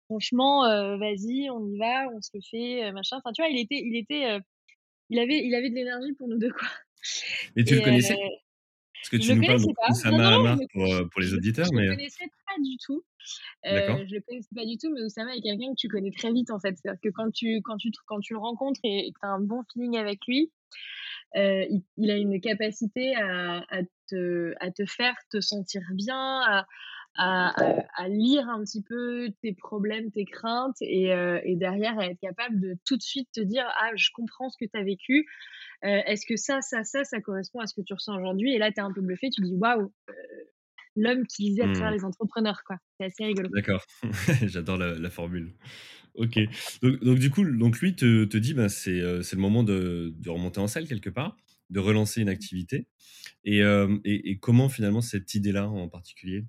Franchement, 0.07 0.65
euh, 0.65 0.97
vas-y, 0.97 1.49
on 1.51 1.65
y 1.67 1.79
va, 1.79 2.09
on 2.13 2.21
se 2.21 2.31
le 2.35 2.41
fait, 2.51 2.93
machin. 2.93 3.17
Enfin, 3.19 3.33
tu 3.33 3.43
vois, 3.43 3.51
il 3.51 3.61
était, 3.61 3.81
il 3.83 3.97
était, 3.97 4.39
il 5.09 5.19
avait, 5.19 5.45
il 5.45 5.55
avait 5.55 5.71
de 5.71 5.75
l'énergie 5.75 6.13
pour 6.15 6.29
nous 6.29 6.39
deux, 6.39 6.53
quoi. 6.53 6.69
Et 7.57 7.65
tu 7.65 7.77
le 7.77 7.83
connaissais? 7.83 8.19
Parce 9.01 9.09
que 9.11 9.17
tu 9.17 9.35
nous 9.35 9.47
parles 9.47 9.61
de 9.61 9.91
Oussama 9.91 10.29
Hamar 10.29 10.59
pour, 10.73 11.11
pour 11.11 11.21
les 11.21 11.35
auditeurs, 11.35 11.67
je, 11.67 11.77
mais. 11.77 11.87
Je 11.87 11.91
le 11.91 11.97
connaissais 11.97 12.31
pas 12.47 12.63
du 12.63 12.77
tout. 12.85 13.03
Euh, 13.67 14.05
je 14.07 14.15
le 14.15 14.21
connaissais 14.21 14.55
pas 14.55 14.65
du 14.65 14.77
tout, 14.77 14.93
mais 14.93 15.03
Oussama 15.03 15.35
est 15.35 15.41
quelqu'un 15.41 15.71
que 15.71 15.79
tu 15.79 15.89
connais 15.89 16.11
très 16.11 16.33
vite 16.33 16.51
en 16.51 16.61
fait. 16.61 16.77
C'est-à-dire 16.77 17.01
que 17.03 17.09
quand 17.09 17.31
tu, 17.31 17.61
quand 17.63 17.77
tu, 17.77 17.91
quand 18.07 18.21
tu 18.21 18.35
le 18.35 18.39
rencontres 18.39 18.81
et, 18.85 19.13
que 19.13 19.19
tu 19.19 19.27
as 19.27 19.31
un 19.31 19.41
bon 19.41 19.63
feeling 19.73 19.97
avec 19.97 20.21
lui, 20.27 20.51
euh, 21.37 21.65
il, 21.97 22.11
a 22.11 22.17
une 22.17 22.41
capacité 22.41 23.15
à, 23.15 23.65
à, 23.69 23.83
te, 24.09 24.55
à 24.61 24.71
te 24.71 24.85
faire 24.85 25.15
te 25.31 25.41
sentir 25.41 25.83
bien, 25.95 26.41
à, 26.43 26.67
à, 27.17 27.55
à, 27.97 28.09
lire 28.09 28.49
un 28.49 28.63
petit 28.63 28.83
peu 28.83 29.31
tes 29.43 29.53
problèmes, 29.53 30.11
tes 30.11 30.25
craintes, 30.25 30.77
et, 30.81 31.13
euh, 31.13 31.41
et, 31.45 31.57
derrière 31.57 31.99
à 31.99 32.07
être 32.07 32.21
capable 32.21 32.61
de 32.61 32.77
tout 32.87 32.97
de 32.97 33.03
suite 33.03 33.29
te 33.33 33.41
dire 33.41 33.65
Ah, 33.81 33.91
je 33.97 34.09
comprends 34.15 34.49
ce 34.49 34.57
que 34.59 34.69
tu 34.71 34.79
as 34.79 34.85
vécu. 34.85 35.27
Euh, 35.85 36.01
est-ce 36.07 36.27
que 36.27 36.37
ça, 36.37 36.61
ça, 36.61 36.85
ça, 36.85 37.05
ça 37.05 37.21
correspond 37.21 37.61
à 37.61 37.67
ce 37.67 37.75
que 37.75 37.83
tu 37.83 37.95
ressens 37.95 38.17
aujourd'hui? 38.17 38.55
Et 38.55 38.59
là, 38.59 38.71
tu 38.71 38.79
es 38.79 38.81
un 38.81 38.93
peu 38.93 39.01
bluffé, 39.01 39.29
tu 39.31 39.41
dis 39.43 39.55
Waouh, 39.55 39.93
l'homme 40.97 41.27
qui 41.27 41.45
lisait 41.45 41.63
à 41.63 41.73
travers 41.73 41.91
mmh. 41.91 41.95
les 41.95 42.05
entrepreneurs, 42.05 42.63
quoi. 42.65 42.77
C'est 42.99 43.07
assez 43.07 43.25
rigolo. 43.25 43.49
D'accord, 43.53 43.85
j'adore 44.43 44.79
la, 44.79 45.11
formule. 45.11 45.55
Ok, 46.15 46.39
donc, 46.83 47.03
donc, 47.03 47.19
du 47.19 47.31
coup, 47.31 47.45
donc 47.45 47.81
lui 47.81 47.95
te, 47.95 48.25
te 48.25 48.37
dit, 48.37 48.55
bah, 48.55 48.69
c'est 48.69 48.93
le 48.93 49.37
moment 49.37 49.63
de, 49.63 50.15
de, 50.17 50.31
remonter 50.31 50.61
en 50.61 50.69
salle 50.69 50.87
quelque 50.87 51.11
part, 51.11 51.37
de 51.71 51.81
relancer 51.81 52.21
une 52.21 52.29
activité. 52.29 52.87
Et, 53.45 53.61
et, 53.61 54.31
et 54.31 54.39
comment 54.39 54.69
finalement 54.69 55.01
cette 55.01 55.35
idée-là 55.35 55.69
en 55.69 55.89
particulier? 55.89 56.45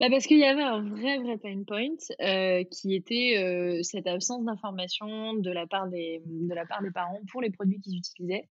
Bah 0.00 0.08
parce 0.10 0.26
qu'il 0.26 0.38
y 0.38 0.44
avait 0.44 0.62
un 0.62 0.82
vrai, 0.82 1.18
vrai 1.18 1.38
pain 1.38 1.62
point 1.66 1.96
euh, 2.20 2.64
qui 2.64 2.94
était 2.94 3.36
euh, 3.38 3.82
cette 3.82 4.06
absence 4.06 4.44
d'information 4.44 5.34
de, 5.34 5.50
la 5.50 5.66
part 5.66 5.88
des, 5.88 6.22
de 6.26 6.54
la 6.54 6.66
part 6.66 6.82
des 6.82 6.90
parents 6.90 7.20
pour 7.30 7.40
les 7.40 7.50
produits 7.50 7.80
qu'ils 7.80 7.98
utilisaient. 7.98 8.48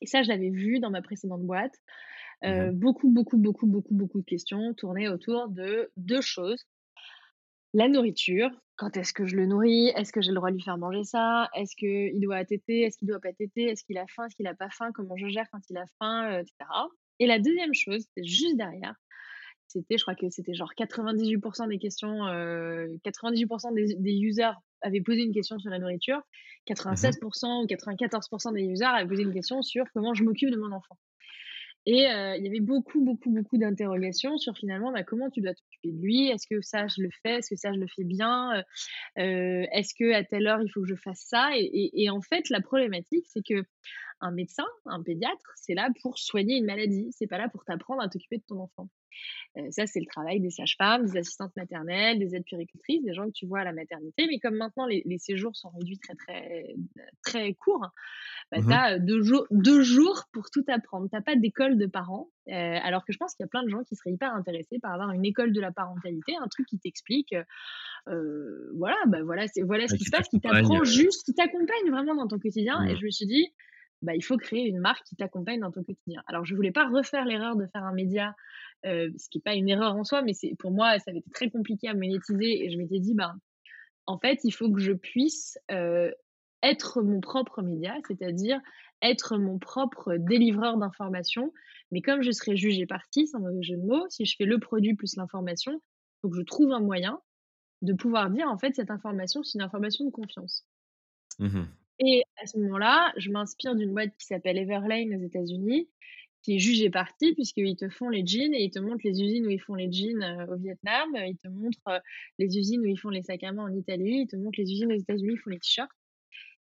Et 0.00 0.06
ça, 0.06 0.22
je 0.22 0.28
l'avais 0.28 0.50
vu 0.50 0.78
dans 0.80 0.90
ma 0.90 1.02
précédente 1.02 1.42
boîte. 1.42 1.74
Euh, 2.44 2.70
mmh 2.70 2.74
beaucoup, 2.74 3.10
beaucoup, 3.10 3.38
beaucoup, 3.38 3.66
beaucoup, 3.66 3.94
beaucoup 3.94 4.20
de 4.20 4.26
questions 4.26 4.74
tournaient 4.74 5.08
autour 5.08 5.48
de 5.48 5.90
deux 5.96 6.20
choses. 6.20 6.66
La 7.72 7.88
nourriture, 7.88 8.50
quand 8.76 8.96
est-ce 8.98 9.14
que 9.14 9.24
je 9.24 9.36
le 9.36 9.46
nourris? 9.46 9.88
Est-ce 9.96 10.12
que 10.12 10.20
j'ai 10.20 10.30
le 10.30 10.36
droit 10.36 10.50
de 10.50 10.56
lui 10.56 10.62
faire 10.62 10.76
manger 10.76 11.04
ça? 11.04 11.48
Est-ce 11.54 11.74
qu'il 11.76 12.20
doit 12.20 12.44
téter 12.44 12.82
Est-ce 12.82 12.98
qu'il 12.98 13.08
doit 13.08 13.20
pas 13.20 13.32
téter 13.32 13.64
Est-ce 13.64 13.84
qu'il 13.84 13.96
a 13.96 14.06
faim? 14.06 14.26
Est-ce 14.26 14.36
qu'il 14.36 14.44
n'a 14.44 14.54
pas 14.54 14.68
faim? 14.68 14.92
Comment 14.92 15.16
je 15.16 15.28
gère 15.28 15.46
quand 15.50 15.60
il 15.70 15.78
a 15.78 15.86
faim? 15.98 16.40
Etc. 16.40 16.54
Et 17.18 17.26
la 17.26 17.38
deuxième 17.38 17.74
chose, 17.74 18.04
c'est 18.14 18.24
juste 18.24 18.56
derrière, 18.56 18.94
c'était, 19.68 19.98
je 19.98 20.02
crois 20.02 20.14
que 20.14 20.28
c'était 20.30 20.54
genre 20.54 20.72
98% 20.78 21.68
des 21.68 21.78
questions, 21.78 22.26
98% 23.04 23.74
des, 23.74 23.94
des, 23.96 24.12
users 24.12 24.52
avaient 24.82 25.00
posé 25.00 25.22
une 25.22 25.32
question 25.32 25.58
sur 25.58 25.70
la 25.70 25.78
nourriture, 25.78 26.20
96% 26.68 27.14
mmh 27.14 27.62
ou 27.62 27.66
94% 27.66 28.54
des 28.54 28.62
users 28.62 28.84
avaient 28.84 29.08
posé 29.08 29.22
une 29.22 29.32
question 29.32 29.62
sur 29.62 29.84
comment 29.92 30.14
je 30.14 30.24
m'occupe 30.24 30.50
de 30.50 30.56
mon 30.56 30.72
enfant. 30.72 30.96
Et 31.88 32.00
il 32.00 32.44
y 32.44 32.48
avait 32.48 32.60
beaucoup, 32.60 33.04
beaucoup, 33.04 33.30
beaucoup 33.30 33.58
d'interrogations 33.58 34.38
sur 34.38 34.56
finalement 34.56 34.90
bah, 34.90 35.04
comment 35.04 35.30
tu 35.30 35.40
dois 35.40 35.54
t'occuper 35.54 35.92
de 35.92 36.02
lui? 36.02 36.28
Est-ce 36.28 36.48
que 36.48 36.60
ça, 36.60 36.88
je 36.88 37.00
le 37.00 37.10
fais? 37.22 37.36
Est-ce 37.38 37.50
que 37.50 37.56
ça, 37.56 37.72
je 37.72 37.78
le 37.78 37.86
fais 37.86 38.02
bien? 38.02 38.64
Est-ce 39.14 39.94
que 39.96 40.12
à 40.12 40.24
telle 40.24 40.48
heure, 40.48 40.60
il 40.60 40.68
faut 40.68 40.80
que 40.82 40.88
je 40.88 40.96
fasse 40.96 41.24
ça? 41.28 41.50
Et, 41.56 41.90
et, 41.94 42.10
en 42.10 42.20
fait, 42.20 42.50
la 42.50 42.60
problématique, 42.60 43.26
c'est 43.28 43.42
que 43.46 43.64
un 44.20 44.32
médecin, 44.32 44.66
un 44.86 45.02
pédiatre, 45.02 45.52
c'est 45.54 45.74
là 45.74 45.88
pour 46.02 46.18
soigner 46.18 46.56
une 46.56 46.66
maladie. 46.66 47.08
C'est 47.12 47.28
pas 47.28 47.38
là 47.38 47.48
pour 47.48 47.64
t'apprendre 47.64 48.02
à 48.02 48.08
t'occuper 48.08 48.38
de 48.38 48.44
ton 48.48 48.60
enfant. 48.60 48.88
Euh, 49.56 49.70
ça, 49.70 49.86
c'est 49.86 50.00
le 50.00 50.06
travail 50.06 50.40
des 50.40 50.50
sages-femmes, 50.50 51.06
des 51.06 51.16
assistantes 51.18 51.54
maternelles, 51.56 52.18
des 52.18 52.34
aides 52.34 52.44
puricultrices, 52.44 53.02
des 53.02 53.14
gens 53.14 53.26
que 53.26 53.32
tu 53.32 53.46
vois 53.46 53.60
à 53.60 53.64
la 53.64 53.72
maternité. 53.72 54.26
Mais 54.28 54.38
comme 54.38 54.56
maintenant 54.56 54.86
les, 54.86 55.02
séjours 55.18 55.56
sont 55.56 55.70
réduits 55.70 55.98
très 55.98 56.14
très 56.14 56.74
très 57.24 57.54
courts, 57.54 57.88
bah, 58.52 58.58
mmh 58.58 58.66
tu 58.66 58.72
as 58.72 58.98
deux, 58.98 59.22
jours, 59.22 59.46
deux 59.50 59.82
jours 59.82 60.24
pour 60.32 60.50
tout 60.50 60.64
apprendre. 60.68 61.08
Tu 61.08 61.16
n'as 61.16 61.22
pas 61.22 61.36
d'école 61.36 61.78
de 61.78 61.86
parents, 61.86 62.28
euh, 62.48 62.52
alors 62.82 63.04
que 63.04 63.12
je 63.12 63.18
pense 63.18 63.34
qu'il 63.34 63.44
y 63.44 63.46
a 63.46 63.48
plein 63.48 63.62
de 63.62 63.68
gens 63.68 63.82
qui 63.82 63.96
seraient 63.96 64.12
hyper 64.12 64.34
intéressés 64.34 64.78
par 64.80 64.92
avoir 64.92 65.10
une 65.12 65.24
école 65.24 65.52
de 65.52 65.60
la 65.60 65.72
parentalité, 65.72 66.34
un 66.36 66.48
truc 66.48 66.66
qui 66.66 66.78
t'explique, 66.78 67.34
euh, 68.08 68.72
voilà, 68.76 68.96
bah 69.06 69.22
voilà, 69.24 69.46
voilà 69.64 69.88
ce 69.88 69.94
qui 69.94 70.04
se 70.04 70.10
passe, 70.10 70.28
qui 70.28 70.40
t'apprend 70.40 70.84
juste, 70.84 71.24
qui 71.24 71.34
t'accompagne 71.34 71.90
vraiment 71.90 72.14
dans 72.14 72.28
ton 72.28 72.38
quotidien. 72.38 72.84
Et 72.84 72.92
mmh. 72.92 72.96
je 72.98 73.04
me 73.04 73.10
suis 73.10 73.26
dit, 73.26 73.52
bah, 74.02 74.14
il 74.14 74.22
faut 74.22 74.36
créer 74.36 74.66
une 74.68 74.78
marque 74.78 75.04
qui 75.04 75.16
t'accompagne 75.16 75.60
dans 75.60 75.70
ton 75.70 75.82
quotidien. 75.82 76.22
Alors, 76.26 76.44
je 76.44 76.54
voulais 76.54 76.72
pas 76.72 76.86
refaire 76.88 77.24
l'erreur 77.24 77.56
de 77.56 77.66
faire 77.66 77.84
un 77.84 77.92
média, 77.92 78.34
euh, 78.84 79.10
ce 79.16 79.28
qui 79.28 79.38
n'est 79.38 79.42
pas 79.42 79.54
une 79.54 79.68
erreur 79.68 79.96
en 79.96 80.04
soi, 80.04 80.22
mais 80.22 80.32
c'est 80.32 80.54
pour 80.58 80.70
moi, 80.70 80.98
ça 80.98 81.10
avait 81.10 81.20
été 81.20 81.30
très 81.30 81.50
compliqué 81.50 81.88
à 81.88 81.94
monétiser 81.94 82.64
et 82.64 82.70
je 82.70 82.78
m'étais 82.78 83.00
dit, 83.00 83.14
bah, 83.14 83.34
en 84.06 84.18
fait, 84.18 84.40
il 84.44 84.52
faut 84.52 84.70
que 84.70 84.80
je 84.80 84.92
puisse 84.92 85.58
euh, 85.70 86.10
être 86.62 87.02
mon 87.02 87.20
propre 87.20 87.62
média, 87.62 87.94
c'est-à-dire 88.06 88.60
être 89.02 89.38
mon 89.38 89.58
propre 89.58 90.16
délivreur 90.16 90.78
d'informations. 90.78 91.52
Mais 91.90 92.02
comme 92.02 92.22
je 92.22 92.30
serais 92.30 92.56
jugée 92.56 92.86
partie, 92.86 93.26
sans 93.26 93.40
mauvais 93.40 93.62
jeu 93.62 93.76
de 93.76 93.86
mots, 93.86 94.06
si 94.08 94.24
je 94.24 94.36
fais 94.36 94.44
le 94.44 94.58
produit 94.58 94.94
plus 94.94 95.16
l'information, 95.16 95.72
il 95.72 96.18
faut 96.22 96.30
que 96.30 96.36
je 96.36 96.42
trouve 96.42 96.72
un 96.72 96.80
moyen 96.80 97.20
de 97.82 97.92
pouvoir 97.92 98.30
dire, 98.30 98.48
en 98.48 98.58
fait, 98.58 98.74
cette 98.74 98.90
information, 98.90 99.42
c'est 99.42 99.58
une 99.58 99.64
information 99.64 100.04
de 100.04 100.10
confiance. 100.10 100.66
Mmh 101.38 101.64
et 101.98 102.24
à 102.42 102.46
ce 102.46 102.58
moment-là, 102.58 103.12
je 103.16 103.30
m'inspire 103.30 103.74
d'une 103.74 103.92
boîte 103.94 104.14
qui 104.18 104.26
s'appelle 104.26 104.58
Everlane 104.58 105.14
aux 105.14 105.24
États-Unis, 105.24 105.88
qui 106.46 106.54
est 106.54 106.58
jugée 106.60 106.90
partie, 106.90 107.34
puisqu'ils 107.34 107.74
te 107.74 107.88
font 107.88 108.08
les 108.08 108.24
jeans 108.24 108.54
et 108.54 108.62
ils 108.62 108.70
te 108.70 108.78
montrent 108.78 109.00
les 109.02 109.20
usines 109.20 109.48
où 109.48 109.50
ils 109.50 109.60
font 109.60 109.74
les 109.74 109.90
jeans 109.90 110.22
euh, 110.22 110.46
au 110.46 110.56
Vietnam, 110.56 111.08
ils 111.16 111.36
te 111.36 111.48
montrent 111.48 111.88
euh, 111.88 111.98
les 112.38 112.56
usines 112.56 112.82
où 112.82 112.86
ils 112.86 112.96
font 112.96 113.08
les 113.08 113.22
sacs 113.22 113.42
à 113.42 113.50
main 113.50 113.64
en 113.64 113.74
Italie, 113.74 114.20
ils 114.20 114.26
te 114.28 114.36
montrent 114.36 114.60
les 114.60 114.70
usines 114.70 114.92
aux 114.92 114.96
États-Unis 114.96 115.32
ils 115.32 115.40
font 115.40 115.50
les 115.50 115.58
t-shirts. 115.58 115.90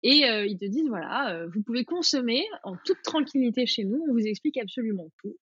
Et 0.02 0.24
euh, 0.24 0.46
ils 0.46 0.58
te 0.58 0.64
disent, 0.64 0.88
voilà, 0.88 1.46
vous 1.54 1.62
pouvez 1.62 1.84
consommer 1.84 2.44
en 2.64 2.74
toute 2.84 3.00
tranquillité 3.04 3.66
chez 3.66 3.84
nous, 3.84 4.04
on 4.08 4.12
vous 4.12 4.26
explique 4.26 4.58
absolument 4.58 5.06
tout, 5.22 5.36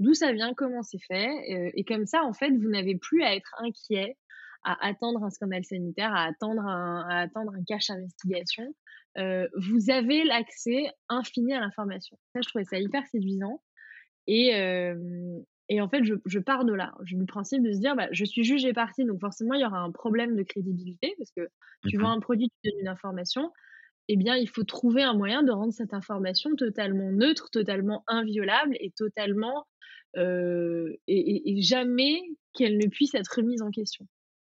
d'où 0.00 0.12
ça 0.12 0.32
vient, 0.32 0.52
comment 0.52 0.82
c'est 0.82 1.02
fait. 1.08 1.72
et 1.74 1.84
comme 1.84 2.04
ça, 2.04 2.22
en 2.24 2.34
fait, 2.34 2.50
vous 2.50 2.68
n'avez 2.68 2.94
plus 2.94 3.22
à 3.22 3.34
être 3.34 3.54
inquiet, 3.58 4.18
à 4.64 4.86
attendre 4.86 5.24
un 5.24 5.30
scandale 5.30 5.64
sanitaire, 5.64 6.12
à 6.12 6.24
attendre 6.24 6.60
un, 6.60 7.06
à 7.08 7.20
attendre 7.20 7.54
un 7.54 7.64
cache 7.64 7.88
investigation. 7.88 8.74
Vous 9.16 9.90
avez 9.90 10.24
l'accès 10.24 10.90
infini 11.08 11.54
à 11.54 11.60
l'information. 11.60 12.18
Ça, 12.34 12.40
je 12.42 12.48
trouvais 12.50 12.64
ça 12.64 12.78
hyper 12.78 13.06
séduisant. 13.06 13.62
Et, 14.28 14.52
et 15.70 15.80
en 15.80 15.88
fait, 15.88 16.04
je, 16.04 16.14
je, 16.24 16.38
pars 16.38 16.64
de 16.64 16.72
là. 16.72 16.94
Le 17.10 17.24
principe 17.24 17.62
de 17.62 17.72
se 17.72 17.78
dire, 17.78 17.96
bah, 17.96 18.08
je 18.12 18.24
suis 18.24 18.44
juge 18.44 18.64
et 18.64 18.72
partie, 18.72 19.04
donc 19.04 19.20
forcément, 19.20 19.54
il 19.54 19.62
y 19.62 19.64
aura 19.64 19.80
un 19.80 19.90
problème 19.90 20.36
de 20.36 20.42
crédibilité, 20.42 21.14
parce 21.18 21.30
que 21.32 21.48
tu 21.88 21.98
vois 21.98 22.10
un 22.10 22.20
produit, 22.20 22.50
tu 22.62 22.70
donnes 22.70 22.80
une 22.80 22.88
information, 22.88 23.50
eh 24.08 24.16
bien, 24.16 24.36
il 24.36 24.48
faut 24.48 24.64
trouver 24.64 25.02
un 25.02 25.14
moyen 25.14 25.42
de 25.42 25.50
rendre 25.50 25.72
cette 25.72 25.94
information 25.94 26.54
totalement 26.56 27.10
neutre, 27.10 27.50
totalement 27.50 28.04
inviolable 28.06 28.76
et 28.80 28.92
totalement... 28.96 29.66
Euh, 30.16 30.94
et, 31.06 31.52
et, 31.52 31.60
jamais 31.60 32.22
qu'elle 32.54 32.78
ne 32.78 32.86
puisse 32.88 33.14
être 33.14 33.28
remise 33.36 33.60
en 33.60 33.70
question. 33.70 34.06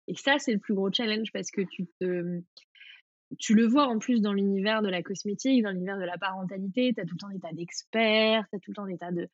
Et 0.06 0.14
ça, 0.14 0.38
c'est 0.38 0.52
le 0.52 0.60
plus 0.60 0.74
gros 0.74 0.90
challenge 0.92 1.32
parce 1.32 1.50
que 1.50 1.62
tu 1.62 1.86
te 2.00 2.40
tu 3.38 3.54
le 3.54 3.66
vois 3.66 3.86
en 3.86 3.98
plus 3.98 4.20
dans 4.20 4.32
l'univers 4.32 4.80
de 4.80 4.88
la 4.88 5.02
cosmétique, 5.02 5.62
dans 5.62 5.70
l'univers 5.70 5.98
de 5.98 6.04
la 6.04 6.16
parentalité, 6.16 6.92
tu 6.94 7.00
as 7.00 7.04
tout 7.04 7.14
le 7.14 7.20
temps 7.20 7.28
des 7.28 7.40
tas 7.40 7.52
d'experts, 7.52 8.46
tu 8.50 8.56
as 8.56 8.58
tout 8.58 8.70
le 8.70 8.74
temps 8.74 8.86
des 8.86 8.96
tas 8.96 9.12
de 9.12 9.28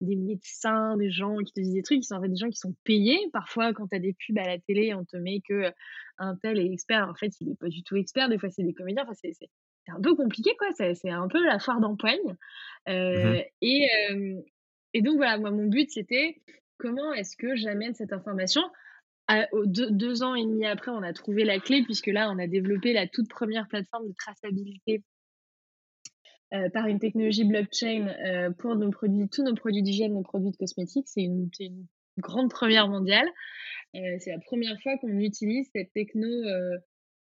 des 0.00 0.16
médecins, 0.16 0.96
des 0.96 1.10
gens 1.10 1.38
qui 1.38 1.52
te 1.52 1.60
disent 1.60 1.74
des 1.74 1.82
trucs, 1.82 2.00
qui 2.00 2.06
sont 2.06 2.16
en 2.16 2.22
fait 2.22 2.28
des 2.28 2.36
gens 2.36 2.50
qui 2.50 2.58
sont 2.58 2.74
payés. 2.84 3.18
Parfois, 3.32 3.72
quand 3.72 3.88
tu 3.88 3.96
as 3.96 4.00
des 4.00 4.14
pubs 4.14 4.38
à 4.38 4.46
la 4.46 4.58
télé, 4.58 4.94
on 4.94 5.04
te 5.04 5.16
met 5.16 5.40
que 5.40 5.72
un 6.18 6.36
tel 6.36 6.58
est 6.58 6.70
expert. 6.70 7.08
En 7.08 7.14
fait, 7.14 7.32
il 7.40 7.48
n'est 7.48 7.56
pas 7.56 7.68
du 7.68 7.82
tout 7.82 7.96
expert. 7.96 8.28
Des 8.28 8.38
fois, 8.38 8.50
c'est 8.50 8.62
des 8.62 8.74
comédiens. 8.74 9.04
Enfin, 9.04 9.14
c'est, 9.14 9.32
c'est, 9.32 9.48
un 9.88 10.00
peu 10.00 10.14
compliqué, 10.14 10.54
quoi. 10.58 10.68
C'est, 10.76 10.94
c'est 10.94 11.10
un 11.10 11.28
peu 11.28 11.42
la 11.44 11.58
foire 11.58 11.80
d'empoigne. 11.80 12.36
Euh, 12.88 13.34
Mmh 13.34 13.42
et, 13.62 13.88
euh, 14.10 14.40
et 14.94 15.02
donc, 15.02 15.16
voilà, 15.16 15.38
moi, 15.38 15.50
mon 15.50 15.66
but, 15.66 15.90
c'était 15.90 16.40
comment 16.76 17.12
est-ce 17.12 17.36
que 17.36 17.56
j'amène 17.56 17.94
cette 17.94 18.12
information 18.12 18.62
deux, 19.66 20.22
ans 20.22 20.34
et 20.34 20.44
demi 20.44 20.66
après, 20.66 20.90
on 20.90 21.02
a 21.02 21.12
trouvé 21.12 21.44
la 21.44 21.58
clé, 21.58 21.82
puisque 21.82 22.06
là, 22.06 22.30
on 22.30 22.38
a 22.38 22.46
développé 22.46 22.92
la 22.92 23.06
toute 23.06 23.28
première 23.28 23.68
plateforme 23.68 24.08
de 24.08 24.14
traçabilité 24.14 25.02
euh, 26.54 26.70
par 26.70 26.86
une 26.86 26.98
technologie 26.98 27.44
blockchain 27.44 28.08
euh, 28.08 28.50
pour 28.50 28.74
nos 28.74 28.90
produits, 28.90 29.28
tous 29.28 29.42
nos 29.42 29.54
produits 29.54 29.82
d'hygiène, 29.82 30.14
nos 30.14 30.22
produits 30.22 30.50
de 30.50 30.56
cosmétiques. 30.56 31.08
C'est 31.08 31.22
une, 31.22 31.50
grande 32.18 32.50
première 32.50 32.88
mondiale. 32.88 33.28
Euh, 33.94 34.16
c'est 34.18 34.30
la 34.32 34.40
première 34.40 34.76
fois 34.82 34.96
qu'on 34.98 35.18
utilise 35.18 35.68
cette 35.72 35.92
techno 35.92 36.26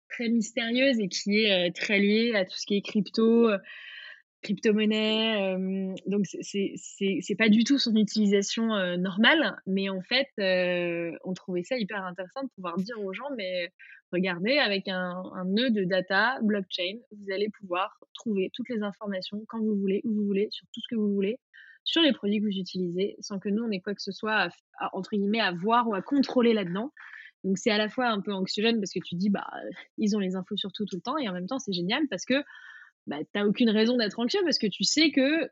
très 0.09 0.29
mystérieuse 0.29 0.99
et 0.99 1.07
qui 1.07 1.43
est 1.43 1.75
très 1.75 1.99
liée 1.99 2.33
à 2.33 2.45
tout 2.45 2.57
ce 2.57 2.65
qui 2.65 2.77
est 2.77 2.81
crypto, 2.81 3.49
crypto-monnaie. 4.41 5.55
Euh, 5.55 5.93
donc, 6.05 6.25
c'est 6.41 7.35
pas 7.37 7.49
du 7.49 7.63
tout 7.63 7.77
son 7.77 7.95
utilisation 7.95 8.73
euh, 8.73 8.97
normale, 8.97 9.57
mais 9.65 9.89
en 9.89 10.01
fait, 10.01 10.27
euh, 10.39 11.11
on 11.23 11.33
trouvait 11.33 11.63
ça 11.63 11.77
hyper 11.77 12.03
intéressant 12.03 12.43
de 12.43 12.49
pouvoir 12.55 12.77
dire 12.77 12.99
aux 13.01 13.13
gens, 13.13 13.29
mais 13.35 13.71
regardez, 14.11 14.57
avec 14.57 14.87
un, 14.87 15.23
nœud 15.45 15.71
de 15.71 15.83
data 15.83 16.39
blockchain, 16.41 16.97
vous 17.11 17.33
allez 17.33 17.49
pouvoir 17.59 17.97
trouver 18.13 18.49
toutes 18.53 18.69
les 18.69 18.81
informations 18.81 19.43
quand 19.47 19.59
vous 19.59 19.75
voulez, 19.75 20.01
où 20.03 20.13
vous 20.13 20.25
voulez, 20.25 20.47
sur 20.51 20.65
tout 20.73 20.81
ce 20.81 20.95
que 20.95 20.99
vous 20.99 21.13
voulez, 21.13 21.39
sur 21.83 22.01
les 22.01 22.13
produits 22.13 22.39
que 22.39 22.45
vous 22.45 22.59
utilisez, 22.59 23.15
sans 23.19 23.39
que 23.39 23.49
nous, 23.49 23.63
on 23.63 23.71
ait 23.71 23.81
quoi 23.81 23.95
que 23.95 24.01
ce 24.01 24.11
soit, 24.11 24.49
à, 24.79 24.95
entre 24.95 25.11
guillemets, 25.15 25.41
à 25.41 25.51
voir 25.51 25.87
ou 25.87 25.95
à 25.95 26.01
contrôler 26.01 26.53
là-dedans. 26.53 26.93
Donc 27.43 27.57
c'est 27.57 27.71
à 27.71 27.77
la 27.77 27.87
fois 27.87 28.07
un 28.07 28.19
peu 28.19 28.33
anxiogène 28.33 28.79
parce 28.79 28.91
que 28.91 28.99
tu 28.99 29.15
dis, 29.15 29.29
bah, 29.29 29.47
ils 29.97 30.15
ont 30.15 30.19
les 30.19 30.35
infos 30.35 30.57
sur 30.57 30.71
tout 30.71 30.85
tout 30.85 30.95
le 30.95 31.01
temps, 31.01 31.17
et 31.17 31.27
en 31.27 31.33
même 31.33 31.47
temps, 31.47 31.59
c'est 31.59 31.73
génial 31.73 32.03
parce 32.09 32.25
que 32.25 32.35
bah, 33.07 33.19
tu 33.19 33.29
n'as 33.35 33.45
aucune 33.45 33.69
raison 33.69 33.97
d'être 33.97 34.19
anxieux 34.19 34.41
parce 34.43 34.59
que 34.59 34.67
tu 34.67 34.83
sais 34.83 35.11
que 35.11 35.49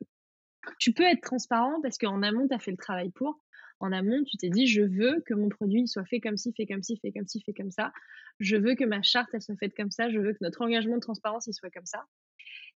tu 0.80 0.94
peux 0.94 1.04
être 1.04 1.22
transparent 1.22 1.80
parce 1.82 1.98
qu'en 1.98 2.22
amont, 2.22 2.48
tu 2.48 2.54
as 2.54 2.60
fait 2.60 2.72
le 2.72 2.78
travail 2.78 3.10
pour. 3.12 3.40
En 3.80 3.92
amont, 3.92 4.24
tu 4.24 4.38
t'es 4.38 4.50
dit, 4.50 4.68
je 4.68 4.82
veux 4.82 5.22
que 5.26 5.34
mon 5.34 5.50
produit 5.50 5.88
soit 5.88 6.06
fait 6.06 6.20
comme 6.20 6.38
ci, 6.38 6.54
fait 6.54 6.66
comme 6.66 6.82
ci, 6.82 6.98
fait 6.98 7.12
comme 7.12 7.28
ci, 7.28 7.42
fait 7.42 7.54
comme 7.54 7.72
ça. 7.72 7.92
Je 8.40 8.56
veux 8.56 8.76
que 8.76 8.86
ma 8.86 9.02
charte, 9.02 9.30
elle 9.34 9.42
soit 9.42 9.58
faite 9.58 9.74
comme 9.76 9.92
ça. 9.92 10.10
Je 10.10 10.20
veux 10.20 10.34
que 10.34 10.38
notre 10.42 10.62
engagement 10.62 10.96
de 10.96 11.02
transparence, 11.02 11.50
soit 11.52 11.70
comme 11.72 11.86
ça. 11.86 12.06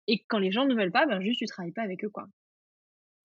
Et 0.07 0.25
quand 0.29 0.39
les 0.39 0.53
gens 0.53 0.67
ne 0.67 0.75
veulent 0.75 0.93
pas, 0.93 1.07
ben 1.07 1.21
juste, 1.21 1.39
tu 1.39 1.47
travailles 1.47 1.73
pas 1.73 1.83
avec 1.83 2.05
eux, 2.05 2.09
quoi. 2.09 2.29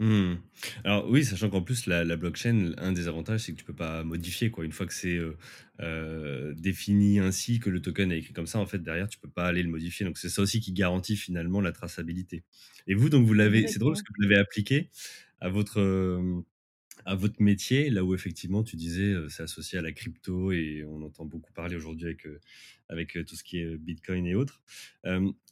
Mmh. 0.01 0.37
Alors 0.83 1.07
oui, 1.11 1.23
sachant 1.23 1.51
qu'en 1.51 1.61
plus 1.61 1.85
la 1.85 2.03
la 2.03 2.15
blockchain, 2.15 2.73
un 2.79 2.91
des 2.91 3.07
avantages, 3.07 3.41
c'est 3.41 3.51
que 3.51 3.57
tu 3.59 3.63
peux 3.63 3.75
pas 3.75 4.03
modifier 4.03 4.49
quoi. 4.49 4.65
Une 4.65 4.71
fois 4.71 4.87
que 4.87 4.95
c'est, 4.95 5.15
heu 5.17 5.37
heu, 5.79 6.55
défini 6.57 7.19
ainsi, 7.19 7.59
que 7.59 7.69
le 7.69 7.83
token 7.83 8.11
est 8.11 8.17
écrit 8.17 8.33
comme 8.33 8.47
ça, 8.47 8.57
en 8.57 8.65
fait, 8.65 8.79
derrière, 8.79 9.07
tu 9.07 9.19
peux 9.19 9.29
pas 9.29 9.45
aller 9.45 9.61
le 9.61 9.69
modifier. 9.69 10.03
Donc 10.03 10.17
c'est 10.17 10.29
ça 10.29 10.41
aussi 10.41 10.59
qui 10.59 10.73
garantit 10.73 11.15
finalement 11.15 11.61
la 11.61 11.71
traçabilité. 11.71 12.43
Et 12.87 12.95
vous, 12.95 13.09
donc 13.09 13.27
vous 13.27 13.35
l'avez 13.35 13.67
c'est 13.67 13.77
drôle 13.77 13.93
parce 13.93 14.01
que 14.01 14.11
vous 14.15 14.23
l'avez 14.23 14.37
appliqué 14.41 14.89
à 15.39 15.49
votre, 15.49 15.79
hem, 15.79 16.41
à 17.05 17.15
votre 17.15 17.41
métier, 17.41 17.91
là 17.91 18.03
où 18.03 18.15
effectivement 18.15 18.63
tu 18.63 18.77
disais, 18.77 19.15
c'est 19.29 19.43
associé 19.43 19.79
à 19.79 19.83
la 19.83 19.91
crypto 19.91 20.51
et 20.51 20.83
on 20.87 21.03
entend 21.03 21.25
beaucoup 21.25 21.53
parler 21.53 21.75
aujourd'hui 21.75 22.07
avec, 22.07 22.27
avec, 22.89 23.19
tout 23.27 23.35
ce 23.35 23.43
qui 23.43 23.59
est, 23.59 23.77
bitcoin 23.77 24.25
et 24.27 24.35
autres. 24.35 24.61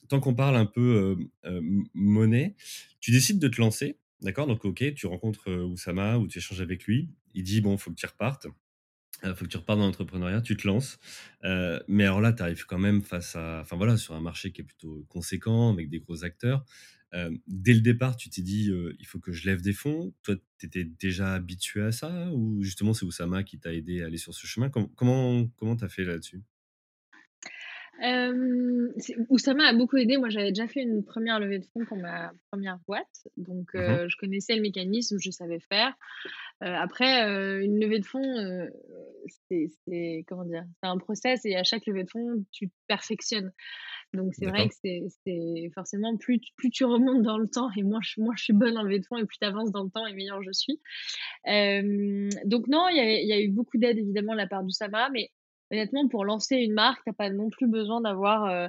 Tant 0.10 0.20
qu'on 0.22 0.36
parle 0.36 0.58
un 0.58 0.66
peu, 0.66 1.18
monnaie, 1.94 2.56
tu 3.00 3.12
décides 3.12 3.40
de 3.40 3.48
te 3.48 3.62
lancer 3.62 3.98
D'accord, 4.22 4.48
donc 4.48 4.66
OK, 4.66 4.84
tu 4.96 5.08
rencontres, 5.08 5.50
heu, 5.50 5.64
Oussama 5.64 6.18
ou 6.18 6.28
tu 6.28 6.40
échanges 6.40 6.60
avec 6.62 6.84
lui. 6.86 7.10
Il 7.34 7.44
dit: 7.44 7.62
«Bon, 7.62 7.78
faut 7.78 7.90
que 7.92 7.96
tu 7.96 8.06
repartes, 8.06 8.48
heu, 9.26 9.34
faut 9.36 9.46
que 9.46 9.50
tu 9.52 9.58
repartes 9.58 9.80
dans 9.80 9.86
l'entrepreneuriat», 9.88 10.42
tu 10.42 10.58
te 10.58 10.68
lances. 10.68 11.00
Heu, 11.46 11.82
mais 11.88 12.06
alors 12.06 12.22
là, 12.22 12.34
tu 12.34 12.44
arrives 12.44 12.66
quand 12.66 12.80
même 12.80 13.04
face 13.04 13.36
à 13.36 13.62
enfin 13.62 13.78
voilà, 13.78 13.98
sur 13.98 14.16
un 14.16 14.22
marché 14.22 14.52
qui 14.52 14.62
est 14.62 14.66
plutôt 14.66 15.06
conséquent, 15.10 15.72
avec 15.74 15.90
des 15.90 16.00
gros 16.00 16.24
acteurs. 16.26 16.66
Dès 17.48 17.74
le 17.76 17.82
départ, 17.82 18.18
tu 18.18 18.30
t'es 18.30 18.42
dit, 18.44 18.72
«Il 19.00 19.06
faut 19.08 19.20
que 19.20 19.32
je 19.34 19.46
lève 19.48 19.62
des 19.62 19.74
fonds». 19.74 20.14
Toi, 20.24 20.36
tu 20.60 20.66
étais 20.68 20.86
déjà 20.86 21.34
habitué 21.36 21.82
à 21.84 21.92
ça 21.94 22.32
ou 22.34 22.64
justement 22.64 22.94
c'est 22.94 23.06
Oussama 23.06 23.44
qui 23.44 23.60
t'a 23.60 23.74
aidé 23.74 24.04
à 24.04 24.08
aller 24.08 24.18
sur 24.20 24.34
ce 24.36 24.48
chemin? 24.48 24.70
Com 24.70 24.90
comment 24.96 25.48
comment 25.58 25.76
tu 25.78 25.86
as 25.86 25.90
fait 25.90 26.06
là-dessus? 26.06 26.44
Euh, 28.04 28.88
Oussama 29.30 29.68
a 29.68 29.74
beaucoup 29.74 29.98
aidé. 29.98 30.18
Moi, 30.18 30.30
j'avais 30.30 30.52
déjà 30.52 30.68
fait 30.68 30.82
une 30.82 31.04
première 31.04 31.40
levée 31.40 31.60
de 31.60 31.66
fonds 31.66 31.86
pour 31.86 31.98
ma 31.98 32.32
première 32.52 32.80
boîte. 32.88 33.28
Donc, 33.38 33.74
Mmh 33.74 34.08
je 34.08 34.16
connaissais 34.18 34.56
le 34.56 34.62
mécanisme, 34.62 35.18
je 35.20 35.32
savais 35.32 35.60
faire. 35.60 35.94
après, 36.62 37.22
une 37.64 37.80
levée 37.80 38.00
de 38.00 38.06
fonds, 38.06 38.70
c'est 39.50 40.26
comment 40.28 40.46
dire? 40.46 40.64
C'est 40.82 40.90
un 40.90 40.98
process 40.98 41.46
et 41.46 41.56
à 41.56 41.64
chaque 41.64 41.86
levée 41.86 42.04
de 42.04 42.10
fonds, 42.10 42.46
tu 42.52 42.70
perfectionnes. 42.88 43.52
Donc 44.14 44.34
c'est 44.34 44.48
vrai 44.48 44.68
que 44.68 44.74
c'est 45.26 45.72
forcément 45.76 46.18
plus 46.18 46.40
plus 46.56 46.72
tu 46.72 46.84
remontes 46.84 47.22
dans 47.22 47.38
le 47.38 47.48
temps 47.48 47.70
et 47.78 47.84
moins 47.84 48.00
je 48.02 48.16
je 48.36 48.44
suis 48.44 48.54
bonne 48.54 48.78
en 48.78 48.84
levée 48.84 49.00
de 49.00 49.06
fonds 49.06 49.18
et 49.18 49.26
plus 49.26 49.38
tu 49.38 49.46
avances 49.46 49.72
dans 49.72 49.84
le 49.84 49.90
temps 49.92 50.06
et 50.08 50.14
meilleur 50.14 50.42
je 50.42 50.52
suis. 50.52 50.80
donc 52.46 52.68
non, 52.68 52.88
il 52.90 52.98
y 52.98 53.00
a 53.00 53.20
il 53.22 53.28
y 53.28 53.34
a 53.34 53.40
eu 53.40 53.50
beaucoup 53.50 53.78
d'aide 53.78 53.98
évidemment 54.00 54.34
de 54.34 54.38
la 54.38 54.48
part 54.48 54.64
d'Oussama, 54.64 55.10
mais 55.12 55.30
honnêtement, 55.72 56.08
pour 56.08 56.26
lancer 56.26 56.56
une 56.58 56.74
marque, 56.74 57.02
t'as 57.06 57.14
pas 57.14 57.30
non 57.30 57.50
plus 57.50 57.68
besoin 57.68 58.02
d'avoir, 58.02 58.46
euh, 58.46 58.68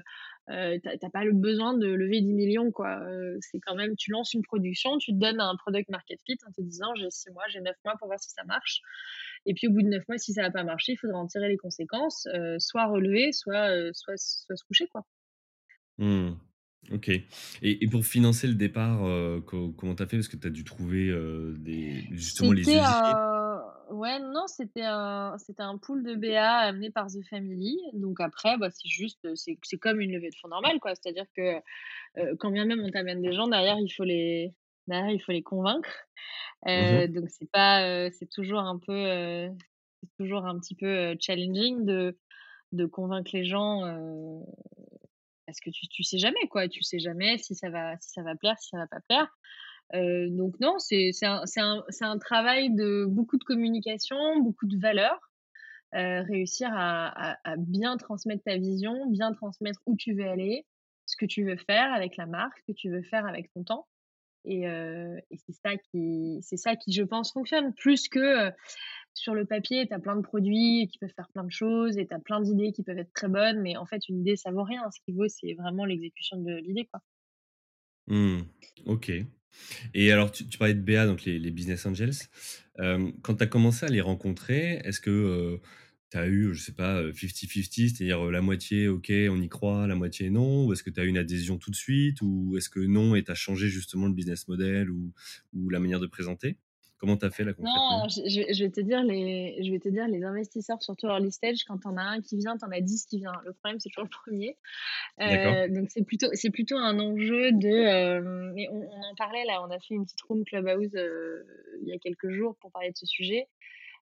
euh 0.50 0.78
t'as 0.82 1.10
pas 1.10 1.24
le 1.24 1.32
besoin 1.32 1.74
de 1.76 1.86
lever 1.86 2.20
10 2.20 2.32
millions, 2.32 2.70
quoi. 2.70 3.00
Euh, 3.00 3.36
c'est 3.40 3.60
quand 3.60 3.74
même, 3.74 3.96
tu 3.96 4.10
lances 4.10 4.34
une 4.34 4.42
production, 4.42 4.98
tu 4.98 5.12
te 5.12 5.18
donnes 5.18 5.40
un 5.40 5.56
product 5.56 5.88
market 5.90 6.20
fit 6.26 6.38
en 6.46 6.52
te 6.52 6.60
disant, 6.60 6.94
j'ai 6.96 7.10
6 7.10 7.30
mois, 7.30 7.44
j'ai 7.48 7.60
9 7.60 7.74
mois 7.84 7.94
pour 7.98 8.08
voir 8.08 8.20
si 8.20 8.30
ça 8.30 8.44
marche. 8.44 8.80
Et 9.46 9.54
puis 9.54 9.68
au 9.68 9.70
bout 9.70 9.82
de 9.82 9.88
9 9.88 10.02
mois, 10.08 10.18
si 10.18 10.32
ça 10.32 10.42
va 10.42 10.50
pas 10.50 10.64
marcher, 10.64 10.92
il 10.92 10.96
faudra 10.96 11.18
en 11.18 11.26
tirer 11.26 11.48
les 11.48 11.56
conséquences, 11.56 12.26
euh, 12.34 12.56
soit 12.58 12.86
relever, 12.86 13.32
soit, 13.32 13.70
soit, 13.92 14.16
soit 14.16 14.56
se 14.56 14.64
coucher, 14.64 14.86
quoi. 14.88 15.06
Mmh. 15.98 16.32
OK. 16.92 17.08
Et 17.08 17.24
et 17.62 17.86
pour 17.88 18.04
financer 18.04 18.46
le 18.46 18.54
départ, 18.54 19.00
comment 19.46 19.94
tu 19.94 20.02
as 20.02 20.06
fait? 20.06 20.16
Parce 20.16 20.28
que 20.28 20.36
tu 20.36 20.46
as 20.46 20.50
dû 20.50 20.64
trouver, 20.64 21.14
des 21.58 22.06
justement 22.10 22.52
les 22.52 22.64
ouais, 23.90 24.18
non, 24.20 24.46
c'était 24.46 24.82
un 24.84 25.36
c'était 25.38 25.62
un 25.62 25.78
pool 25.78 26.02
de 26.04 26.14
BA 26.14 26.44
amené 26.58 26.90
par 26.90 27.08
The 27.08 27.22
Family. 27.28 27.76
Donc 27.94 28.20
après, 28.20 28.56
bah, 28.58 28.70
c'est 28.70 28.88
juste, 28.88 29.34
c'est 29.36 29.58
c'est 29.62 29.78
comme 29.78 30.00
une 30.00 30.12
levée 30.12 30.30
de 30.30 30.36
fonds 30.36 30.48
normale, 30.48 30.80
quoi. 30.80 30.94
C'est-à-dire 30.94 31.26
que, 31.36 31.58
heu, 32.18 32.36
quand 32.38 32.50
bien 32.52 32.66
même 32.66 32.80
on 32.84 32.90
t'amène 32.90 33.22
des 33.22 33.32
gens, 33.34 33.48
derrière, 33.48 33.78
il 33.80 33.90
faut 33.90 34.04
les 34.04 34.54
derrière, 34.88 35.10
il 35.10 35.20
faut 35.22 35.32
les 35.32 35.42
convaincre. 35.42 35.90
Mmh 36.76 37.08
donc 37.08 37.28
c'est 37.30 37.50
pas, 37.52 38.10
c'est 38.12 38.30
toujours 38.30 38.60
un 38.60 38.78
peu, 38.78 38.94
c'est 40.02 40.12
toujours 40.18 40.46
un 40.46 40.58
petit 40.60 40.74
peu, 40.76 41.16
challenging 41.20 41.84
de 41.86 42.18
de 42.72 42.86
convaincre 42.86 43.30
les 43.34 43.44
gens, 43.44 43.82
parce 45.46 45.60
que 45.60 45.70
tu 45.70 45.88
tu 45.88 46.02
sais 46.04 46.18
jamais, 46.18 46.48
quoi. 46.50 46.68
Tu 46.68 46.82
sais 46.82 46.98
jamais 47.00 47.38
si 47.38 47.54
ça 47.54 47.70
va 47.70 47.96
si 48.00 48.10
ça 48.10 48.22
va 48.22 48.36
plaire, 48.36 48.56
si 48.60 48.70
ça 48.70 48.78
va 48.78 48.86
pas 48.88 49.00
plaire. 49.08 49.28
Euh, 49.94 50.28
donc 50.30 50.58
non, 50.60 50.78
c'est 50.78 51.10
un, 51.22 51.42
un, 51.56 51.84
un, 52.00 52.18
travail 52.18 52.74
de 52.74 53.04
beaucoup 53.06 53.38
de 53.38 53.44
communication, 53.44 54.40
beaucoup 54.40 54.66
de 54.66 54.78
valeurs. 54.78 55.30
Euh, 55.96 56.22
réussir 56.22 56.68
à, 56.72 57.36
bien 57.58 57.96
transmettre 57.96 58.44
ta 58.44 58.56
vision, 58.56 59.10
bien 59.10 59.32
transmettre 59.32 59.80
où 59.86 59.96
tu 59.96 60.14
veux 60.14 60.28
aller, 60.28 60.64
ce 61.06 61.16
que 61.16 61.26
tu 61.26 61.44
veux 61.44 61.56
faire 61.56 61.92
avec 61.92 62.16
la 62.16 62.26
marque, 62.26 62.58
ce 62.58 62.72
que 62.72 62.76
tu 62.76 62.90
veux 62.90 63.02
faire 63.02 63.26
avec 63.26 63.52
ton 63.52 63.64
temps. 63.64 63.88
Et, 64.44 64.68
euh, 64.68 65.18
c'est 65.32 65.52
ça 65.52 65.76
qui, 65.76 66.38
c'est 66.42 66.56
ça 66.56 66.76
qui, 66.76 66.92
je 66.92 67.02
pense, 67.02 67.32
fonctionne 67.32 67.74
plus 67.74 68.08
que 68.08 68.52
sur 69.14 69.34
le 69.34 69.44
papier, 69.44 69.88
tu 69.88 69.92
as 69.92 69.98
plein 69.98 70.14
de 70.14 70.22
produits 70.22 70.86
qui 70.86 70.98
peuvent 70.98 71.12
faire 71.16 71.28
plein 71.34 71.42
de 71.42 71.50
choses 71.50 71.98
et 71.98 72.06
tu 72.06 72.14
as 72.14 72.20
plein 72.20 72.40
d'idées 72.40 72.70
qui 72.70 72.84
peuvent 72.84 72.98
être 72.98 73.12
très 73.12 73.28
bonnes, 73.28 73.60
mais 73.60 73.76
en 73.76 73.84
fait, 73.84 74.08
une 74.08 74.20
idée, 74.20 74.36
ça 74.36 74.52
vaut 74.52 74.62
rien. 74.62 74.88
Ce 74.92 75.00
qui 75.04 75.10
vaut, 75.10 75.26
c'est 75.26 75.54
vraiment 75.54 75.84
l'exécution 75.84 76.36
de 76.36 76.54
l'idée, 76.54 76.86
quoi. 76.86 77.00
Mmh. 78.06 78.42
OK. 78.86 79.10
Et 79.94 80.12
alors, 80.12 80.32
tu, 80.32 80.44
parlais 80.58 80.74
de 80.74 80.80
BA, 80.80 81.06
donc 81.06 81.24
les, 81.24 81.50
Business 81.50 81.86
Angels. 81.86 82.14
Euh, 82.78 83.10
quand 83.22 83.36
tu 83.36 83.44
as 83.44 83.46
commencé 83.46 83.86
à 83.86 83.88
les 83.88 84.00
rencontrer, 84.00 84.80
est-ce 84.84 85.00
que 85.00 85.60
tu 86.10 86.18
as 86.18 86.26
eu, 86.26 86.54
je 86.54 86.62
sais 86.62 86.72
pas, 86.72 87.02
50-50, 87.02 87.94
c'est-à-dire 87.94 88.30
la 88.30 88.40
moitié, 88.40 88.88
ok, 88.88 89.12
on 89.30 89.40
y 89.40 89.48
croit, 89.48 89.86
la 89.86 89.94
moitié 89.94 90.30
non 90.30 90.66
Ou 90.66 90.72
est-ce 90.72 90.82
que 90.82 90.90
tu 90.90 91.00
as 91.00 91.04
eu 91.04 91.08
une 91.08 91.18
adhésion 91.18 91.58
tout 91.58 91.70
de 91.70 91.76
suite 91.76 92.20
Ou 92.22 92.56
est-ce 92.56 92.68
que 92.68 92.80
non 92.80 93.14
et 93.14 93.22
tu 93.22 93.30
as 93.30 93.36
changé 93.36 93.68
justement 93.68 94.06
le 94.06 94.14
business 94.14 94.48
model 94.48 94.90
ou 94.90 95.70
la 95.70 95.78
manière 95.78 96.00
de 96.00 96.06
présenter? 96.06 96.56
Comment 97.00 97.16
tu 97.16 97.24
as 97.24 97.30
fait 97.30 97.44
là 97.44 97.54
concrètement? 97.54 98.02
Non, 98.02 98.08
je, 98.08 98.52
je, 98.52 98.62
vais 98.62 98.70
te 98.70 98.80
dire 98.82 99.02
les, 99.02 99.58
je 99.64 99.70
vais 99.70 99.78
te 99.78 99.88
dire 99.88 100.06
les 100.06 100.22
investisseurs, 100.22 100.82
surtout 100.82 101.06
early 101.06 101.32
stage, 101.32 101.64
quand 101.66 101.78
t'en 101.78 101.96
as 101.96 102.02
un 102.02 102.20
qui 102.20 102.36
vient, 102.36 102.58
t'en 102.58 102.70
as 102.70 102.82
dix 102.82 103.06
qui 103.06 103.18
viennent. 103.18 103.32
Le 103.46 103.54
problème, 103.54 103.80
c'est 103.80 103.88
toujours 103.88 104.04
le 104.04 104.10
premier. 104.10 104.58
Euh, 105.22 105.68
donc 105.68 105.88
c'est 105.90 106.04
plutôt, 106.04 106.28
c'est 106.34 106.50
plutôt 106.50 106.76
un 106.76 106.98
enjeu 107.00 107.52
de. 107.52 107.68
Euh, 107.68 108.52
mais 108.54 108.68
on, 108.70 108.82
on, 108.82 109.02
en 109.02 109.14
parlait 109.16 109.44
là, 109.46 109.62
on 109.66 109.70
a 109.70 109.78
fait 109.80 109.94
une 109.94 110.04
petite 110.04 110.20
room 110.20 110.44
clubhouse 110.44 110.94
euh, 110.94 111.42
il 111.80 111.88
y 111.88 111.92
a 111.94 111.98
quelques 111.98 112.30
jours 112.30 112.54
pour 112.60 112.70
parler 112.70 112.90
de 112.90 112.96
ce 112.96 113.06
sujet. 113.06 113.48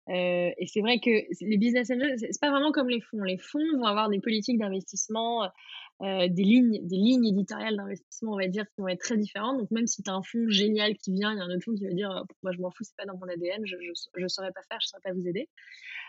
Euh, 0.08 0.50
et 0.56 0.66
c'est 0.66 0.80
vrai 0.80 0.98
que 0.98 1.10
les 1.44 1.58
business 1.58 1.90
angels, 1.90 2.16
c'est 2.18 2.40
pas 2.40 2.50
vraiment 2.50 2.72
comme 2.72 2.88
les 2.88 3.00
fonds. 3.00 3.22
Les 3.22 3.38
fonds 3.38 3.76
vont 3.76 3.84
avoir 3.84 4.08
des 4.08 4.18
politiques 4.18 4.58
d'investissement 4.58 5.48
heu, 6.02 6.28
des 6.28 6.42
lignes 6.44 6.86
des 6.86 6.96
lignes 6.96 7.26
éditoriales 7.26 7.76
d'investissement, 7.76 8.32
on 8.32 8.38
va 8.38 8.48
dire, 8.48 8.64
qui 8.74 8.80
vont 8.80 8.88
être 8.88 9.00
très 9.00 9.16
différentes. 9.16 9.58
Donc 9.58 9.70
même 9.70 9.86
si 9.86 10.02
tu 10.02 10.10
as 10.10 10.14
un 10.14 10.22
fonds 10.22 10.48
génial 10.48 10.96
qui 10.96 11.12
vient, 11.12 11.32
il 11.32 11.38
y 11.38 11.40
a 11.40 11.44
un 11.44 11.50
autre 11.50 11.64
fonds 11.64 11.74
qui 11.74 11.86
va 11.86 11.92
dire: 11.94 12.10
«Heu, 12.10 12.22
moi 12.42 12.52
je 12.52 12.58
m'en 12.60 12.70
fous, 12.70 12.84
c'est 12.84 12.96
pas 12.96 13.06
dans 13.06 13.16
mon 13.18 13.28
ADN, 13.28 13.62
je 13.66 13.76
je 14.16 14.28
saurais 14.28 14.52
pas 14.52 14.62
faire, 14.68 14.78
je 14.80 14.88
saurais 14.88 15.02
pas 15.02 15.12
vous 15.12 15.26
aider». 15.26 15.48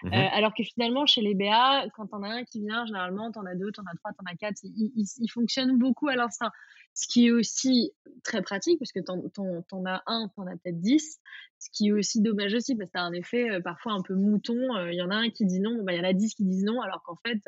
Mmh 0.02 0.12
Heu, 0.14 0.18
mh. 0.18 0.30
alors 0.32 0.54
que 0.56 0.64
finalement 0.64 1.06
chez 1.06 1.22
les 1.22 1.36
BA, 1.36 1.86
quand 1.96 2.08
tu 2.08 2.16
en 2.16 2.24
as 2.24 2.30
un 2.30 2.44
qui 2.44 2.62
vient, 2.62 2.86
généralement 2.86 3.32
tu 3.32 3.40
en 3.40 3.46
as 3.46 3.56
2, 3.56 3.72
tu 3.72 3.80
en 3.80 3.84
as 3.86 3.96
3, 3.98 4.12
tu 4.12 4.18
en 4.28 4.32
as 4.32 4.36
4, 4.36 4.58
ils 4.64 4.92
ils 4.96 5.06
ils 5.20 5.30
fonctionnent 5.30 5.78
beaucoup 5.78 6.08
à 6.08 6.16
l'instinct. 6.16 6.52
Ce 6.96 7.08
qui 7.08 7.28
est 7.28 7.32
aussi 7.32 7.92
très 8.24 8.42
pratique 8.42 8.80
parce 8.80 8.92
que 8.92 9.00
tu 9.00 9.12
en 9.12 9.22
tu 9.30 9.40
en 9.42 9.62
tu 9.62 9.76
en 9.76 9.86
as 9.86 10.02
1, 10.08 10.28
tu 10.34 10.42
en 10.42 10.48
as 10.48 10.54
peut-être 10.58 10.80
10. 10.82 11.20
Ce 11.60 11.70
qui 11.72 11.88
est 11.90 11.92
aussi 11.92 12.22
dommage 12.22 12.54
aussi 12.54 12.76
parce 12.76 12.88
que 12.90 12.94
tu 12.94 13.00
as 13.00 13.04
un 13.04 13.14
effet, 13.14 13.62
parfois 13.64 13.94
un 13.94 14.02
peu 14.02 14.16
mouton, 14.16 14.56
il 14.88 14.96
y 14.96 15.02
en 15.02 15.12
a 15.12 15.16
un 15.16 15.30
qui 15.30 15.46
dit 15.46 15.60
non, 15.60 15.84
bah, 15.84 15.94
il 15.94 15.98
y 15.98 16.02
en 16.02 16.10
a 16.10 16.14
10 16.14 16.34
qui 16.36 16.46
disent 16.46 16.64
non 16.66 16.82
alors 16.82 17.04
qu'en 17.04 17.18
fait, 17.26 17.40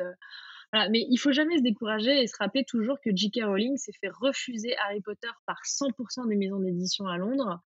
voilà. 0.72 0.88
Mais 0.90 1.06
il 1.10 1.18
faut 1.18 1.32
jamais 1.32 1.58
se 1.58 1.62
décourager 1.62 2.22
et 2.22 2.26
se 2.26 2.36
rappeler 2.38 2.64
toujours 2.64 2.98
que 3.04 3.10
J.K. 3.14 3.42
Rowling 3.44 3.76
s'est 3.76 3.92
fait 4.00 4.10
refuser 4.10 4.76
Harry 4.78 5.00
Potter 5.02 5.28
par 5.46 5.58
100 5.66 5.88
des 6.28 6.36
maisons 6.36 6.60
d'édition 6.60 7.06
à 7.06 7.18
Londres. 7.18 7.60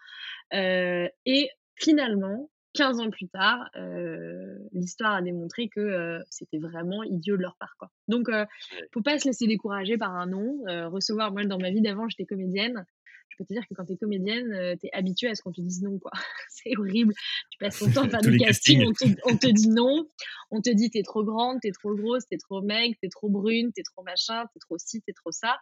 Heu 0.53 1.09
et 1.25 1.49
finalement, 1.75 2.49
15 2.73 2.99
ans 3.01 3.09
plus 3.11 3.29
tard, 3.29 3.69
heu, 3.77 4.59
l'histoire 4.73 5.15
a 5.15 5.21
démontré 5.23 5.69
que, 5.69 5.79
heu, 5.81 6.23
c'était 6.29 6.59
vraiment 6.59 7.03
idiot 7.03 7.37
de 7.37 7.41
leur 7.43 7.57
part, 7.57 7.75
quoi. 7.79 7.91
Donc 8.09 8.29
Ouais. 8.71 8.89
faut 8.93 9.01
pas 9.03 9.19
se 9.19 9.27
laisser 9.27 9.47
décourager 9.47 9.97
par 9.97 10.15
un 10.15 10.27
non, 10.27 10.63
heu, 10.69 10.87
recevoir 10.87 11.31
moi 11.33 11.45
dans 11.45 11.59
ma 11.59 11.71
vie 11.71 11.81
d'avant, 11.81 12.07
j'étais 12.09 12.25
comédienne. 12.25 12.85
Je 13.29 13.35
peux 13.37 13.45
te 13.45 13.53
dire 13.53 13.63
que 13.67 13.73
quand 13.75 13.85
tu 13.85 13.93
es 13.93 13.97
comédienne, 13.97 14.51
heu, 14.53 14.75
tu 14.79 14.87
es 14.87 14.91
habituée 14.93 15.27
à 15.29 15.35
ce 15.35 15.41
qu'on 15.41 15.51
te 15.51 15.61
dise 15.61 15.81
non, 15.83 15.99
quoi. 15.99 16.11
C'est 16.49 16.77
horrible. 16.77 17.13
Tu 17.51 17.57
passes 17.59 17.77
ton 17.77 17.91
temps 17.91 18.05
à 18.05 18.09
faire 18.09 18.21
des 18.23 18.33
castings, 18.35 18.81
castings. 18.81 18.85
on 18.85 18.93
te 18.93 19.05
on 19.25 19.37
te 19.37 19.47
dit 19.47 19.69
non, 19.69 20.07
on 20.51 20.61
te 20.61 20.69
dit: 20.69 20.89
«Tu 20.89 20.99
es 20.99 21.03
trop 21.03 21.23
grande, 21.25 21.59
tu 21.61 21.67
es 21.69 21.71
trop 21.71 21.95
grosse, 21.95 22.23
tu 22.29 22.35
es 22.35 22.37
trop 22.37 22.61
maigre, 22.61 22.95
tu 23.01 23.07
es 23.07 23.09
trop 23.09 23.29
brune, 23.29 23.71
tu 23.75 23.81
es 23.81 23.83
trop 23.83 24.03
machin, 24.03 24.43
tu 24.53 24.57
es 24.57 24.59
trop 24.61 24.77
ci, 24.77 25.01
tu 25.01 25.11
es 25.11 25.13
trop 25.13 25.31
ça». 25.31 25.57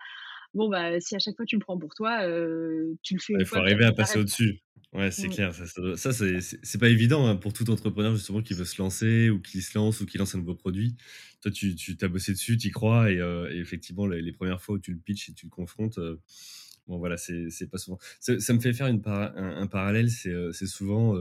Bon 0.56 0.70
bah, 0.70 1.00
si 1.02 1.16
à 1.16 1.20
chaque 1.20 1.36
fois 1.38 1.46
tu 1.46 1.56
le 1.58 1.62
prends 1.62 1.80
pour 1.80 1.94
toi, 1.96 2.28
heu, 2.28 2.98
tu 3.04 3.16
le 3.16 3.22
fais 3.22 3.36
Ouais, 3.36 3.42
il 3.42 3.46
faut 3.48 3.60
fois 3.60 3.62
arriver 3.62 3.86
à 3.86 3.92
passer 3.94 4.20
au-dessus. 4.20 4.60
Ouais, 4.94 5.10
c'est 5.10 5.28
Mmh. 5.28 5.30
clair, 5.30 5.56
ça 5.56 5.66
ça 5.66 6.14
ça 6.14 6.26
c'est 6.62 6.78
pas 6.78 6.90
évident, 6.90 7.26
hein, 7.26 7.36
pour 7.36 7.52
tout 7.52 7.68
entrepreneur 7.72 8.14
justement 8.16 8.44
qui 8.44 8.54
veut 8.54 8.64
se 8.66 8.80
lancer 8.80 9.32
ou 9.32 9.40
qui 9.42 9.64
se 9.64 9.76
lance 9.76 10.02
ou 10.02 10.06
qui 10.06 10.20
lance 10.20 10.36
un 10.36 10.38
nouveau 10.38 10.54
produit. 10.54 10.96
Toi, 11.42 11.50
tu 11.52 11.74
tu 11.76 11.98
tu 11.98 12.06
as 12.06 12.08
bossé 12.10 12.34
dessus, 12.34 12.58
tu 12.58 12.68
y 12.68 12.72
crois 12.72 13.12
et 13.12 13.16
et 13.18 13.58
effectivement 13.58 14.06
les 14.06 14.22
les 14.22 14.32
1res 14.34 14.62
fois 14.62 14.76
où 14.76 14.80
tu 14.80 14.92
le 14.94 15.00
pitches 15.00 15.30
et 15.30 15.34
tu 15.34 15.48
le 15.48 15.50
confrontes, 15.50 15.98
bon 16.88 16.98
voilà, 16.98 17.18
c'est 17.18 17.70
pas 17.72 17.78
souvent. 17.78 18.00
Ça 18.20 18.40
ça 18.40 18.54
me 18.54 18.60
fait 18.60 18.74
faire 18.74 18.88
une 18.88 19.02
para 19.02 19.34
un 19.38 19.62
un 19.62 19.68
parallèle, 19.68 20.10
c'est, 20.12 20.34
c'est 20.54 20.68
souvent, 20.68 21.16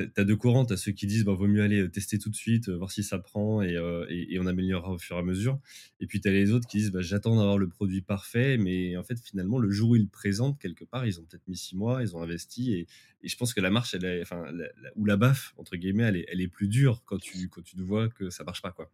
heu, 0.00 0.04
tu 0.04 0.04
as 0.04 0.06
tu 0.08 0.20
as 0.20 0.24
2 0.24 0.36
courants. 0.36 0.64
Tu 0.66 0.72
as 0.74 0.76
ceux 0.76 0.92
qui 0.92 1.06
disent: 1.06 1.24
«Bah, 1.24 1.32
vaut 1.34 1.46
mieux 1.48 1.62
aller, 1.62 1.80
heu, 1.82 1.90
tester 1.90 2.18
tout 2.18 2.30
de 2.30 2.36
suite, 2.36 2.68
heu, 2.68 2.74
voir 2.76 2.90
si 2.92 3.02
ça 3.02 3.18
prend 3.18 3.62
et 3.62 3.74
heu 3.76 4.06
et 4.10 4.34
et 4.34 4.38
on 4.40 4.46
améliorera 4.46 4.92
au 4.92 4.98
fur 4.98 5.16
et 5.16 5.18
à 5.20 5.22
mesure» 5.22 5.58
et 6.00 6.06
puis 6.06 6.20
tu 6.20 6.28
as 6.28 6.32
les 6.32 6.52
autres 6.52 6.66
qui 6.68 6.78
disent: 6.78 6.90
«Bah, 6.92 7.00
j'attends 7.02 7.36
d'avoir 7.36 7.58
le 7.58 7.68
produit 7.68 8.02
parfait» 8.02 8.58
mais 8.58 8.96
en 8.96 9.02
fait, 9.04 9.18
finalement, 9.20 9.58
le 9.58 9.70
jour 9.70 9.90
où 9.90 9.96
ils 9.96 10.02
le 10.02 10.08
présentent 10.08 10.58
quelque 10.60 10.84
part, 10.84 11.06
ils 11.06 11.20
ont 11.20 11.24
peut-être 11.24 11.46
mis 11.48 11.56
6 11.56 11.76
mois, 11.76 12.02
ils 12.02 12.16
ont 12.16 12.22
investi 12.22 12.74
et 12.74 12.86
et 13.22 13.28
je 13.28 13.36
pense 13.36 13.54
que 13.54 13.60
la 13.60 13.70
marche, 13.70 13.94
elle 13.94 14.04
est 14.04 14.22
enfin 14.22 14.44
la 14.52 14.66
la 14.82 14.90
ou 14.96 15.04
«la 15.06 15.16
baffe» 15.16 15.54
entre 15.56 15.76
guillemets, 15.76 16.04
elle 16.04 16.16
est 16.16 16.26
elle 16.28 16.40
est 16.40 16.48
plus 16.48 16.68
dure 16.68 17.02
quand 17.06 17.18
tu 17.18 17.48
quand 17.48 17.62
tu 17.62 17.76
vois 17.82 18.08
que 18.08 18.30
ça 18.30 18.44
marche 18.44 18.62
pas, 18.62 18.72
quoi. 18.72 18.90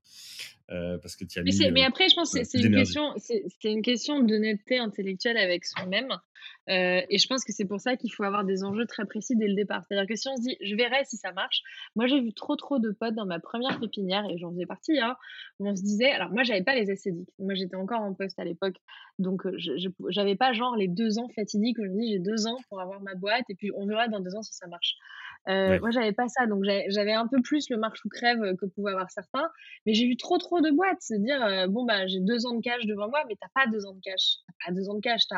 Parce 0.68 1.16
que 1.16 1.24
as 1.38 1.42
Mais 1.44 1.52
mis, 1.52 1.70
mais 1.72 1.82
après 1.82 2.08
je 2.08 2.14
pense 2.14 2.30
voilà, 2.30 2.44
c'est 2.44 2.60
une 2.60 2.70
question 2.70 3.14
c'est 3.18 3.42
une 3.64 3.82
question 3.82 4.20
d'honnêteté 4.22 4.78
intellectuelle 4.78 5.36
avec 5.36 5.64
soi-même, 5.64 6.08
heu 6.70 7.02
et 7.08 7.18
je 7.18 7.26
pense 7.28 7.44
que 7.44 7.52
c'est 7.52 7.66
pour 7.66 7.80
ça 7.80 7.96
qu'il 7.96 8.12
faut 8.12 8.24
avoir 8.24 8.44
des 8.44 8.64
enjeux 8.64 8.86
très 8.86 9.04
précis 9.06 9.36
dès 9.36 9.48
le 9.48 9.54
départ. 9.54 9.82
C'est-à-dire 9.88 10.08
que 10.08 10.16
si 10.16 10.28
on 10.28 10.36
se 10.36 10.42
dit: 10.42 10.56
«Je 10.62 10.76
verrai 10.76 11.04
si 11.04 11.16
ça 11.16 11.32
marche», 11.32 11.62
moi 11.96 12.06
j'ai 12.06 12.20
vu 12.20 12.32
trop, 12.34 12.56
trop 12.56 12.78
de 12.78 12.90
potes 12.92 13.14
dans 13.14 13.26
ma 13.26 13.40
1re 13.40 13.78
pépinière 13.80 14.24
et 14.30 14.38
j'en 14.38 14.50
faisais 14.52 14.66
partie, 14.66 14.98
hein, 15.00 15.16
où 15.58 15.68
on 15.68 15.76
se 15.76 15.82
disait 15.82 16.10
alors 16.12 16.30
moi 16.32 16.42
j'avais 16.44 16.62
pas 16.64 16.74
les 16.74 16.90
acédiques, 16.90 17.30
moi 17.38 17.54
j'étais 17.54 17.76
encore 17.76 18.00
en 18.02 18.14
poste 18.14 18.38
à 18.38 18.44
l'époque, 18.44 18.76
donc 19.18 19.42
pou 19.44 20.06
j'avais 20.10 20.36
pas 20.36 20.52
genre 20.52 20.76
les 20.76 20.88
2 20.88 21.18
ans 21.18 21.28
fatidiques 21.34 21.78
où 21.78 21.84
je 21.84 21.90
me 21.90 22.00
dis: 22.00 22.12
«J'ai 22.12 22.18
2 22.20 22.46
ans 22.46 22.64
pour 22.68 22.80
avoir 22.80 23.00
ma 23.02 23.14
boîte 23.14 23.44
et 23.48 23.54
puis 23.54 23.70
on 23.76 23.86
verra 23.86 24.08
dans 24.08 24.20
2 24.20 24.34
ans 24.36 24.42
si 24.42 24.54
ça 24.54 24.66
marche». 24.68 24.94
Heu, 25.48 25.76
Ouais. 25.76 25.82
moi 25.82 25.90
j'avais 25.90 26.12
pas 26.12 26.28
ça, 26.28 26.46
donc 26.46 26.62
j'avais 26.88 27.12
un 27.12 27.26
peu 27.28 27.42
plus 27.42 27.68
le 27.70 27.76
marche 27.76 28.04
ou 28.04 28.08
crève, 28.08 28.40
heu, 28.44 28.54
que 28.56 28.66
pouvaient 28.66 28.92
avoir 28.92 29.10
certains, 29.10 29.48
mais 29.86 29.94
j'ai 29.94 30.06
vu 30.06 30.16
trop, 30.16 30.38
trop 30.38 30.60
de 30.60 30.70
boîtes 30.70 31.02
se 31.02 31.14
dire, 31.14 31.66
«Bon 31.68 31.84
bah, 31.84 32.06
j'ai 32.06 32.20
2 32.20 32.46
ans 32.46 32.54
de 32.54 32.60
cash 32.62 32.86
devant 32.86 33.08
moi», 33.08 33.20
mais 33.28 33.34
tu 33.36 33.44
as 33.46 33.50
pas 33.64 33.70
2 33.70 33.84
ans 33.86 33.94
de 33.94 34.00
cash. 34.00 34.36
Tu 34.46 34.52
as 34.52 34.66
pas 34.68 34.72
2 34.74 34.88
ans 34.90 34.94
de 34.94 35.00
cash, 35.00 35.22
tu 35.28 35.34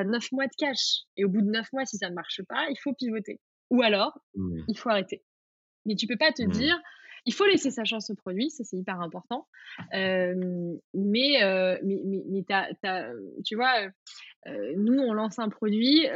as 0.00 0.04
tu 0.04 0.08
as 0.10 0.10
tu 0.10 0.10
as 0.10 0.12
9 0.12 0.32
mois 0.32 0.46
de 0.46 0.52
cash 0.58 1.02
et 1.16 1.24
au 1.24 1.28
bout 1.28 1.42
de 1.42 1.50
9 1.50 1.72
mois, 1.72 1.86
si 1.86 1.96
ça 1.98 2.10
ne 2.10 2.14
marche 2.14 2.42
pas, 2.48 2.68
il 2.70 2.78
faut 2.82 2.94
pivoter 2.94 3.40
ou 3.70 3.82
alors 3.82 4.18
Mmh. 4.34 4.68
il 4.68 4.76
faut 4.78 4.90
arrêter. 4.90 5.24
Mais 5.86 5.96
tu 5.96 6.06
peux 6.06 6.18
pas 6.18 6.32
te 6.32 6.42
Mmh. 6.42 6.68
dire 6.68 6.78
il 7.26 7.34
faut 7.34 7.46
laisser 7.46 7.70
sa 7.70 7.84
chance 7.84 8.10
au 8.10 8.16
produit, 8.16 8.50
ça 8.50 8.64
c'est 8.64 8.76
hyper 8.78 9.00
important, 9.00 9.48
mais 10.94 11.42
heu, 11.42 11.78
mais 11.84 12.02
mais 12.06 12.24
mais 12.30 12.44
tu 12.48 12.54
as 12.54 12.70
as, 12.84 13.12
tu 13.44 13.56
vois, 13.56 13.86
heu, 14.48 14.74
nous 14.76 14.98
on 15.00 15.12
lance 15.14 15.38
un 15.38 15.48
produit, 15.50 16.06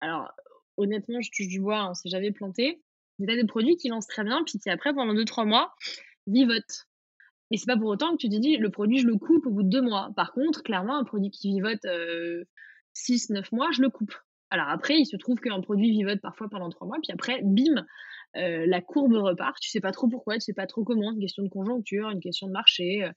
alors 0.00 0.32
honnêtement, 0.76 1.20
je 1.20 1.30
touche 1.36 1.48
du 1.48 1.60
bois, 1.60 1.88
on 1.90 1.94
s'est 1.94 2.08
jamais 2.08 2.30
planté, 2.32 2.82
mais 3.18 3.26
tu 3.26 3.32
as 3.32 3.36
des 3.36 3.46
produits 3.46 3.76
qui 3.76 3.88
lancent 3.88 4.06
très 4.06 4.24
bien 4.24 4.42
puis 4.44 4.58
qui 4.58 4.70
après 4.70 4.94
pendant 4.94 5.14
2-3 5.14 5.44
mois, 5.44 5.74
vivotent. 6.26 6.86
Mais 7.50 7.58
c'est 7.58 7.66
pas 7.66 7.76
pour 7.78 7.88
autant 7.90 8.12
que 8.12 8.18
tu 8.18 8.28
te 8.30 8.36
dis: 8.36 8.56
«Le 8.58 8.70
produit, 8.70 8.98
je 9.00 9.06
le 9.06 9.16
coupe 9.18 9.46
au 9.46 9.50
bout 9.50 9.62
de 9.64 9.70
2 9.70 9.82
mois». 9.82 10.10
Par 10.16 10.32
contre, 10.32 10.62
clairement, 10.64 10.96
un 10.98 11.04
produit 11.04 11.30
qui 11.30 11.50
vivote, 11.52 11.84
6-9 12.98 13.52
mois, 13.52 13.70
je 13.72 13.82
le 13.82 13.90
coupe. 13.90 14.14
Alors 14.50 14.68
après, 14.68 14.98
il 15.00 15.06
se 15.06 15.16
trouve 15.16 15.40
qu'un 15.40 15.60
produit 15.60 15.90
vivote 15.90 16.20
parfois 16.22 16.48
pendant 16.50 16.70
3 16.70 16.86
mois 16.86 16.98
puis 17.02 17.12
après, 17.12 17.40
bim, 17.44 17.86
heu, 18.36 18.66
la 18.66 18.80
courbe 18.82 19.14
repart. 19.14 19.58
Tu 19.60 19.70
sais 19.70 19.80
pas 19.80 19.92
trop 19.92 20.08
pourquoi, 20.08 20.36
tu 20.36 20.42
sais 20.42 20.54
pas 20.54 20.66
trop 20.66 20.84
comment, 20.84 21.12
une 21.12 21.20
question 21.20 21.42
de 21.44 21.48
conjoncture, 21.50 22.10
une 22.10 22.20
question 22.20 22.48
de 22.48 22.52
marché, 22.52 23.04
heu 23.04 23.12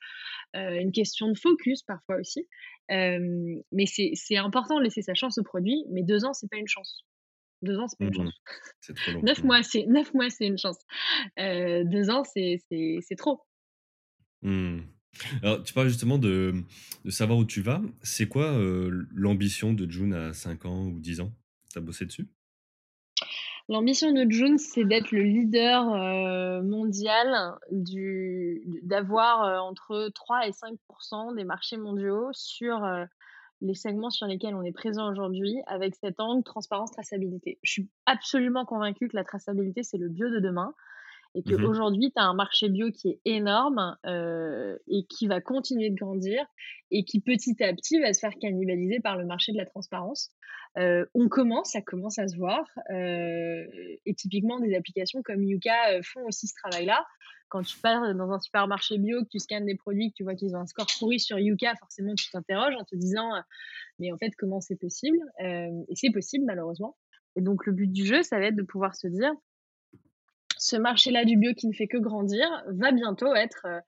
heu, 0.57 0.81
une 0.81 0.91
question 0.93 1.29
de 1.31 1.37
focus 1.37 1.83
parfois 1.83 2.17
aussi, 2.17 2.47
mais 2.89 3.85
c'est 3.87 4.37
important 4.37 4.79
de 4.79 4.83
laisser 4.85 5.01
sa 5.03 5.15
chance 5.15 5.37
au 5.39 5.43
produit, 5.43 5.85
mais 5.91 6.03
2 6.03 6.25
ans, 6.25 6.33
c'est 6.33 6.49
pas 6.51 6.57
une 6.57 6.67
chance. 6.69 7.01
2 7.63 7.79
ans, 7.79 7.87
c'est 7.89 7.99
pas 7.99 8.05
une 8.07 8.13
Mmh 8.13 8.27
mh. 8.27 8.31
chance. 8.33 8.41
C'est 8.81 8.95
trop 8.95 9.11
long. 9.11 9.23
9 9.23 9.43
Mmh. 9.43 9.45
mois, 9.45 9.63
c'est 9.63 9.85
9 9.87 10.13
mois, 10.15 10.29
c'est 10.31 10.47
une 10.47 10.57
chance. 10.59 10.79
Heu, 11.39 11.83
2 11.85 12.09
ans, 12.11 12.23
c'est 12.25 12.57
c'est 12.69 12.99
c'est 13.01 13.15
trop. 13.17 13.41
Mmh. 14.41 15.00
Alors, 15.43 15.63
tu 15.63 15.73
parles 15.73 15.89
justement 15.89 16.17
de, 16.17 16.53
savoir 17.09 17.37
où 17.37 17.45
tu 17.45 17.61
vas. 17.61 17.81
C'est 18.03 18.27
quoi, 18.27 18.51
heu, 18.53 19.07
l'ambition 19.13 19.73
de 19.73 19.89
Jun 19.89 20.11
à 20.11 20.33
5 20.33 20.65
ans 20.65 20.85
ou 20.87 20.99
10 20.99 21.21
ans? 21.21 21.31
Tu 21.71 21.77
as 21.77 21.81
bossé 21.81 22.05
dessus? 22.05 22.27
L'ambition 23.69 24.11
de 24.11 24.29
Jun, 24.29 24.57
c'est 24.57 24.83
d'être 24.83 25.11
le 25.11 25.23
leader, 25.23 25.93
heu, 25.93 26.61
mondial 26.63 27.57
d'avoir, 28.83 29.47
heu, 29.47 29.59
entre 29.59 30.09
3 30.13 30.47
et 30.47 30.51
5 30.51 30.77
% 30.87 31.33
des 31.35 31.43
marchés 31.43 31.77
mondiaux 31.77 32.29
sur, 32.33 32.85
les 33.61 33.75
segments 33.75 34.09
sur 34.09 34.27
lesquels 34.27 34.55
on 34.55 34.63
est 34.63 34.71
présent 34.71 35.09
aujourd'hui 35.09 35.55
avec 35.67 35.95
cet 35.95 36.19
angle 36.19 36.43
transparence, 36.43 36.91
traçabilité. 36.91 37.59
Je 37.63 37.71
suis 37.71 37.89
absolument 38.05 38.65
convaincue 38.65 39.07
que 39.07 39.15
la 39.15 39.23
traçabilité, 39.23 39.83
c'est 39.83 39.97
le 39.97 40.09
bio 40.09 40.29
de 40.29 40.39
demain 40.39 40.73
et 41.35 41.43
Mmh 41.45 41.55
qu'aujourd'hui, 41.55 42.11
tu 42.15 42.21
as 42.21 42.25
un 42.25 42.33
marché 42.33 42.69
bio 42.69 42.91
qui 42.91 43.09
est 43.09 43.21
énorme, 43.25 43.97
heu 44.05 44.79
et 44.87 45.05
qui 45.07 45.27
va 45.27 45.41
continuer 45.41 45.89
de 45.89 45.95
grandir 45.95 46.45
et 46.91 47.03
qui, 47.05 47.21
petit 47.21 47.61
à 47.63 47.73
petit, 47.73 47.99
va 47.99 48.13
se 48.13 48.19
faire 48.19 48.33
cannibaliser 48.41 48.99
par 48.99 49.17
le 49.17 49.25
marché 49.25 49.51
de 49.53 49.57
la 49.57 49.65
transparence. 49.65 50.31
Heu, 50.77 51.09
on 51.13 51.29
commence, 51.29 51.71
ça 51.71 51.81
commence 51.81 52.19
à 52.19 52.27
se 52.27 52.35
voir, 52.37 52.65
heu 52.91 53.67
et 54.05 54.13
typiquement 54.15 54.59
des 54.59 54.75
applications 54.75 55.21
comme 55.23 55.43
Yuka, 55.43 55.97
heu, 55.97 56.01
font 56.03 56.25
aussi 56.27 56.47
ce 56.47 56.53
travail-là. 56.55 57.05
Quand 57.49 57.63
tu 57.63 57.77
pars 57.81 58.15
dans 58.15 58.31
un 58.31 58.39
supermarché 58.39 58.97
bio, 58.97 59.23
que 59.23 59.29
tu 59.29 59.39
scannes 59.39 59.65
des 59.65 59.75
produits, 59.75 60.09
que 60.11 60.15
tu 60.15 60.23
vois 60.23 60.35
qu'ils 60.35 60.55
ont 60.55 60.59
un 60.59 60.65
score 60.67 60.87
pourri 60.99 61.19
sur 61.19 61.37
Yuka, 61.39 61.75
forcément 61.79 62.15
tu 62.15 62.29
t'interroges 62.31 62.75
en 62.75 62.85
te 62.85 62.95
disant, 62.95 63.35
heu: 63.35 63.41
«Mais 63.99 64.11
en 64.11 64.17
fait, 64.17 64.31
comment 64.37 64.61
c'est 64.61 64.77
possible?» 64.77 65.19
hem 65.39 65.83
et 65.89 65.95
c'est 65.95 66.11
possible 66.11 66.45
malheureusement 66.45 66.97
et 67.37 67.41
donc 67.41 67.65
le 67.65 67.73
but 67.73 67.87
du 67.91 68.05
jeu, 68.05 68.23
ça 68.23 68.39
va 68.39 68.45
être 68.47 68.55
de 68.57 68.63
pouvoir 68.63 68.95
se 68.95 69.07
dire: 69.07 69.31
«Ce 70.63 70.75
marché-là 70.77 71.25
du 71.25 71.37
bio 71.37 71.53
qui 71.55 71.67
ne 71.67 71.73
fait 71.73 71.87
que 71.87 71.97
grandir 71.97 72.47
va 72.67 72.91
bientôt 72.91 73.33
être, 73.35 73.65
heu 73.67 73.81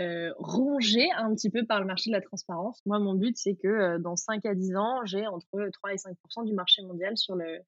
heu, 0.00 0.34
rongé 0.38 1.10
un 1.16 1.34
petit 1.34 1.50
peu 1.50 1.64
par 1.64 1.80
le 1.80 1.86
marché 1.86 2.10
de 2.10 2.16
la 2.16 2.20
transparence». 2.22 2.80
Moi, 2.86 2.98
mon 2.98 3.14
but, 3.14 3.36
c'est 3.38 3.54
que, 3.56 3.68
heu, 3.68 3.98
dans 4.00 4.16
5 4.16 4.44
à 4.46 4.54
10 4.54 4.74
ans, 4.76 5.04
j'ai 5.06 5.26
entre 5.28 5.46
3 5.72 5.94
et 5.94 5.98
5 5.98 6.16
% 6.28 6.44
du 6.44 6.54
marché 6.54 6.82
mondial 6.82 7.16
sur 7.16 7.36
le 7.36 7.60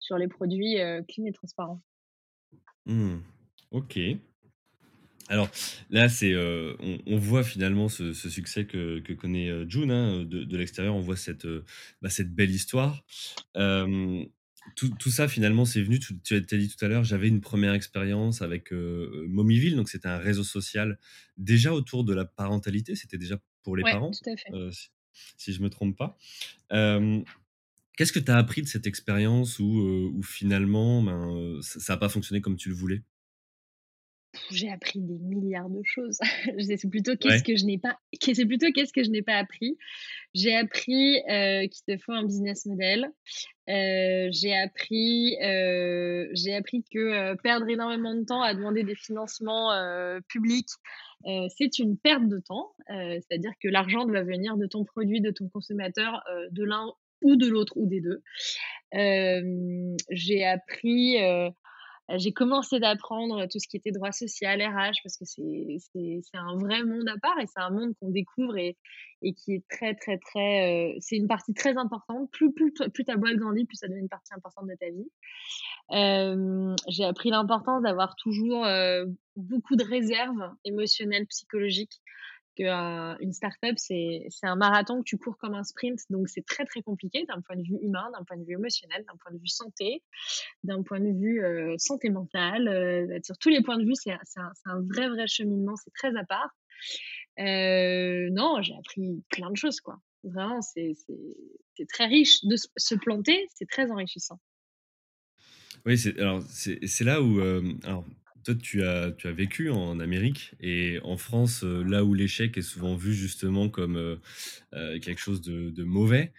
sur 0.00 0.16
les 0.18 0.28
produits, 0.28 0.76
clean 1.08 1.26
et 1.26 1.32
transparents. 1.32 1.82
Mmh. 2.86 3.16
OK. 3.72 3.98
Alors 5.28 5.50
là, 5.90 6.08
c'est, 6.08 6.34
on 6.36 7.18
voit 7.18 7.44
finalement 7.44 7.88
ce 7.88 8.12
succès 8.14 8.64
que 8.64 9.12
connaît, 9.14 9.48
heu, 9.50 9.66
Jun, 9.68 9.90
hein, 9.90 10.24
de 10.24 10.56
l'extérieur, 10.56 10.94
on 10.96 11.00
voit 11.00 11.16
cette, 11.16 11.46
bah, 12.00 12.08
cette 12.10 12.32
belle 12.34 12.50
histoire. 12.50 13.04
Tout 14.76 14.90
tout 14.90 15.10
ça 15.10 15.28
finalement, 15.28 15.64
c'est 15.64 15.82
venu, 15.82 15.98
tu 15.98 16.18
tu 16.20 16.34
as 16.36 16.40
dit 16.40 16.68
tout 16.68 16.84
à 16.84 16.88
l'heure: 16.88 17.04
«J'avais 17.04 17.28
une 17.28 17.40
1re 17.40 17.74
expérience 17.74 18.42
avec, 18.42 18.72
heu, 18.72 19.24
Momeyville», 19.28 19.76
donc 19.76 19.88
c'était 19.88 20.08
un 20.08 20.18
réseau 20.18 20.44
social 20.44 20.98
déjà 21.36 21.72
autour 21.74 22.04
de 22.04 22.14
la 22.14 22.24
parentalité, 22.24 22.94
c'était 22.96 23.18
déjà 23.18 23.38
pour 23.62 23.76
les 23.76 23.84
Ouais, 23.84 23.86
parents, 23.86 24.18
tout 24.22 24.28
à 24.30 24.36
fait. 24.36 24.54
heu, 24.54 24.70
si 24.72 24.88
si 25.36 25.52
je 25.52 25.62
me 25.62 25.70
trompe 25.70 25.96
pas. 25.98 26.16
Hem, 26.70 27.24
qu'est-ce 27.96 28.12
que 28.12 28.20
tu 28.20 28.30
as 28.32 28.38
appris 28.38 28.62
de 28.62 28.68
cette 28.68 28.86
expérience 28.88 29.58
où, 29.60 30.20
finalement, 30.24 31.02
ben, 31.02 31.60
ça 31.62 31.80
ça 31.80 31.94
a 31.94 31.98
pas 31.98 32.08
fonctionné 32.10 32.40
comme 32.42 32.56
tu 32.56 32.68
le 32.70 32.74
voulais? 32.76 33.02
J'ai 34.50 34.70
appris 34.70 35.00
des 35.00 35.18
milliards 35.18 35.70
de 35.70 35.80
choses. 35.84 36.18
c'est 36.78 36.90
plutôt 36.90 37.16
qu'est-ce 37.16 37.36
Ouais. 37.36 37.42
que 37.42 37.56
je 37.56 37.64
n'ai 37.64 37.78
pas, 37.78 37.98
c'est 38.20 38.46
plutôt 38.46 38.66
qu'est-ce 38.74 38.92
que 38.92 39.02
je 39.02 39.10
n'ai 39.10 39.22
pas 39.22 39.36
appris. 39.36 39.76
J'ai 40.34 40.54
appris 40.54 41.18
euh, 41.30 41.66
qu'il 41.66 41.84
te 41.86 42.02
faut 42.02 42.12
un 42.12 42.24
business 42.24 42.66
model. 42.66 43.08
Euh, 43.68 44.28
j'ai 44.30 44.54
appris, 44.54 45.36
euh, 45.42 46.26
j'ai 46.32 46.54
appris 46.54 46.84
que 46.92 46.98
euh, 46.98 47.34
perdre 47.42 47.68
énormément 47.68 48.14
de 48.14 48.24
temps 48.24 48.40
à 48.42 48.54
demander 48.54 48.82
des 48.82 48.94
financements 48.94 49.70
publics, 50.28 50.68
c'est 51.56 51.78
une 51.78 51.96
perte 51.98 52.28
de 52.28 52.38
temps. 52.38 52.72
C'est-à-dire 52.88 53.52
que 53.62 53.68
l'argent 53.68 54.04
doit 54.06 54.22
venir 54.22 54.56
de 54.56 54.66
ton 54.66 54.84
produit, 54.84 55.20
de 55.20 55.30
ton 55.30 55.48
consommateur, 55.48 56.22
de 56.50 56.64
l'un 56.64 56.92
ou 57.22 57.36
de 57.36 57.48
l'autre 57.48 57.72
ou 57.76 57.86
des 57.88 58.00
deux. 58.00 58.22
J'ai 60.10 60.44
appris 60.44 61.16
j'ai 62.16 62.32
commencé 62.32 62.80
d'apprendre 62.80 63.46
tout 63.46 63.58
ce 63.58 63.68
qui 63.68 63.76
était 63.76 63.90
droit 63.92 64.12
social, 64.12 64.60
RH, 64.62 65.02
parce 65.02 65.16
que 65.18 65.24
c'est 65.26 66.36
un 66.38 66.56
vrai 66.56 66.82
monde 66.84 67.08
à 67.08 67.18
part 67.20 67.38
et 67.40 67.46
c'est 67.46 67.60
un 67.60 67.70
monde 67.70 67.92
qu'on 68.00 68.10
découvre 68.10 68.56
et 68.56 68.76
et 69.20 69.34
qui 69.34 69.52
est 69.54 69.64
très, 69.68 69.94
très, 69.96 70.16
très, 70.18 70.94
heu, 70.94 70.98
c'est 71.00 71.16
une 71.16 71.26
partie 71.26 71.52
très 71.52 71.76
importante. 71.76 72.30
Plus 72.30 72.52
plus 72.52 72.72
plus 72.94 73.04
ta 73.04 73.16
boîte 73.16 73.36
grandit, 73.36 73.64
plus 73.64 73.76
ça 73.76 73.88
devient 73.88 74.00
une 74.00 74.08
partie 74.08 74.32
importante 74.34 74.68
de 74.68 74.76
ta 74.78 74.90
vie. 74.90 75.10
Hem, 75.90 76.76
j'ai 76.88 77.04
appris 77.04 77.30
l'importance 77.30 77.82
d'avoir 77.82 78.16
toujours, 78.16 78.66
heu, 78.66 79.06
beaucoup 79.36 79.76
de 79.76 79.84
réserves 79.84 80.52
émotionnelles, 80.64 81.26
psychologiques 81.26 82.00
que, 82.58 83.22
une 83.22 83.32
start-up, 83.32 83.76
c'est 83.78 84.28
un 84.42 84.56
marathon 84.56 84.98
que 84.98 85.04
tu 85.04 85.16
cours 85.18 85.38
comme 85.38 85.54
un 85.54 85.64
sprint, 85.64 86.00
donc 86.10 86.28
c'est 86.28 86.44
très, 86.44 86.64
très 86.64 86.82
compliqué 86.82 87.24
d'un 87.26 87.40
point 87.40 87.56
de 87.56 87.62
vue 87.62 87.78
humain, 87.80 88.10
d'un 88.12 88.24
point 88.24 88.36
de 88.36 88.44
vue 88.44 88.54
émotionnel, 88.54 89.04
d'un 89.06 89.16
point 89.16 89.32
de 89.32 89.38
vue 89.38 89.46
santé, 89.48 90.02
d'un 90.64 90.82
point 90.82 91.00
de 91.00 91.12
vue, 91.18 91.42
heu, 91.44 91.74
santé 91.78 92.10
mentale, 92.10 92.68
heu, 92.68 93.18
sur 93.22 93.38
tous 93.38 93.48
les 93.48 93.62
points 93.62 93.78
de 93.78 93.84
vue, 93.84 93.94
c'est 93.94 94.12
un 94.12 94.52
un 94.66 94.82
vrai, 94.82 95.08
vrai 95.08 95.26
cheminement, 95.26 95.76
c'est 95.76 95.92
très 95.94 96.16
à 96.16 96.24
part. 96.24 96.50
Heu, 97.38 98.30
non, 98.30 98.60
j'ai 98.62 98.74
appris 98.74 99.22
plein 99.30 99.50
de 99.50 99.56
choses, 99.56 99.80
quoi. 99.80 100.00
Vraiment, 100.24 100.60
c'est 100.60 100.94
très 101.88 102.06
riche. 102.06 102.44
De 102.44 102.56
se 102.56 102.94
planter, 102.96 103.46
c'est 103.54 103.68
très 103.68 103.90
enrichissant. 103.90 104.40
Oui, 105.86 105.96
c'est 105.96 106.18
alors 106.18 106.42
c'est 106.50 107.04
là 107.04 107.22
où, 107.22 107.40
hem, 107.40 107.78
alors 107.84 108.04
toi 108.56 109.12
tu 109.16 109.28
as 109.28 109.32
vécu 109.32 109.70
en 109.70 110.00
Amérique 110.00 110.54
et 110.60 110.98
en 111.02 111.16
France, 111.16 111.62
heu, 111.64 111.82
là 111.82 112.04
où 112.04 112.14
l'échec 112.14 112.56
est 112.58 112.62
souvent 112.62 112.96
vu 112.96 113.14
justement 113.14 113.68
comme, 113.68 113.96
heu 113.96 114.20
heu, 114.74 114.98
quelque 115.00 115.20
chose 115.20 115.42
de 115.42 115.84
mauvais, 115.84 116.32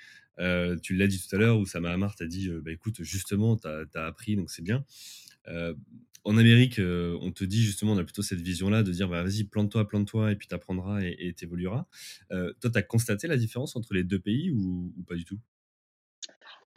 tu 0.84 0.96
l'as 0.96 1.08
dit 1.08 1.22
tout 1.22 1.36
à 1.36 1.40
l'heure, 1.40 1.60
Oussama 1.60 1.92
Hamar 1.92 2.16
t'a 2.16 2.26
dit, 2.28 2.50
«Bah, 2.64 2.72
écoute, 2.72 3.04
justement, 3.04 3.58
tu 3.58 3.68
as 3.68 4.06
appris 4.06 4.36
donc 4.38 4.52
c'est 4.52 4.64
bien». 4.64 4.86
En 6.26 6.38
Amérique, 6.38 6.80
on 6.82 7.32
te 7.32 7.44
dit 7.46 7.64
justement, 7.64 7.94
on 7.94 7.98
a 7.98 8.04
plutôt 8.04 8.22
cette 8.22 8.42
vision-là 8.42 8.84
de 8.84 8.92
dire: 8.92 9.08
«Bah, 9.10 9.24
vas-y, 9.24 9.46
plante-toi, 9.46 9.88
plante-toi 9.88 10.32
et 10.32 10.36
puis 10.36 10.48
tu 10.48 10.56
apprendras 10.56 11.02
et 11.04 11.16
et 11.20 11.34
tu 11.34 11.46
évolueras». 11.46 11.86
Heu, 12.32 12.56
toi, 12.62 12.70
tu 12.72 12.78
as 12.78 12.84
constaté 12.84 13.28
la 13.28 13.38
différence 13.38 13.76
entre 13.76 13.94
les 13.94 14.04
2 14.04 14.20
pays 14.20 14.52
ou 14.52 14.94
pas 15.08 15.16
du 15.16 15.26
tout? 15.26 15.40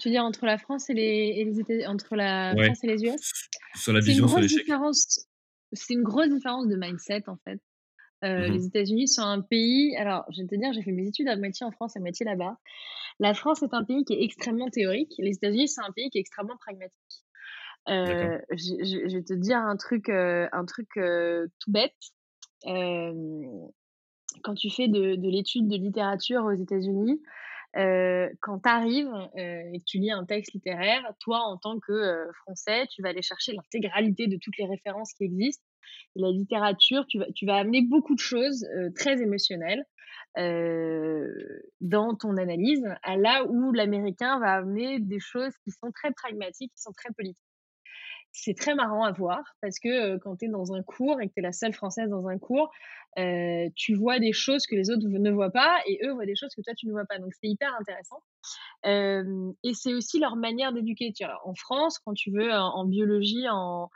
Tu 0.03 0.09
veux 0.09 0.15
dire 0.15 0.25
entre 0.25 0.47
la 0.47 0.59
France 0.59 0.91
et 0.91 0.95
les 0.95 1.33
et 1.37 1.45
les 1.45 1.61
États 1.61 1.89
entre 1.89 2.17
la 2.17 2.57
Ouais, 2.57 2.67
France 2.67 2.83
et 2.83 2.89
les 2.89 3.05
US? 3.05 3.21
sur 3.77 3.93
la 3.93 4.01
C'est 4.01 4.11
une 4.11 4.19
vision 4.19 4.27
sur 4.27 4.41
grosse 4.41 4.43
l'échec. 4.43 4.65
différence 4.65 5.29
c'est 5.73 5.95
une 5.95 6.03
grosse 6.03 6.29
différence 6.29 6.67
de 6.67 6.75
mindset, 6.75 7.23
en 7.29 7.37
fait. 7.45 7.61
Heu, 8.25 8.49
Mmh 8.49 8.51
mh. 8.51 8.51
les 8.51 8.67
États-Unis 8.67 9.07
sont 9.07 9.23
un 9.23 9.41
pays 9.43 9.97
alors 9.97 10.25
je 10.33 10.43
vais 10.43 10.49
te 10.49 10.57
dire, 10.57 10.73
j'ai 10.73 10.83
fait 10.83 10.91
mes 10.91 11.07
études 11.07 11.29
à 11.29 11.37
moitié 11.37 11.65
en 11.65 11.71
France, 11.71 11.97
à 11.97 12.01
moitié 12.01 12.27
là-bas. 12.27 12.57
La 13.21 13.33
France 13.33 13.63
est 13.63 13.73
un 13.75 13.85
pays 13.85 14.05
qui 14.05 14.15
est 14.15 14.25
extrêmement 14.25 14.71
théorique. 14.71 15.15
Les 15.19 15.37
États-Unis, 15.37 15.69
c'est 15.69 15.83
un 15.83 15.93
pays 15.93 16.11
qui 16.11 16.19
est 16.19 16.23
extrêmement 16.23 16.57
pragmatique. 16.57 17.23
Heu, 17.89 18.41
je 18.51 19.17
vais 19.17 19.23
te 19.23 19.35
dire 19.35 19.59
un 19.59 19.77
truc, 19.77 20.09
heu, 20.09 20.49
un 20.51 20.65
truc, 20.65 20.89
tout 20.95 21.71
bête. 21.71 21.95
Quand 24.43 24.55
tu 24.57 24.69
fais 24.69 24.89
de 24.89 25.15
de 25.15 25.29
l'étude 25.31 25.69
de 25.69 25.77
littérature 25.77 26.45
aux 26.45 26.53
États-Unis, 26.53 27.23
heu, 27.77 28.31
quand 28.41 28.61
tu 28.61 28.69
arrives, 28.69 29.09
heu, 29.09 29.31
et 29.75 29.79
que 29.81 29.85
tu 29.87 29.99
lis 29.99 30.11
un 30.13 30.25
texte 30.25 30.53
littéraire, 30.55 31.03
toi, 31.21 31.41
en 31.41 31.59
tant 31.59 31.79
que, 31.81 31.93
heu, 31.93 32.31
Français, 32.43 32.87
tu 32.89 33.03
vas 33.03 33.11
aller 33.11 33.23
chercher 33.23 33.53
l'intégralité 33.53 34.27
de 34.29 34.39
toutes 34.43 34.57
les 34.59 34.67
références 34.67 35.13
qui 35.15 35.25
existent. 35.25 35.65
La 36.17 36.31
littérature, 36.31 37.07
tu 37.09 37.19
vas 37.19 37.27
tu 37.35 37.47
vas 37.47 37.57
amener 37.57 37.83
beaucoup 37.83 38.15
de 38.15 38.21
choses, 38.21 38.65
heu, 38.77 38.93
très 38.95 39.21
émotionnelles, 39.23 39.85
heu, 40.39 41.63
dans 41.81 42.15
ton 42.17 42.37
analyse, 42.39 42.85
à 43.03 43.17
là 43.17 43.45
où 43.49 43.73
l'américain 43.73 44.39
va 44.41 44.55
amener 44.55 45.01
des 45.01 45.21
choses 45.21 45.53
qui 45.65 45.71
sont 45.73 45.91
très 45.93 46.13
pragmatiques, 46.13 46.73
qui 46.75 46.83
sont 46.83 46.93
très 46.93 47.13
politiques. 47.15 47.52
C'est 48.35 48.55
très 48.55 48.75
marrant 48.75 49.05
à 49.05 49.13
voir 49.13 49.43
parce 49.61 49.79
que, 49.79 50.15
heu, 50.15 50.19
quand 50.19 50.37
tu 50.37 50.47
es 50.47 50.49
dans 50.49 50.73
un 50.73 50.83
cours 50.83 51.21
et 51.21 51.29
que 51.29 51.35
tu 51.35 51.41
es 51.41 51.43
la 51.43 51.53
seule 51.53 51.75
française 51.75 52.09
dans 52.09 52.27
un 52.29 52.39
cours, 52.39 52.71
heu, 53.19 53.69
tu 53.77 53.95
vois 53.95 54.19
des 54.19 54.33
choses 54.33 54.67
que 54.67 54.75
les 54.75 54.91
autres 54.91 55.07
ne 55.07 55.31
voient 55.31 55.51
pas 55.51 55.77
et 55.87 56.01
eux 56.05 56.13
voient 56.13 56.25
des 56.27 56.35
choses 56.35 56.55
que 56.55 56.63
toi 56.63 56.73
tu 56.75 56.87
ne 56.87 56.93
vois 56.93 57.05
pas, 57.05 57.19
donc 57.19 57.33
c'est 57.35 57.49
hyper 57.49 57.75
intéressant. 57.79 58.23
Et 58.85 59.75
c'est 59.75 59.95
aussi 59.95 60.19
leur 60.19 60.37
manière 60.37 60.73
d'éduquer. 60.73 61.13
En 61.45 61.55
France, 61.55 61.99
quand 61.99 62.15
tu 62.15 62.31
veux 62.31 62.53
en 62.53 62.85
biologie, 62.87 63.49
en 63.51 63.91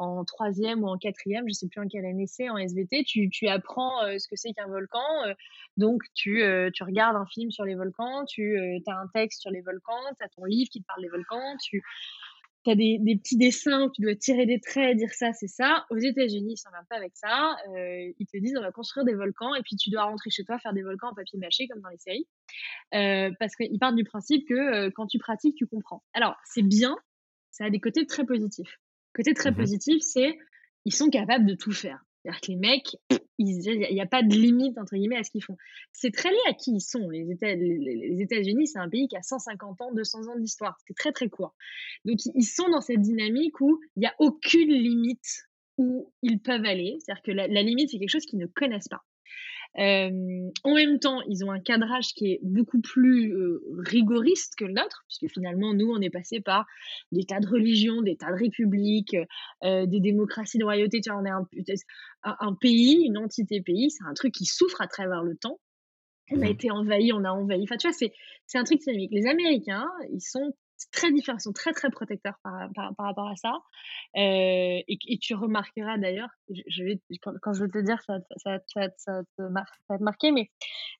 en 0.00 0.24
3e 0.24 0.84
ou 0.84 0.88
en 0.88 0.96
4e, 0.96 1.48
je 1.48 1.52
sais 1.54 1.66
plus 1.68 1.80
en 1.80 1.88
quelle 1.88 2.06
année 2.06 2.26
c'est, 2.28 2.48
en 2.50 2.56
SVT, 2.56 3.02
tu 3.04 3.28
tu 3.30 3.48
apprends, 3.48 4.04
heu, 4.06 4.18
ce 4.20 4.28
que 4.28 4.36
c'est 4.36 4.52
qu'un 4.52 4.68
volcan, 4.68 5.02
donc 5.76 6.02
tu, 6.14 6.42
tu 6.72 6.82
regardes 6.84 7.16
un 7.16 7.26
film 7.26 7.50
sur 7.50 7.64
les 7.64 7.74
volcans, 7.74 8.24
tu, 8.26 8.56
as 8.86 8.92
un 8.96 9.08
texte 9.12 9.40
sur 9.42 9.50
les 9.50 9.60
volcans, 9.60 9.98
tu 10.18 10.24
as 10.24 10.28
ton 10.28 10.44
livre 10.44 10.68
qui 10.70 10.80
te 10.82 10.86
parle 10.86 11.02
des 11.02 11.08
volcans, 11.08 11.56
tu 12.64 12.70
as 12.70 12.74
des 12.74 12.98
des 13.00 13.16
petits 13.16 13.36
dessins 13.38 13.86
où 13.86 13.90
tu 13.92 14.02
dois 14.02 14.14
tirer 14.16 14.46
des 14.46 14.60
traits, 14.60 14.96
dire 14.96 15.12
ça, 15.14 15.32
c'est 15.32 15.48
ça. 15.48 15.86
Aux 15.90 15.96
États-Unis, 15.98 16.54
ils 16.54 16.56
s'emmerdent 16.58 16.86
pas 16.88 16.96
avec 16.96 17.12
ça, 17.16 17.56
heu, 17.76 18.12
ils 18.18 18.26
te 18.26 18.38
disent: 18.38 18.56
«On 18.58 18.62
va 18.62 18.72
construire 18.72 19.04
des 19.06 19.14
volcans» 19.14 19.54
et 19.54 19.62
puis 19.62 19.76
tu 19.76 19.90
dois 19.90 20.04
rentrer 20.04 20.30
chez 20.30 20.44
toi 20.44 20.58
faire 20.58 20.72
des 20.74 20.82
volcans 20.82 21.08
en 21.10 21.14
papier 21.14 21.38
mâché 21.38 21.68
comme 21.68 21.82
dans 21.82 21.90
les 21.90 21.98
séries. 21.98 22.26
Heu, 22.94 23.32
parce 23.40 23.56
qu'ils 23.56 23.78
partent 23.78 23.96
du 23.96 24.04
principe 24.04 24.48
que, 24.48 24.86
heu, 24.88 24.90
quand 24.94 25.06
tu 25.06 25.18
pratiques, 25.18 25.56
tu 25.56 25.66
comprends. 25.66 26.02
Alors 26.14 26.36
c'est 26.44 26.62
bien, 26.62 26.96
ça 27.50 27.66
a 27.66 27.70
des 27.70 27.80
côtés 27.80 28.06
très 28.06 28.24
positifs. 28.26 28.78
Côté 29.14 29.34
très 29.34 29.52
Mmh 29.52 29.62
mh. 29.62 29.68
positif, 29.68 30.02
c'est 30.02 30.38
ils 30.84 30.94
sont 30.94 31.10
capables 31.10 31.46
de 31.46 31.54
tout 31.54 31.72
faire. 31.72 32.04
C'est-à-dire 32.22 32.40
que 32.40 32.52
les 32.52 32.56
mecs, 32.56 32.96
il 33.38 33.94
y 33.94 34.00
a 34.00 34.06
pas 34.06 34.22
de 34.22 34.34
«limite» 34.34 34.78
entre 34.78 34.96
guillemets 34.96 35.16
à 35.16 35.24
ce 35.24 35.30
qu'ils 35.30 35.44
font. 35.44 35.56
C'est 35.92 36.10
très 36.10 36.30
lié 36.30 36.38
à 36.48 36.54
qui 36.54 36.72
ils 36.72 36.80
sont. 36.80 37.08
Les 37.08 37.30
États 37.30 37.54
les 37.54 38.20
États-Unis, 38.20 38.66
c'est 38.66 38.78
un 38.78 38.88
pays 38.88 39.08
qui 39.08 39.16
a 39.16 39.22
150 39.22 39.80
ans, 39.80 39.92
200 39.92 40.28
ans 40.28 40.38
d'histoire. 40.38 40.76
C'est 40.86 40.94
très, 40.94 41.12
très 41.12 41.28
court. 41.28 41.54
Donc 42.04 42.18
ils 42.34 42.44
sont 42.44 42.68
dans 42.68 42.80
cette 42.80 43.00
dynamique 43.00 43.60
où 43.60 43.80
il 43.96 44.02
y 44.02 44.06
a 44.06 44.14
aucune 44.18 44.70
limite 44.70 45.48
où 45.76 46.12
ils 46.22 46.40
peuvent 46.40 46.64
aller. 46.64 46.98
C'est-à-dire 47.00 47.22
que 47.22 47.32
la 47.32 47.62
limite, 47.62 47.90
c'est 47.90 47.98
quelque 47.98 48.10
chose 48.10 48.26
qu'ils 48.26 48.40
ne 48.40 48.46
connaissent 48.46 48.88
pas. 48.88 49.04
Hem, 49.76 50.50
en 50.64 50.74
même 50.74 50.98
temps, 50.98 51.20
ils 51.28 51.44
ont 51.44 51.50
un 51.52 51.60
cadrage 51.60 52.08
qui 52.14 52.32
est 52.32 52.40
beaucoup 52.42 52.80
plus, 52.80 53.32
heu, 53.32 53.62
rigoriste 53.78 54.54
que 54.56 54.64
le 54.64 54.72
nôtre, 54.72 55.04
puisque 55.08 55.32
finalement, 55.32 55.74
nous, 55.74 55.88
on 55.90 56.00
est 56.00 56.10
passé 56.10 56.40
par 56.40 56.66
des 57.12 57.24
tas 57.24 57.40
de 57.40 57.46
religions, 57.48 58.02
des 58.02 58.16
tas 58.16 58.32
de 58.32 58.38
républiques, 58.38 59.16
heu 59.64 59.86
des 59.86 60.00
démocraties 60.00 60.58
de 60.58 60.64
royauté. 60.64 61.00
Tu 61.00 61.10
vois, 61.10 61.20
on 61.20 61.24
est 61.24 61.30
un 61.30 61.46
un 62.24 62.36
un 62.40 62.54
pays, 62.54 63.04
une 63.06 63.18
entité 63.18 63.60
pays, 63.62 63.90
c'est 63.90 64.04
un 64.04 64.14
truc 64.14 64.32
qui 64.34 64.44
souffre 64.46 64.80
à 64.80 64.88
travers 64.88 65.22
le 65.22 65.36
temps. 65.36 65.60
On 66.30 66.40
Mmh 66.40 66.46
a 66.46 66.48
mh. 66.48 66.48
été 66.48 66.70
envahi, 66.70 67.12
on 67.12 67.24
a 67.24 67.30
envahi. 67.30 67.62
Enfin, 67.64 67.76
tu 67.78 67.88
vois, 67.88 67.94
c'est 67.96 68.12
c'est 68.46 68.58
un 68.58 68.64
truc 68.64 68.80
dynamique. 68.80 69.10
Les 69.12 69.26
Américains, 69.26 69.88
ils 70.12 70.20
sont 70.22 70.54
très 70.92 71.12
différents, 71.12 71.38
sont 71.38 71.52
très, 71.52 71.72
très 71.72 71.90
protecteurs 71.90 72.38
par 72.44 72.68
par 72.74 72.94
par 72.96 73.06
rapport 73.06 73.28
à 73.28 73.36
ça. 73.36 73.52
Heu 74.16 74.20
et 74.88 74.98
et 75.08 75.18
tu 75.18 75.34
remarqueras 75.34 75.98
d'ailleurs, 75.98 76.30
je 76.68 76.84
quand 77.42 77.52
je 77.54 77.64
vais 77.64 77.70
te 77.70 77.78
dire, 77.84 78.00
ça 78.06 78.18
ça 78.38 78.58
ça 78.68 78.88
ça 78.98 79.22
te 79.38 79.42
mar 79.42 79.66
te 79.88 80.02
marquer, 80.02 80.32
mais 80.32 80.50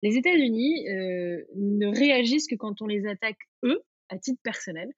les 0.02 0.16
États-Unis, 0.18 0.88
heu, 0.90 1.46
ne 1.56 1.88
réagissent 1.88 2.48
que 2.48 2.56
quand 2.56 2.82
on 2.82 2.86
les 2.86 3.06
attaque 3.06 3.38
eux, 3.64 3.82
à 4.10 4.18
titre 4.18 4.40
personnel. 4.42 4.88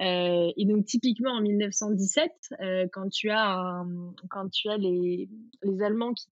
Heu 0.00 0.52
et 0.56 0.64
donc 0.66 0.84
typiquement 0.86 1.32
en 1.32 1.40
1917, 1.40 2.32
heu, 2.62 2.88
quand 2.92 3.08
tu 3.10 3.30
as 3.30 3.50
un, 3.58 4.14
quand 4.30 4.48
tu 4.50 4.68
as 4.68 4.76
les 4.76 5.28
les 5.62 5.82
Allemands 5.82 6.12
qui 6.14 6.26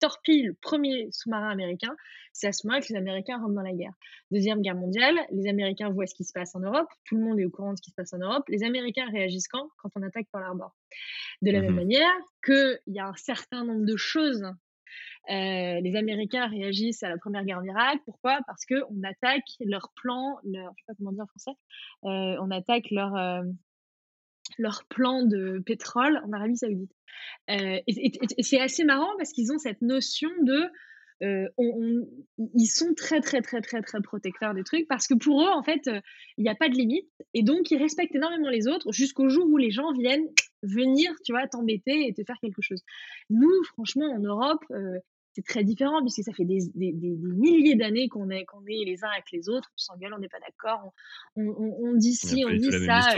torpillent 0.00 0.44
le 0.44 0.54
1er 0.54 1.08
sous-marin 1.12 1.50
américain, 1.50 1.94
c'est 2.32 2.46
à 2.48 2.52
ce 2.52 2.66
moment-là 2.66 2.82
que 2.82 2.92
les 2.92 2.98
Américains 2.98 3.38
rentrent 3.38 3.54
dans 3.54 3.62
la 3.62 3.72
guerre. 3.74 3.92
2e 4.32 4.60
guerre 4.62 4.76
mondiale, 4.76 5.16
les 5.32 5.48
Américains 5.48 5.90
voient 5.90 6.06
ce 6.06 6.14
qui 6.14 6.24
se 6.24 6.32
passe 6.32 6.54
en 6.54 6.60
Europe, 6.60 6.88
tout 7.04 7.16
le 7.16 7.24
monde 7.24 7.38
est 7.40 7.44
au 7.44 7.50
courant 7.50 7.72
de 7.72 7.76
ce 7.76 7.82
qui 7.82 7.90
se 7.90 7.94
passe 7.96 8.12
en 8.12 8.18
Europe. 8.18 8.44
Les 8.48 8.62
Américains 8.64 9.06
réagissent 9.10 9.48
quand? 9.48 9.68
Quand 9.78 9.90
on 9.96 10.02
attaque 10.02 10.26
Pearl 10.32 10.44
Harbor. 10.44 10.74
De 11.42 11.50
la 11.50 11.60
Mmh 11.60 11.62
même 11.62 11.74
manière 11.74 12.12
qu'il 12.44 12.80
y 12.88 13.00
a 13.00 13.08
un 13.08 13.14
certain 13.16 13.64
nombre 13.64 13.84
de 13.86 13.96
choses 13.96 14.44
Heu, 15.30 15.80
les 15.80 15.96
Américains 15.96 16.46
réagissent 16.48 17.02
à 17.02 17.08
la 17.08 17.18
première 17.18 17.44
guerre 17.44 17.62
d'Irak. 17.62 17.98
Pourquoi? 18.04 18.38
Parce 18.46 18.64
qu'on 18.66 19.02
attaque 19.04 19.44
leur 19.60 19.90
plan, 19.96 20.38
leur 20.44 20.72
je 20.76 20.82
sais 20.82 20.86
pas 20.86 20.94
comment 20.98 21.12
dire 21.12 21.24
en 21.24 21.26
français, 21.26 21.52
heu, 22.04 22.38
on 22.40 22.50
attaque 22.50 22.90
leur, 22.90 23.16
hem, 23.16 23.56
leur 24.58 24.84
plan 24.88 25.24
de 25.24 25.62
pétrole 25.64 26.20
en 26.24 26.32
Arabie 26.32 26.56
Saoudite. 26.56 26.92
Et 27.48 28.42
c'est 28.42 28.60
assez 28.60 28.84
marrant 28.84 29.10
parce 29.18 29.32
qu'ils 29.32 29.52
ont 29.52 29.58
cette 29.58 29.82
notion 29.82 30.30
de 30.42 30.70
euh, 31.22 31.46
on- 31.58 32.06
on- 32.38 32.50
ils 32.54 32.66
sont 32.66 32.94
très, 32.94 33.20
très, 33.20 33.42
très, 33.42 33.60
très, 33.60 33.82
très 33.82 34.00
protecteurs 34.00 34.54
des 34.54 34.64
trucs 34.64 34.86
parce 34.88 35.06
que 35.06 35.14
pour 35.14 35.42
eux, 35.42 35.48
en 35.50 35.62
fait, 35.62 35.86
euh, 35.88 36.00
il 36.38 36.44
n'y 36.44 36.50
a 36.50 36.54
pas 36.54 36.68
de 36.68 36.74
limite 36.74 37.10
et 37.34 37.42
donc 37.42 37.70
ils 37.70 37.76
respectent 37.78 38.14
énormément 38.14 38.48
les 38.48 38.68
autres 38.68 38.90
jusqu'au 38.92 39.28
jour 39.28 39.46
où 39.46 39.56
les 39.56 39.70
gens 39.70 39.92
viennent 39.92 40.26
venir, 40.62 41.12
tu 41.24 41.32
vois, 41.32 41.46
t'embêter 41.46 42.06
et 42.08 42.14
te 42.14 42.22
faire 42.24 42.36
quelque 42.40 42.62
chose. 42.62 42.82
Nous, 43.28 43.64
franchement, 43.74 44.10
en 44.10 44.18
Europe, 44.20 44.64
euh, 44.70 44.98
c'est 45.34 45.44
très 45.44 45.62
différent 45.62 46.00
puisque 46.00 46.22
ça 46.24 46.32
fait 46.32 46.44
des, 46.44 46.60
des, 46.74 46.92
des, 46.92 47.16
milliers 47.16 47.76
d'années 47.76 48.08
qu'on 48.08 48.30
est, 48.30 48.44
qu'on 48.46 48.64
est 48.66 48.84
les 48.84 49.04
uns 49.04 49.10
avec 49.10 49.26
les 49.32 49.48
autres, 49.48 49.70
on 49.74 49.78
s'engueule, 49.78 50.12
on 50.14 50.18
n'est 50.18 50.28
pas 50.28 50.40
d'accord, 50.40 50.92
on, 51.36 51.46
on, 51.46 51.94
dit 51.94 52.14
ci, 52.14 52.44
on 52.44 52.48
dit 52.56 52.68
ça. 52.86 53.10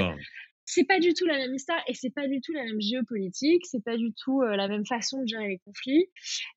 C'est 0.65 0.85
pas 0.85 1.01
du 1.01 1.13
tout 1.15 1.27
la 1.27 1.37
même 1.39 1.55
histoire 1.55 1.81
et 1.89 1.95
c'est 1.95 2.11
pas 2.11 2.29
du 2.29 2.41
tout 2.41 2.53
la 2.53 2.65
même 2.65 2.81
géopolitique, 2.81 3.67
c'est 3.67 3.83
pas 3.83 3.97
du 3.97 4.13
tout 4.13 4.43
euh, 4.43 4.57
la 4.57 4.69
même 4.69 4.87
façon 4.87 5.23
de 5.23 5.27
gérer 5.27 5.49
les 5.49 5.59
conflits. 5.59 6.07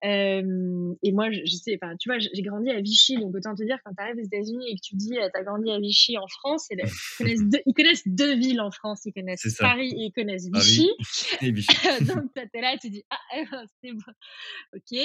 Euh, 0.04 0.94
et 1.04 1.12
moi, 1.12 1.32
je, 1.32 1.42
je 1.46 1.56
sais, 1.56 1.80
tu 2.00 2.10
vois, 2.10 2.20
j'ai 2.20 2.42
grandi 2.42 2.70
à 2.70 2.80
Vichy, 2.82 3.18
donc 3.18 3.36
autant 3.36 3.56
te 3.56 3.64
dire 3.64 3.78
quand 3.84 3.92
tu 3.96 4.04
arrives 4.04 4.18
aux 4.18 4.26
États-Unis 4.26 4.66
et 4.70 4.76
que 4.76 4.82
tu 4.84 4.96
dis, 4.96 5.18
euh, 5.18 5.30
t'as 5.34 5.44
grandi 5.44 5.72
à 5.72 5.80
Vichy 5.80 6.18
en 6.18 6.28
France, 6.28 6.68
et 6.72 6.76
là, 6.76 6.84
ils, 6.86 6.94
connaissent 7.18 7.44
deux, 7.44 7.60
ils 7.66 7.74
connaissent 7.74 8.08
deux 8.08 8.36
villes 8.36 8.62
en 8.62 8.72
France, 8.72 9.02
ils 9.06 9.14
connaissent 9.14 9.58
Paris 9.60 9.92
et 9.92 10.06
ils 10.06 10.12
connaissent 10.12 10.50
Vichy. 10.52 10.90
Paris 11.32 11.48
et 11.48 11.52
Vichy. 11.52 11.78
donc 12.06 12.32
t'es 12.34 12.62
là, 12.62 12.78
tu 12.80 12.90
dis, 12.90 13.04
ah, 13.10 13.64
c'est 13.82 13.92
bon, 13.92 14.12
ok. 14.76 15.00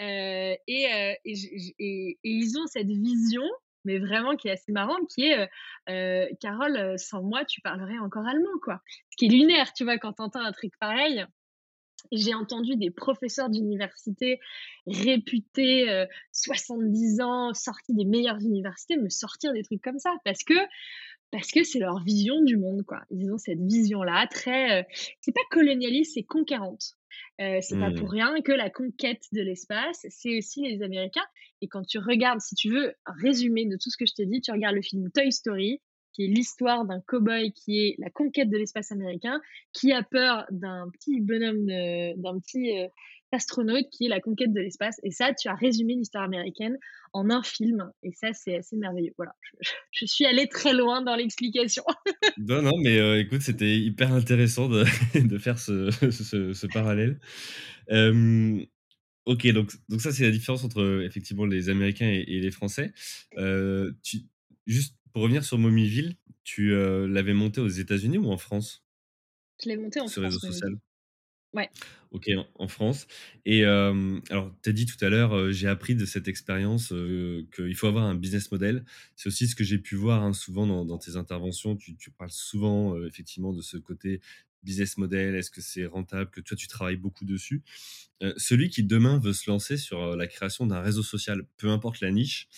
Euh, 0.00 0.54
et, 0.66 0.86
et, 1.24 1.34
et, 1.34 1.74
et, 1.78 2.18
ils 2.24 2.58
ont 2.58 2.66
cette 2.66 2.88
vision 2.88 3.42
mais 3.84 3.98
vraiment 3.98 4.36
qui 4.36 4.48
est 4.48 4.52
assez 4.52 4.72
marrante, 4.72 5.08
qui 5.08 5.26
est 5.26 5.48
euh, 5.88 6.26
Carole, 6.40 6.98
sans 6.98 7.22
moi, 7.22 7.44
tu 7.44 7.60
parlerais 7.60 7.98
encore 7.98 8.26
allemand, 8.26 8.58
quoi. 8.62 8.80
Ce 9.10 9.16
qui 9.16 9.26
est 9.26 9.28
lunaire, 9.28 9.72
tu 9.72 9.84
vois, 9.84 9.98
quand 9.98 10.14
t'entends 10.14 10.44
un 10.44 10.52
truc 10.52 10.72
pareil. 10.78 11.24
J'ai 12.10 12.34
entendu 12.34 12.76
des 12.76 12.90
professeurs 12.90 13.48
d'université 13.48 14.40
réputés, 14.86 15.88
euh, 15.88 16.04
70 16.32 17.20
ans, 17.20 17.54
sortis 17.54 17.94
des 17.94 18.04
meilleures 18.04 18.40
universités, 18.40 18.96
me 18.96 19.08
sortir 19.08 19.52
des 19.52 19.62
trucs 19.62 19.82
comme 19.82 19.98
ça, 19.98 20.12
parce 20.24 20.42
que 20.42 20.54
c'est 21.64 21.78
leur 21.78 22.02
vision 22.02 22.42
du 22.42 22.56
monde, 22.56 22.82
quoi. 22.82 23.02
Ils 23.10 23.30
ont 23.32 23.38
cette 23.38 23.60
vision-là, 23.60 24.26
très, 24.26 24.80
euh, 24.80 24.84
c'est 25.20 25.32
pas 25.32 25.40
colonialiste, 25.50 26.14
c'est 26.14 26.24
conquérante. 26.24 26.96
Euh, 27.40 27.58
c'est 27.60 27.76
mmh. 27.76 27.80
pas 27.80 28.00
pour 28.00 28.10
rien 28.10 28.34
que 28.42 28.52
la 28.52 28.70
conquête 28.70 29.22
de 29.32 29.42
l'espace, 29.42 30.06
c'est 30.08 30.38
aussi 30.38 30.62
les 30.62 30.82
Américains. 30.82 31.26
Et 31.60 31.68
quand 31.68 31.84
tu 31.84 31.98
regardes, 31.98 32.40
si 32.40 32.54
tu 32.54 32.70
veux 32.70 32.94
un 33.06 33.14
résumé 33.22 33.66
de 33.66 33.76
tout 33.76 33.90
ce 33.90 33.96
que 33.96 34.06
je 34.06 34.14
t'ai 34.14 34.26
dit, 34.26 34.40
tu 34.40 34.52
regardes 34.52 34.76
le 34.76 34.82
film 34.82 35.10
Toy 35.10 35.32
Story, 35.32 35.80
qui 36.12 36.24
est 36.24 36.28
l'histoire 36.28 36.84
d'un 36.84 37.00
cow-boy 37.00 37.52
qui 37.52 37.78
est 37.78 37.94
la 37.98 38.10
conquête 38.10 38.50
de 38.50 38.56
l'espace 38.56 38.92
américain, 38.92 39.40
qui 39.72 39.92
a 39.92 40.02
peur 40.02 40.44
d'un 40.50 40.88
petit 40.92 41.20
bonhomme, 41.20 41.66
d'un 41.66 42.38
petit 42.38 42.78
euh, 42.78 42.88
astronaute 43.32 43.86
qui 43.90 44.06
est 44.06 44.08
la 44.08 44.20
conquête 44.20 44.52
de 44.52 44.60
l'espace. 44.60 45.00
Et 45.02 45.10
ça, 45.10 45.32
tu 45.32 45.48
as 45.48 45.54
résumé 45.54 45.94
l'histoire 45.94 46.24
américaine 46.24 46.76
en 47.12 47.30
un 47.30 47.42
film. 47.42 47.90
Et 48.02 48.12
ça, 48.12 48.32
c'est 48.32 48.56
assez 48.56 48.76
merveilleux. 48.76 49.12
Voilà, 49.16 49.34
je, 49.90 50.04
suis 50.06 50.26
allée 50.26 50.48
très 50.48 50.74
loin 50.74 51.02
dans 51.02 51.16
l'explication. 51.16 51.84
non, 52.38 52.62
non, 52.62 52.78
mais 52.82 52.98
euh, 52.98 53.20
écoute, 53.20 53.40
c'était 53.40 53.78
hyper 53.78 54.12
intéressant 54.12 54.68
de, 54.68 54.84
faire 55.38 55.58
ce, 55.58 56.66
parallèle. 56.66 57.18
Ok, 59.24 59.46
donc, 59.52 59.70
donc 59.88 60.00
ça, 60.00 60.10
c'est 60.10 60.24
la 60.24 60.32
différence 60.32 60.64
entre 60.64 61.04
effectivement 61.04 61.46
les 61.46 61.68
Américains 61.68 62.08
et, 62.08 62.40
les 62.40 62.50
Français. 62.50 62.92
Euh, 63.38 63.92
juste 64.66 64.96
pour 65.12 65.22
revenir 65.22 65.44
sur 65.44 65.58
Momiville, 65.58 66.16
tu 66.44 66.72
euh, 66.72 67.06
l'avais 67.06 67.34
monté 67.34 67.60
aux 67.60 67.68
États-Unis 67.68 68.18
ou 68.18 68.30
en 68.30 68.38
France? 68.38 68.84
Je 69.62 69.68
l'ai 69.68 69.76
monté 69.76 70.00
en 70.00 70.08
Ce 70.08 70.20
France. 70.20 70.24
réseau 70.24 70.52
social 70.52 70.72
Ouais. 71.54 71.68
Ok, 72.12 72.30
en, 72.58 72.68
France. 72.68 73.06
Et 73.44 73.64
euh, 73.64 74.18
alors, 74.30 74.54
tu 74.62 74.70
as 74.70 74.72
dit 74.72 74.86
tout 74.86 75.02
à 75.04 75.08
l'heure, 75.08 75.34
euh, 75.34 75.52
j'ai 75.52 75.68
appris 75.68 75.94
de 75.94 76.04
cette 76.06 76.28
expérience 76.28 76.92
euh, 76.92 77.46
qu'il 77.54 77.74
faut 77.74 77.86
avoir 77.86 78.04
un 78.04 78.14
business 78.14 78.50
model. 78.50 78.84
C'est 79.16 79.28
aussi 79.28 79.46
ce 79.48 79.54
que 79.54 79.64
j'ai 79.64 79.78
pu 79.78 79.94
voir 79.96 80.22
hein, 80.22 80.32
souvent 80.32 80.66
dans, 80.66 80.84
dans, 80.84 80.98
tes 80.98 81.16
interventions. 81.16 81.76
Tu, 81.76 81.96
tu 81.96 82.10
parles 82.10 82.30
souvent 82.30 83.02
effectivement 83.04 83.52
de 83.52 83.62
ce 83.62 83.76
côté 83.76 84.20
business 84.62 84.96
model. 84.96 85.34
Est-ce 85.34 85.50
que 85.50 85.60
c'est 85.60 85.86
rentable? 85.86 86.30
Que 86.30 86.40
toi, 86.40 86.56
tu 86.56 86.68
travailles 86.68 86.96
beaucoup 86.96 87.24
dessus. 87.24 87.62
Celui 88.36 88.68
qui 88.68 88.84
demain 88.84 89.18
veut 89.18 89.32
se 89.32 89.50
lancer 89.50 89.76
sur 89.76 90.14
la 90.16 90.26
création 90.26 90.66
d'un 90.66 90.80
réseau 90.80 91.02
social, 91.02 91.44
peu 91.56 91.68
importe 91.70 92.00
la 92.00 92.10
niche, 92.12 92.48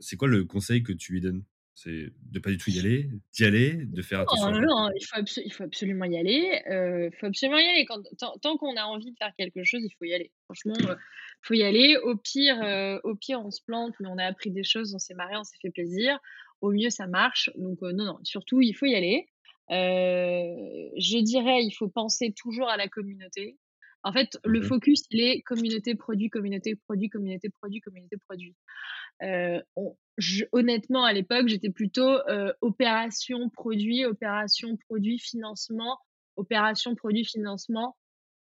c'est 0.00 0.16
quoi 0.16 0.28
le 0.28 0.44
conseil 0.44 0.82
que 0.82 0.92
tu 0.92 1.12
lui 1.12 1.20
donnes? 1.20 1.42
C'est 1.76 2.10
de 2.32 2.38
pas 2.38 2.48
du 2.48 2.56
tout 2.56 2.70
y 2.70 2.78
aller, 2.78 3.10
d'y 3.34 3.44
aller, 3.44 3.74
de 3.74 4.00
faire 4.00 4.20
attention. 4.20 4.50
Non, 4.50 4.60
non, 4.60 4.90
il 4.96 5.04
faut, 5.04 5.40
il 5.44 5.52
faut 5.52 5.64
absolument 5.64 6.06
y 6.06 6.16
aller. 6.16 6.62
Il 6.64 6.72
euh, 6.72 7.10
faut 7.20 7.26
absolument 7.26 7.58
y 7.58 7.66
aller. 7.66 7.84
Quand, 7.84 8.00
tant, 8.40 8.56
qu'on 8.56 8.74
a 8.76 8.84
envie 8.84 9.12
de 9.12 9.16
faire 9.18 9.32
quelque 9.36 9.62
chose, 9.62 9.82
il 9.84 9.90
faut 9.98 10.06
y 10.06 10.14
aller. 10.14 10.32
Franchement, 10.46 10.72
il 10.78 10.88
euh, 10.88 10.94
faut 11.42 11.52
y 11.52 11.62
aller. 11.62 11.98
Au 11.98 12.16
pire, 12.16 12.62
euh, 12.62 12.98
au 13.04 13.14
pire, 13.14 13.44
on 13.44 13.50
se 13.50 13.60
plante, 13.62 13.92
mais 14.00 14.08
on 14.08 14.16
a 14.16 14.24
appris 14.24 14.50
des 14.50 14.64
choses, 14.64 14.94
on 14.94 14.98
s'est 14.98 15.14
marré, 15.14 15.36
on 15.36 15.44
s'est 15.44 15.58
fait 15.60 15.70
plaisir. 15.70 16.18
Au 16.62 16.72
mieux, 16.72 16.88
ça 16.88 17.06
marche. 17.06 17.50
Donc, 17.56 17.82
non, 17.82 18.04
non, 18.04 18.18
surtout, 18.22 18.62
il 18.62 18.72
faut 18.72 18.86
y 18.86 18.94
aller. 18.94 19.28
je 19.68 21.20
dirais, 21.20 21.62
il 21.62 21.72
faut 21.72 21.88
penser 21.88 22.32
toujours 22.32 22.70
à 22.70 22.78
la 22.78 22.88
communauté. 22.88 23.58
En 24.02 24.12
fait, 24.12 24.38
le 24.44 24.62
focus, 24.62 25.04
il 25.10 25.20
est 25.20 25.42
communauté, 25.42 25.94
produit, 25.94 26.30
communauté, 26.30 26.76
produit, 26.76 27.08
communauté, 27.08 27.50
produit, 27.50 27.80
communauté, 27.80 28.16
produit. 28.28 28.54
Euh, 29.22 29.60
on, 29.74 29.96
je, 30.16 30.44
honnêtement, 30.52 31.04
à 31.04 31.12
l'époque, 31.12 31.48
j'étais 31.48 31.70
plutôt 31.70 32.20
euh, 32.28 32.52
opération 32.60 33.50
produit, 33.50 34.04
opération 34.04 34.76
produit 34.88 35.18
financement, 35.18 35.98
opération 36.36 36.94
produit 36.94 37.24
financement 37.24 37.96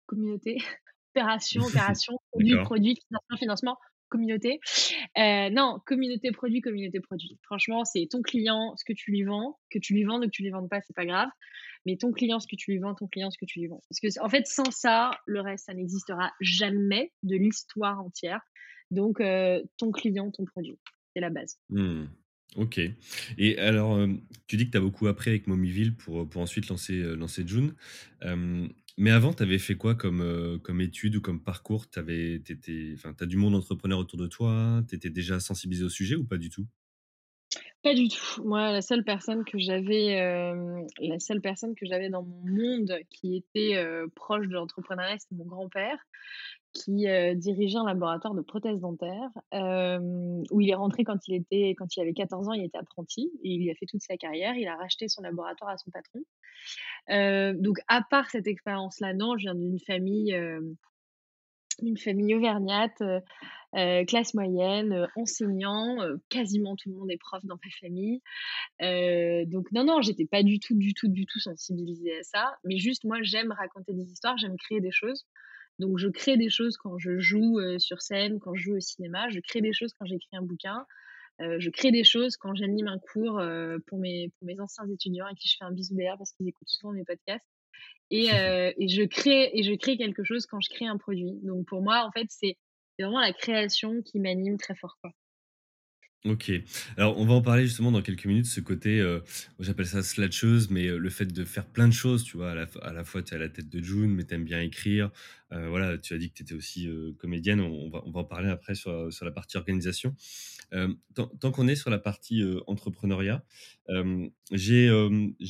communauté, 0.05 0.57
opération 1.13 1.63
opération 1.63 2.19
produit 2.31 2.55
produit 2.63 2.95
financement 3.07 3.37
financement 3.37 3.77
communauté. 4.09 4.59
Euh, 5.17 5.49
non, 5.49 5.79
communauté 5.85 6.31
produit 6.31 6.61
communauté 6.61 6.99
produit. 6.99 7.37
Franchement, 7.43 7.85
c'est 7.85 8.07
ton 8.09 8.21
client, 8.21 8.75
ce 8.77 8.83
que 8.83 8.93
tu 8.93 9.11
lui 9.11 9.23
vends, 9.23 9.57
que 9.69 9.79
tu 9.79 9.93
lui 9.93 10.03
vends 10.03 10.19
ou 10.19 10.25
que 10.25 10.29
tu 10.29 10.43
lui 10.43 10.49
vendes 10.49 10.69
pas, 10.69 10.81
c'est 10.81 10.95
pas 10.95 11.05
grave. 11.05 11.29
Mais 11.85 11.95
ton 11.97 12.11
client, 12.11 12.39
ce 12.39 12.47
que 12.47 12.55
tu 12.55 12.71
lui 12.71 12.79
vends, 12.79 12.93
ton 12.95 13.07
client, 13.07 13.31
ce 13.31 13.37
que 13.37 13.45
tu 13.45 13.59
lui 13.59 13.67
vends. 13.67 13.81
Parce 13.89 13.99
que 13.99 14.21
en 14.21 14.29
fait, 14.29 14.47
sans 14.47 14.69
ça, 14.71 15.11
le 15.25 15.41
reste, 15.41 15.65
ça 15.65 15.73
n'existera 15.73 16.31
jamais 16.41 17.11
de 17.23 17.37
l'histoire 17.37 17.99
entière. 17.99 18.41
Donc, 18.91 19.21
euh, 19.21 19.63
ton 19.77 19.91
client, 19.91 20.31
ton 20.31 20.45
produit, 20.45 20.77
c'est 21.13 21.21
la 21.21 21.29
base. 21.29 21.57
Mmh. 21.69 22.05
Ok. 22.55 22.81
Et 23.37 23.59
alors, 23.59 23.95
euh, 23.95 24.07
tu 24.47 24.57
dis 24.57 24.65
que 24.65 24.71
tu 24.71 24.77
as 24.77 24.81
beaucoup 24.81 25.07
appris 25.07 25.29
avec 25.29 25.45
Momiville 25.45 25.95
pour, 25.95 26.27
pour 26.27 26.41
ensuite 26.41 26.67
lancer, 26.67 26.97
lancer 27.15 27.43
June. 27.45 27.75
Mais 28.99 29.11
avant, 29.11 29.33
tu 29.33 29.43
avais 29.43 29.59
fait 29.59 29.75
quoi 29.75 29.95
comme, 29.95 30.21
euh, 30.21 30.59
comme 30.59 30.81
étude 30.81 31.15
ou 31.15 31.21
comme 31.21 31.41
parcours? 31.41 31.89
Tu 31.89 31.99
as 31.99 33.25
du 33.25 33.37
monde 33.37 33.55
entrepreneur 33.55 33.97
autour 33.97 34.19
de 34.19 34.27
toi? 34.27 34.83
Tu 34.89 34.95
étais 34.95 35.09
déjà 35.09 35.39
sensibilisé 35.39 35.85
au 35.85 35.89
sujet 35.89 36.15
ou 36.15 36.25
pas 36.25 36.37
du 36.37 36.49
tout? 36.49 36.67
Pas 37.81 37.93
du 37.93 38.09
tout. 38.09 38.43
Moi, 38.43 38.73
la 38.73 38.81
seule 38.81 39.05
personne 39.05 39.45
que 39.45 39.57
j'avais, 39.57 40.19
euh, 40.19 40.81
la 40.99 41.19
seule 41.19 41.39
personne 41.39 41.75
que 41.75 41.85
j'avais 41.85 42.09
dans 42.09 42.23
mon 42.23 42.43
monde 42.45 42.99
qui 43.09 43.37
était 43.37 43.77
euh, 43.77 44.07
proche 44.15 44.47
de 44.47 44.53
l'entrepreneuriat, 44.53 45.17
c'était 45.17 45.35
mon 45.35 45.45
grand-père 45.45 45.97
qui 46.73 47.07
euh, 47.07 47.33
dirigeait 47.33 47.77
un 47.77 47.85
laboratoire 47.85 48.33
de 48.33 48.41
prothèses 48.41 48.79
dentaires, 48.79 49.31
euh, 49.53 49.99
où 50.51 50.61
il 50.61 50.69
est 50.69 50.75
rentré 50.75 51.03
quand 51.03 51.27
il, 51.27 51.35
était, 51.35 51.75
quand 51.77 51.95
il 51.95 52.01
avait 52.01 52.13
14 52.13 52.47
ans, 52.49 52.53
il 52.53 52.63
était 52.63 52.77
apprenti, 52.77 53.31
et 53.43 53.49
il 53.49 53.63
y 53.63 53.71
a 53.71 53.75
fait 53.75 53.85
toute 53.85 54.01
sa 54.01 54.17
carrière, 54.17 54.55
il 54.55 54.67
a 54.67 54.75
racheté 54.75 55.07
son 55.07 55.21
laboratoire 55.21 55.71
à 55.71 55.77
son 55.77 55.89
patron. 55.91 56.19
Euh, 57.09 57.53
donc, 57.57 57.79
à 57.87 58.01
part 58.01 58.29
cette 58.29 58.47
expérience-là, 58.47 59.13
non, 59.13 59.37
je 59.37 59.43
viens 59.43 59.55
d'une 59.55 59.79
famille, 59.79 60.37
une 61.81 61.97
famille 61.97 62.35
auvergnate, 62.35 63.01
classe 64.07 64.33
moyenne, 64.35 65.07
enseignant, 65.15 65.97
quasiment 66.29 66.75
tout 66.75 66.89
le 66.89 66.95
monde 66.95 67.11
est 67.11 67.17
prof 67.17 67.43
dans 67.45 67.55
ma 67.63 67.71
famille. 67.79 68.21
donc, 69.49 69.71
non, 69.71 69.85
non, 69.85 70.01
j'étais 70.01 70.27
pas 70.27 70.43
du 70.43 70.59
tout, 70.59 70.75
du 70.75 70.93
tout, 70.93 71.07
du 71.07 71.25
tout 71.25 71.39
sensibilisée 71.39 72.19
à 72.19 72.23
ça, 72.23 72.57
mais 72.63 72.77
juste, 72.77 73.05
moi, 73.05 73.17
j'aime 73.23 73.51
raconter 73.51 73.93
des 73.93 74.11
histoires, 74.11 74.37
j'aime 74.37 74.57
créer 74.57 74.81
des 74.81 74.91
choses. 74.91 75.25
Donc, 75.79 75.97
je 75.97 76.07
crée 76.07 76.37
des 76.37 76.49
choses 76.49 76.77
quand 76.77 76.97
je 76.97 77.19
joue 77.19 77.59
sur 77.79 78.01
scène, 78.01 78.39
quand 78.39 78.53
je 78.53 78.63
joue 78.63 78.75
au 78.75 78.79
cinéma. 78.79 79.29
Je 79.29 79.39
crée 79.39 79.61
des 79.61 79.73
choses 79.73 79.93
quand 79.97 80.05
j'écris 80.05 80.35
un 80.35 80.41
bouquin. 80.41 80.85
Euh, 81.41 81.57
je 81.59 81.69
crée 81.69 81.91
des 81.91 82.03
choses 82.03 82.35
quand 82.35 82.53
j'anime 82.53 82.87
un 82.87 82.99
cours 82.99 83.39
euh, 83.39 83.77
pour, 83.87 83.97
mes, 83.97 84.29
anciens 84.59 84.85
étudiants 84.89 85.25
à 85.25 85.33
qui 85.33 85.47
je 85.47 85.55
fais 85.57 85.63
un 85.63 85.71
bisou 85.71 85.95
d'ailleurs 85.95 86.17
parce 86.17 86.33
qu'ils 86.33 86.47
écoutent 86.47 86.67
souvent 86.67 86.91
mes 86.93 87.05
podcasts. 87.05 87.45
Et, 88.11 88.33
euh, 88.33 88.73
et, 88.77 88.89
je 88.89 89.03
crée, 89.03 89.51
et 89.53 89.63
je 89.63 89.73
crée 89.73 89.95
quelque 89.95 90.23
chose 90.23 90.45
quand 90.45 90.59
je 90.59 90.69
crée 90.69 90.85
un 90.85 90.97
produit. 90.97 91.39
Donc, 91.43 91.65
pour 91.65 91.81
moi, 91.81 92.05
en 92.05 92.11
fait, 92.11 92.27
c'est 92.29 92.57
vraiment 92.99 93.21
la 93.21 93.31
création 93.31 94.01
qui 94.01 94.19
m'anime 94.19 94.57
très 94.57 94.75
fort. 94.75 94.97
Quoi. 95.01 95.11
Ok. 96.25 96.51
Alors, 96.97 97.17
on 97.17 97.25
va 97.25 97.33
en 97.33 97.41
parler 97.41 97.65
justement 97.65 97.93
dans 97.93 98.01
quelques 98.01 98.25
minutes, 98.25 98.45
ce 98.45 98.59
côté, 98.59 98.99
euh, 98.99 99.21
j'appelle 99.59 99.85
ça 99.85 100.03
slasheuse, 100.03 100.69
mais 100.69 100.87
euh, 100.87 100.97
le 100.97 101.09
fait 101.09 101.25
de 101.25 101.45
faire 101.45 101.65
plein 101.65 101.87
de 101.87 101.93
choses, 101.93 102.25
tu 102.25 102.35
vois, 102.35 102.51
à 102.51 102.55
la, 102.91 103.05
fois 103.05 103.23
tu 103.23 103.33
es 103.33 103.37
à 103.37 103.39
la 103.39 103.47
tête 103.47 103.69
de 103.69 103.81
June, 103.81 104.13
mais 104.13 104.25
tu 104.25 104.33
aimes 104.33 104.43
bien 104.43 104.59
écrire. 104.59 105.11
Euh, 105.53 105.69
voilà, 105.69 105.97
tu 105.97 106.13
as 106.13 106.17
dit 106.17 106.29
que 106.29 106.35
tu 106.35 106.43
étais 106.43 106.55
aussi 106.55 106.89
comédienne, 107.19 107.61
on, 107.61 107.89
va, 107.89 108.01
en 108.03 108.23
parler 108.25 108.49
après 108.49 108.75
sur, 108.75 109.09
la 109.21 109.31
partie 109.31 109.55
organisation. 109.55 110.13
Tant, 111.15 111.51
qu'on 111.53 111.69
est 111.69 111.77
sur 111.77 111.89
la 111.89 111.99
partie 111.99 112.43
entrepreneuriat, 112.67 113.45
j'ai 114.51 114.89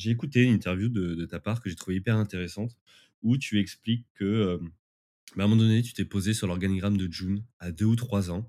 écouté 0.06 0.44
une 0.44 0.54
interview 0.54 0.88
de, 0.88 1.16
de 1.16 1.26
ta 1.26 1.40
part 1.40 1.60
que 1.60 1.68
j'ai 1.68 1.74
trouvé 1.74 1.96
hyper 1.96 2.14
intéressante, 2.14 2.78
où 3.22 3.36
tu 3.36 3.58
expliques 3.58 4.06
que 4.14 4.60
bah, 5.36 5.44
à 5.44 5.46
un 5.46 5.48
moment 5.48 5.62
donné, 5.62 5.82
tu 5.82 5.92
t'es 5.92 6.04
posé 6.04 6.34
sur 6.34 6.46
l'organigramme 6.46 6.96
de 6.96 7.10
June 7.12 7.44
à 7.60 7.72
2 7.72 7.84
ou 7.86 7.96
3 7.96 8.30
ans 8.30 8.48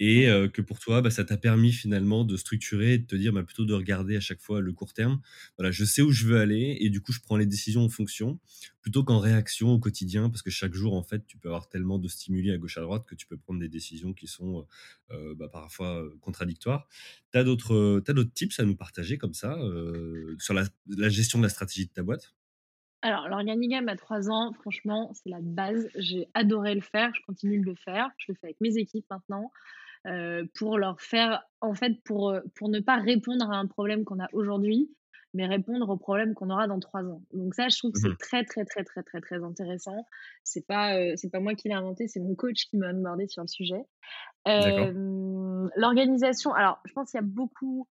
et 0.00 0.28
heu, 0.28 0.48
que 0.48 0.62
pour 0.62 0.78
toi, 0.78 1.02
bah, 1.02 1.10
ça 1.10 1.24
t'a 1.24 1.36
permis 1.36 1.72
finalement 1.72 2.24
de 2.24 2.36
structurer 2.36 2.94
et 2.94 2.98
de 2.98 3.06
te 3.06 3.16
dire, 3.16 3.32
bah, 3.32 3.42
plutôt 3.42 3.64
de 3.64 3.74
regarder 3.74 4.16
à 4.16 4.20
chaque 4.20 4.40
fois 4.40 4.60
le 4.60 4.72
court 4.72 4.92
terme. 4.94 5.20
Voilà, 5.58 5.70
je 5.70 5.84
sais 5.84 6.02
où 6.02 6.10
je 6.12 6.26
veux 6.26 6.38
aller 6.40 6.76
et 6.80 6.90
du 6.90 7.00
coup, 7.00 7.12
je 7.12 7.20
prends 7.20 7.36
les 7.36 7.46
décisions 7.46 7.82
en 7.84 7.88
fonction, 7.88 8.40
plutôt 8.82 9.04
qu'en 9.04 9.18
réaction 9.18 9.70
au 9.70 9.78
quotidien. 9.78 10.30
Parce 10.30 10.42
que 10.42 10.50
chaque 10.50 10.74
jour, 10.74 10.94
en 10.94 11.02
fait, 11.02 11.26
tu 11.26 11.38
peux 11.38 11.48
avoir 11.48 11.68
tellement 11.68 11.98
de 11.98 12.08
stimuli 12.08 12.50
à 12.50 12.58
gauche, 12.58 12.78
à 12.78 12.82
droite 12.82 13.04
que 13.06 13.14
tu 13.14 13.26
peux 13.26 13.36
prendre 13.36 13.60
des 13.60 13.68
décisions 13.68 14.12
qui 14.14 14.26
sont, 14.26 14.66
heu 15.12 15.14
heu, 15.16 15.34
bah, 15.34 15.48
parfois, 15.48 16.02
contradictoires. 16.20 16.88
Tu 17.32 17.38
as 17.38 17.44
d'autres, 17.44 18.00
tips 18.34 18.58
à 18.60 18.64
nous 18.64 18.76
partager 18.76 19.18
comme 19.18 19.34
ça, 19.34 19.58
sur 20.38 20.54
la 20.54 20.64
la 20.88 21.08
gestion 21.08 21.38
de 21.38 21.44
la 21.44 21.48
stratégie 21.50 21.86
de 21.86 21.92
ta 21.92 22.02
boîte? 22.02 22.32
Alors, 23.02 23.28
l'organigramme 23.28 23.88
à 23.88 23.96
3 23.96 24.30
ans, 24.30 24.52
franchement, 24.52 25.10
c'est 25.14 25.28
la 25.28 25.40
base. 25.40 25.88
J'ai 25.96 26.28
adoré 26.34 26.74
le 26.74 26.80
faire, 26.80 27.12
je 27.14 27.20
continue 27.26 27.58
de 27.60 27.64
le 27.66 27.74
faire. 27.74 28.10
Je 28.18 28.30
le 28.30 28.36
fais 28.36 28.46
avec 28.48 28.60
mes 28.60 28.76
équipes 28.76 29.06
maintenant, 29.10 29.50
heu, 30.08 30.48
pour 30.54 30.78
leur 30.78 31.00
faire 31.00 31.44
en 31.60 31.74
fait, 31.74 32.02
pour, 32.04 32.30
heu, 32.32 32.42
pour 32.56 32.68
ne 32.68 32.80
pas 32.80 32.96
répondre 32.98 33.50
à 33.50 33.56
un 33.56 33.66
problème 33.66 34.04
qu'on 34.04 34.20
a 34.20 34.28
aujourd'hui, 34.32 34.90
mais 35.34 35.46
répondre 35.46 35.88
au 35.90 35.96
problème 35.98 36.34
qu'on 36.34 36.50
aura 36.50 36.68
dans 36.68 36.80
3 36.80 37.04
ans. 37.04 37.22
Donc 37.32 37.54
ça, 37.54 37.68
je 37.68 37.78
trouve 37.78 37.92
que 37.92 37.98
Mmh 37.98 38.00
c'est 38.00 38.18
très, 38.18 38.44
très, 38.44 38.64
très, 38.64 38.84
très, 38.84 39.02
très, 39.02 39.20
très 39.20 39.42
intéressant. 39.44 40.06
C'est 40.44 40.66
pas, 40.66 40.96
c'est 41.16 41.30
pas 41.30 41.40
moi 41.40 41.54
qui 41.54 41.68
l'ai 41.68 41.74
inventé, 41.74 42.08
c'est 42.08 42.20
mon 42.20 42.34
coach 42.36 42.66
qui 42.70 42.76
m'a 42.78 42.90
onboardée 42.92 43.28
sur 43.28 43.42
le 43.42 43.48
sujet. 43.48 43.82
L'organisation, 45.76 46.52
alors 46.54 46.80
je 46.84 46.92
pense 46.92 47.10
qu'il 47.10 47.18
y 47.18 47.22
a 47.22 47.26
beaucoup 47.26 47.88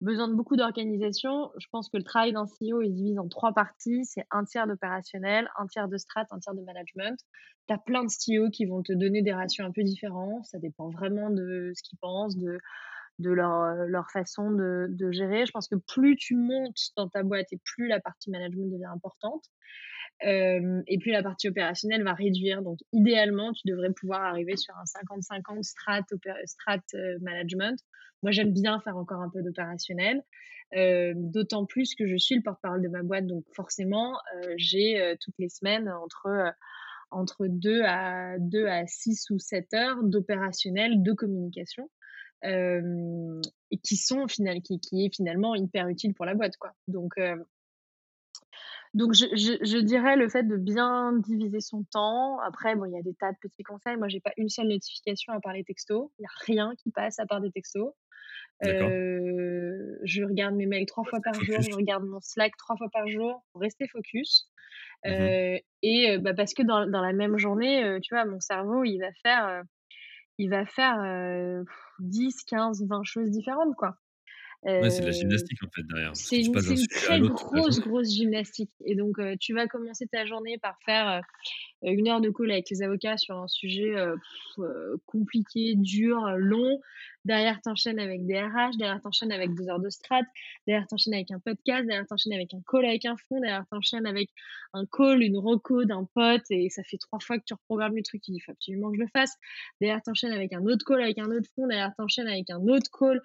besoin 0.00 0.28
de 0.28 0.34
beaucoup 0.34 0.56
d'organisation. 0.56 1.50
Je 1.58 1.66
pense 1.70 1.88
que 1.88 1.96
le 1.96 2.02
travail 2.02 2.32
d'un 2.32 2.46
CEO 2.46 2.82
est 2.82 2.88
divisé 2.88 3.18
en 3.18 3.28
3 3.28 3.52
parties. 3.52 4.04
C'est 4.04 4.26
un 4.30 4.44
tiers 4.44 4.66
d'opérationnel, 4.66 5.48
un 5.58 5.66
tiers 5.66 5.88
de 5.88 5.96
strat, 5.96 6.26
un 6.30 6.38
tiers 6.38 6.54
de 6.54 6.62
management. 6.62 7.18
Tu 7.66 7.74
as 7.74 7.78
plein 7.78 8.04
de 8.04 8.08
CEO 8.08 8.50
qui 8.50 8.66
vont 8.66 8.82
te 8.82 8.92
donner 8.92 9.22
des 9.22 9.32
ratios 9.32 9.66
un 9.66 9.72
peu 9.72 9.82
différents. 9.82 10.42
Ça 10.44 10.58
dépend 10.58 10.90
vraiment 10.90 11.30
de 11.30 11.72
ce 11.74 11.82
qu'ils 11.82 11.98
pensent, 11.98 12.36
de 12.36 12.58
de 13.18 13.30
leur, 13.30 13.64
heu, 13.64 13.86
leur 13.86 14.10
façon 14.10 14.50
de 14.50 14.86
de 14.90 15.12
gérer. 15.12 15.46
Je 15.46 15.52
pense 15.52 15.68
que 15.68 15.76
plus 15.76 16.16
tu 16.16 16.36
montes 16.36 16.78
dans 16.96 17.08
ta 17.08 17.22
boîte 17.22 17.52
et 17.52 17.60
plus 17.64 17.88
la 17.88 18.00
partie 18.00 18.30
management 18.30 18.70
devient 18.72 18.86
importante. 18.94 19.44
Hem 20.20 20.82
et 20.86 20.98
puis 20.98 21.12
la 21.12 21.22
partie 21.22 21.48
opérationnelle 21.48 22.04
va 22.04 22.14
réduire. 22.14 22.62
Donc 22.62 22.78
idéalement, 22.92 23.52
tu 23.52 23.62
devrais 23.68 23.92
pouvoir 23.92 24.22
arriver 24.24 24.56
sur 24.56 24.74
un 24.76 24.84
50-50 24.86 25.64
strat 25.64 26.02
strat, 26.46 26.80
heu, 26.94 27.18
management. 27.22 27.78
Moi, 28.22 28.32
j'aime 28.32 28.52
bien 28.52 28.80
faire 28.80 28.96
encore 28.96 29.20
un 29.22 29.30
peu 29.30 29.42
d'opérationnel, 29.42 30.22
d'autant 31.16 31.66
plus 31.66 31.94
que 31.94 32.06
je 32.08 32.16
suis 32.16 32.36
le 32.36 32.42
porte-parole 32.42 32.82
de 32.82 32.88
ma 32.88 33.02
boîte, 33.02 33.26
donc 33.26 33.44
forcément, 33.54 34.14
j'ai, 34.56 35.16
toutes 35.20 35.34
les 35.38 35.50
semaines 35.50 35.90
entre, 35.90 36.52
entre 37.10 37.46
2 37.48 37.82
à 37.84 38.38
2 38.38 38.66
à 38.66 38.86
6 38.86 39.28
ou 39.30 39.38
7 39.38 39.74
heures 39.74 40.02
d'opérationnel, 40.04 41.02
de 41.02 41.12
communication, 41.12 41.90
et 42.44 43.78
qui 43.78 43.96
sont 43.96 44.28
final 44.28 44.60
qui 44.62 44.78
qui 44.80 45.04
est 45.06 45.14
finalement 45.14 45.54
hyper 45.54 45.88
utile 45.88 46.14
pour 46.14 46.24
la 46.26 46.34
boîte, 46.34 46.56
quoi. 46.58 46.72
Donc 46.88 47.18
heu 47.18 47.44
donc 48.94 49.12
je 49.14 49.26
je 49.34 49.52
je 49.64 49.78
dirais 49.78 50.16
le 50.16 50.28
fait 50.28 50.44
de 50.44 50.56
bien 50.56 51.12
diviser 51.18 51.60
son 51.60 51.84
temps. 51.84 52.38
Après, 52.40 52.76
bon, 52.76 52.84
il 52.84 52.92
y 52.92 52.98
a 52.98 53.02
des 53.02 53.14
tas 53.14 53.32
de 53.32 53.36
petits 53.40 53.62
conseils. 53.64 53.96
Moi, 53.96 54.08
j'ai 54.08 54.20
pas 54.20 54.32
une 54.36 54.48
seule 54.48 54.68
notification 54.68 55.32
à 55.32 55.40
part 55.40 55.52
les 55.52 55.64
textos. 55.64 56.10
Il 56.18 56.22
y 56.22 56.26
a 56.26 56.54
rien 56.54 56.72
qui 56.82 56.90
passe 56.90 57.18
à 57.18 57.26
part 57.26 57.40
des 57.40 57.50
textos. 57.50 57.92
Heu, 58.64 59.98
je 60.04 60.24
regarde 60.24 60.54
mes 60.56 60.66
mails 60.66 60.86
3 60.86 61.04
Pour 61.04 61.10
fois 61.10 61.20
par 61.22 61.42
jour, 61.42 61.62
je 61.62 61.72
regarde 61.74 62.04
mon 62.04 62.20
Slack 62.20 62.56
3 62.58 62.76
fois 62.76 62.88
par 62.92 63.08
jour 63.08 63.44
pour 63.52 63.62
rester 63.62 63.88
focus. 63.88 64.50
Mmh 65.06 65.18
mh. 65.20 65.34
Heu 65.34 65.58
et 65.82 66.18
bah, 66.18 66.34
parce 66.34 66.54
que 66.54 66.62
dans 66.64 66.86
dans 66.90 67.02
la 67.02 67.12
même 67.14 67.38
journée, 67.38 67.98
tu 68.02 68.14
vois, 68.14 68.24
mon 68.26 68.40
cerveau, 68.40 68.84
il 68.84 68.98
va 69.00 69.12
faire, 69.22 69.64
il 70.38 70.50
va 70.50 70.66
faire, 70.66 70.96
heu, 72.00 72.04
10-15-20 72.08 73.04
choses 73.04 73.30
différentes, 73.30 73.76
quoi. 73.76 73.96
Ouais, 74.64 74.88
c'est 74.88 75.00
de 75.02 75.06
la 75.06 75.10
Heu 75.10 75.12
gymnastique, 75.12 75.62
en 75.62 75.68
fait, 75.70 75.82
derrière, 75.82 76.16
c'est 76.16 76.40
une 76.40 76.54
une 76.54 76.86
très 76.88 77.20
grosse, 77.20 77.80
grosse 77.80 78.10
gymnastique 78.10 78.70
et 78.84 78.94
donc 78.94 79.18
tu 79.38 79.52
vas 79.52 79.66
commencer 79.66 80.06
ta 80.06 80.24
journée 80.24 80.56
par 80.58 80.78
faire, 80.86 81.22
1 81.82 82.08
heure 82.08 82.22
de 82.22 82.30
call 82.30 82.50
avec 82.50 82.70
les 82.70 82.82
avocats 82.82 83.18
sur 83.18 83.36
un 83.36 83.46
sujet, 83.48 83.94
compliqué, 85.06 85.74
dur, 85.76 86.18
long. 86.38 86.80
Derrière, 87.26 87.60
tu 87.62 87.70
enchaînes 87.70 87.98
avec 87.98 88.26
des 88.26 88.38
RH, 88.40 88.76
derrière, 88.78 89.00
tu 89.00 89.08
enchaînes 89.08 89.32
avec 89.32 89.54
2 89.54 89.68
heures 89.68 89.80
de 89.80 89.88
strat, 89.90 90.22
derrière, 90.66 90.86
tu 90.86 90.94
enchaînes 90.94 91.14
avec 91.14 91.30
un 91.30 91.38
podcast, 91.40 91.86
derrière, 91.86 92.06
tu 92.06 92.12
enchaînes 92.14 92.34
avec 92.34 92.52
un 92.54 92.60
call 92.70 92.84
avec 92.84 93.04
un 93.06 93.16
fonds, 93.16 93.40
derrière, 93.40 93.64
tu 93.70 93.76
enchaînes 93.76 94.06
avec 94.06 94.30
un 94.74 94.84
call, 94.86 95.22
une 95.22 95.38
reco 95.38 95.84
d'un 95.84 96.08
pote 96.14 96.44
et 96.50 96.68
ça 96.70 96.82
fait 96.84 96.98
3 96.98 97.20
fois 97.20 97.38
que 97.38 97.44
tu 97.46 97.54
reprogrammes 97.54 97.96
le 97.96 98.02
truc, 98.02 98.22
«Il 98.28 98.40
faut 98.40 98.52
absolument 98.52 98.90
que 98.90 98.96
je 98.96 99.02
le 99.02 99.08
fasse». 99.08 99.34
Derrière, 99.80 100.02
tu 100.02 100.10
enchaînes 100.10 100.32
avec 100.32 100.52
un 100.54 100.64
autre 100.66 100.84
call 100.86 101.02
avec 101.02 101.18
un 101.18 101.30
autre 101.30 101.48
fonds, 101.54 101.66
derrière, 101.66 101.92
tu 101.96 102.02
enchaînes 102.02 102.28
avec 102.28 102.50
un 102.50 102.60
autre 102.66 102.90
call 102.98 103.20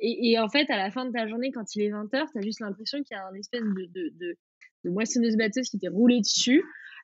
et 0.00 0.32
et 0.32 0.38
en 0.38 0.48
fait, 0.48 0.70
à 0.70 0.76
la 0.76 0.90
fin 0.90 1.04
de 1.06 1.12
ta 1.12 1.26
journée, 1.28 1.52
quand 1.52 1.74
il 1.76 1.82
est 1.82 1.90
20:00, 1.90 2.30
tu 2.32 2.38
as 2.38 2.42
juste 2.42 2.60
l'impression 2.60 2.98
qu'il 3.02 3.16
y 3.16 3.20
a 3.20 3.26
un 3.26 3.34
espèce 3.34 3.62
de 3.64 3.86
de 3.86 4.10
de 4.18 4.36
de 4.84 4.90
moissonneuse-batteuse 4.90 5.68
qui 5.70 5.78
t'est 5.78 5.88
roulé 5.88 6.20
dessus, 6.20 6.62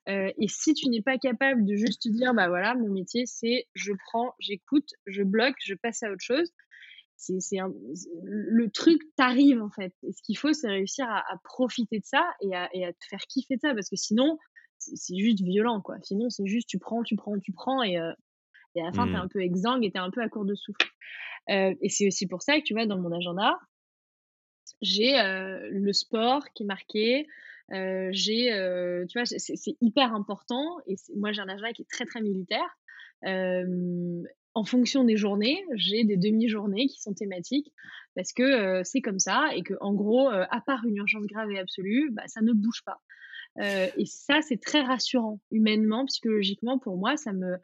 heu 0.08 0.28
et 0.38 0.48
si 0.48 0.74
tu 0.74 0.88
n'es 0.88 1.02
pas 1.02 1.18
capable 1.18 1.64
de 1.66 1.76
juste 1.76 2.02
te 2.02 2.08
dire: 2.08 2.34
«Bah, 2.34 2.48
voilà, 2.48 2.74
mon 2.74 2.88
métier, 2.88 3.24
c'est 3.26 3.66
je 3.74 3.92
prends, 4.08 4.32
j'écoute, 4.40 4.88
je 5.06 5.22
bloque, 5.22 5.56
je 5.64 5.74
passe 5.74 6.02
à 6.02 6.10
autre 6.10 6.22
chose», 6.24 6.52
c'est 7.16 7.34
le 8.24 8.70
truc 8.70 9.00
t'arrive, 9.16 9.62
en 9.62 9.70
fait 9.70 9.92
et 10.02 10.12
ce 10.12 10.22
qu'il 10.22 10.36
faut, 10.38 10.52
c'est 10.52 10.68
réussir 10.68 11.06
à 11.08 11.20
à 11.32 11.38
profiter 11.44 11.98
de 12.00 12.04
ça 12.04 12.24
et 12.42 12.54
à 12.54 12.68
et 12.74 12.84
à 12.84 12.92
te 12.92 13.04
faire 13.10 13.20
kiffer 13.28 13.56
de 13.56 13.60
ça 13.60 13.74
parce 13.74 13.88
que 13.90 13.96
sinon, 13.96 14.38
c'est 14.78 15.16
juste 15.16 15.42
violent, 15.42 15.80
quoi. 15.80 15.96
Sinon, 16.02 16.28
c'est 16.30 16.46
juste 16.46 16.68
tu 16.68 16.78
prends, 16.78 17.02
tu 17.02 17.16
prends, 17.16 17.38
tu 17.38 17.52
prends 17.52 17.82
et 17.82 17.98
et 18.76 18.82
à 18.82 18.84
la 18.86 18.92
fin, 18.92 19.08
tu 19.08 19.16
es 19.16 19.18
Mmh. 19.18 19.20
un 19.20 19.28
peu 19.28 19.40
exsangue 19.42 19.84
et 19.84 19.90
tu 19.92 19.96
es 19.98 20.00
un 20.00 20.10
peu 20.10 20.22
à 20.22 20.28
court 20.28 20.44
de 20.44 20.54
souffle. 20.54 20.86
Heu 21.50 21.76
et 21.80 21.88
c'est 21.88 22.06
aussi 22.08 22.26
pour 22.26 22.42
ça 22.42 22.58
que, 22.58 22.64
tu 22.64 22.74
vois, 22.74 22.86
dans 22.86 22.98
mon 22.98 23.12
agenda 23.12 23.58
j'ai, 24.82 25.18
heu, 25.18 25.68
le 25.70 25.92
sport 25.92 26.44
qui 26.54 26.64
est 26.64 26.66
marqué, 26.66 27.26
heu, 27.72 28.08
j'ai, 28.12 28.46
tu 29.08 29.18
vois, 29.18 29.24
c'est 29.26 29.76
hyper 29.80 30.14
important 30.14 30.78
et 30.86 30.96
moi, 31.16 31.32
j'ai 31.32 31.40
un 31.40 31.48
agenda 31.48 31.72
qui 31.72 31.82
est 31.82 31.88
très, 31.90 32.04
très 32.04 32.20
militaire. 32.20 32.68
En 34.54 34.64
fonction 34.64 35.04
des 35.04 35.18
journées, 35.18 35.62
j'ai 35.74 36.04
des 36.04 36.16
demi-journées 36.16 36.86
qui 36.86 37.00
sont 37.02 37.12
thématiques 37.12 37.72
parce 38.14 38.32
que, 38.32 38.82
c'est 38.84 39.02
comme 39.02 39.18
ça 39.18 39.48
et 39.54 39.62
qu'en 39.62 39.92
gros, 39.94 40.30
heu, 40.30 40.44
à 40.50 40.60
part 40.64 40.84
une 40.86 40.96
urgence 40.96 41.26
grave 41.26 41.50
et 41.50 41.58
absolue, 41.58 42.10
bah, 42.12 42.22
ça 42.26 42.40
ne 42.42 42.52
bouge 42.52 42.82
pas. 42.84 42.98
Et 43.96 44.06
ça, 44.06 44.42
c'est 44.42 44.60
très 44.60 44.82
rassurant 44.82 45.40
humainement, 45.50 46.06
psychologiquement 46.06 46.78
pour 46.78 46.96
moi, 46.98 47.16
ça 47.16 47.32
me 47.32 47.56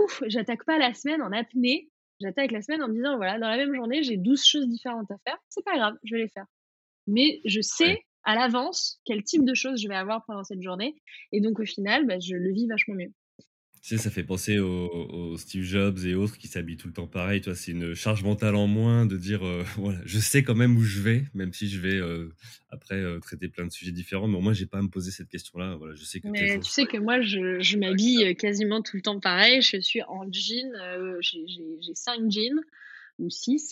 ouf, 0.00 0.22
j'attaque 0.28 0.64
pas 0.66 0.78
la 0.78 0.94
semaine 0.94 1.22
en 1.22 1.32
apnée. 1.32 1.90
J'attaque 2.20 2.52
la 2.52 2.62
semaine 2.62 2.82
en 2.82 2.88
me 2.88 2.94
disant: 2.94 3.16
«Voilà, 3.16 3.38
dans 3.38 3.48
la 3.48 3.56
même 3.58 3.74
journée, 3.74 4.02
j'ai 4.02 4.16
12 4.16 4.44
choses 4.44 4.68
différentes 4.68 5.10
à 5.10 5.16
faire, 5.26 5.38
c'est 5.48 5.64
pas 5.64 5.76
grave, 5.76 5.94
je 6.04 6.14
vais 6.14 6.22
les 6.22 6.28
faire». 6.28 6.46
Mais 7.08 7.40
je 7.46 7.60
Ouais. 7.80 7.96
sais 7.96 8.04
à 8.24 8.36
l'avance 8.36 9.00
quel 9.06 9.24
type 9.24 9.44
de 9.44 9.54
choses 9.54 9.82
je 9.82 9.88
vais 9.88 9.96
avoir 9.96 10.24
pendant 10.26 10.44
cette 10.44 10.62
journée 10.62 10.96
et 11.32 11.40
donc 11.40 11.60
au 11.60 11.66
final, 11.66 12.06
bah, 12.06 12.20
je 12.20 12.36
le 12.36 12.52
vis 12.52 12.68
vachement 12.68 12.94
mieux. 12.96 13.12
Tu 13.86 13.96
sais, 13.96 14.02
ça 14.02 14.10
fait 14.10 14.24
penser 14.24 14.58
aux 14.58 14.88
aux 14.90 15.38
Steve 15.38 15.62
Jobs 15.62 15.98
et 16.04 16.16
autres 16.16 16.38
qui 16.38 16.48
s'habillent 16.48 16.76
tout 16.76 16.88
le 16.88 16.92
temps 16.92 17.06
pareil, 17.06 17.40
tu 17.40 17.50
vois? 17.50 17.54
C'est 17.54 17.70
une 17.70 17.94
charge 17.94 18.24
mentale 18.24 18.56
en 18.56 18.66
moins 18.66 19.06
de 19.06 19.16
dire, 19.16 19.46
heu, 19.46 19.62
voilà, 19.76 20.00
je 20.04 20.18
sais 20.18 20.42
quand 20.42 20.56
même 20.56 20.76
où 20.76 20.82
je 20.82 21.00
vais, 21.00 21.22
même 21.34 21.52
si 21.52 21.68
je 21.68 21.78
vais, 21.78 21.94
heu, 21.94 22.32
après, 22.68 22.96
heu, 22.96 23.20
traiter 23.20 23.46
plein 23.46 23.64
de 23.64 23.70
sujets 23.70 23.92
différents, 23.92 24.26
mais 24.26 24.38
au 24.38 24.40
moins 24.40 24.54
j'ai 24.54 24.66
pas 24.66 24.78
à 24.78 24.82
me 24.82 24.88
poser 24.88 25.12
cette 25.12 25.28
question-là. 25.28 25.76
Voilà, 25.76 25.94
je 25.94 26.04
sais 26.04 26.18
que 26.18 26.26
Mais 26.26 26.58
tu 26.58 26.68
sais 26.68 26.86
que 26.86 26.96
moi, 26.96 27.20
je 27.20 27.78
m'habille, 27.78 28.34
quasiment 28.34 28.82
tout 28.82 28.96
le 28.96 29.02
temps 29.02 29.20
pareil. 29.20 29.62
Je 29.62 29.78
suis 29.80 30.02
en 30.02 30.24
jean, 30.32 30.72
j'ai 31.20 31.94
5 31.94 32.28
jeans 32.28 32.58
ou 33.20 33.30
6. 33.30 33.70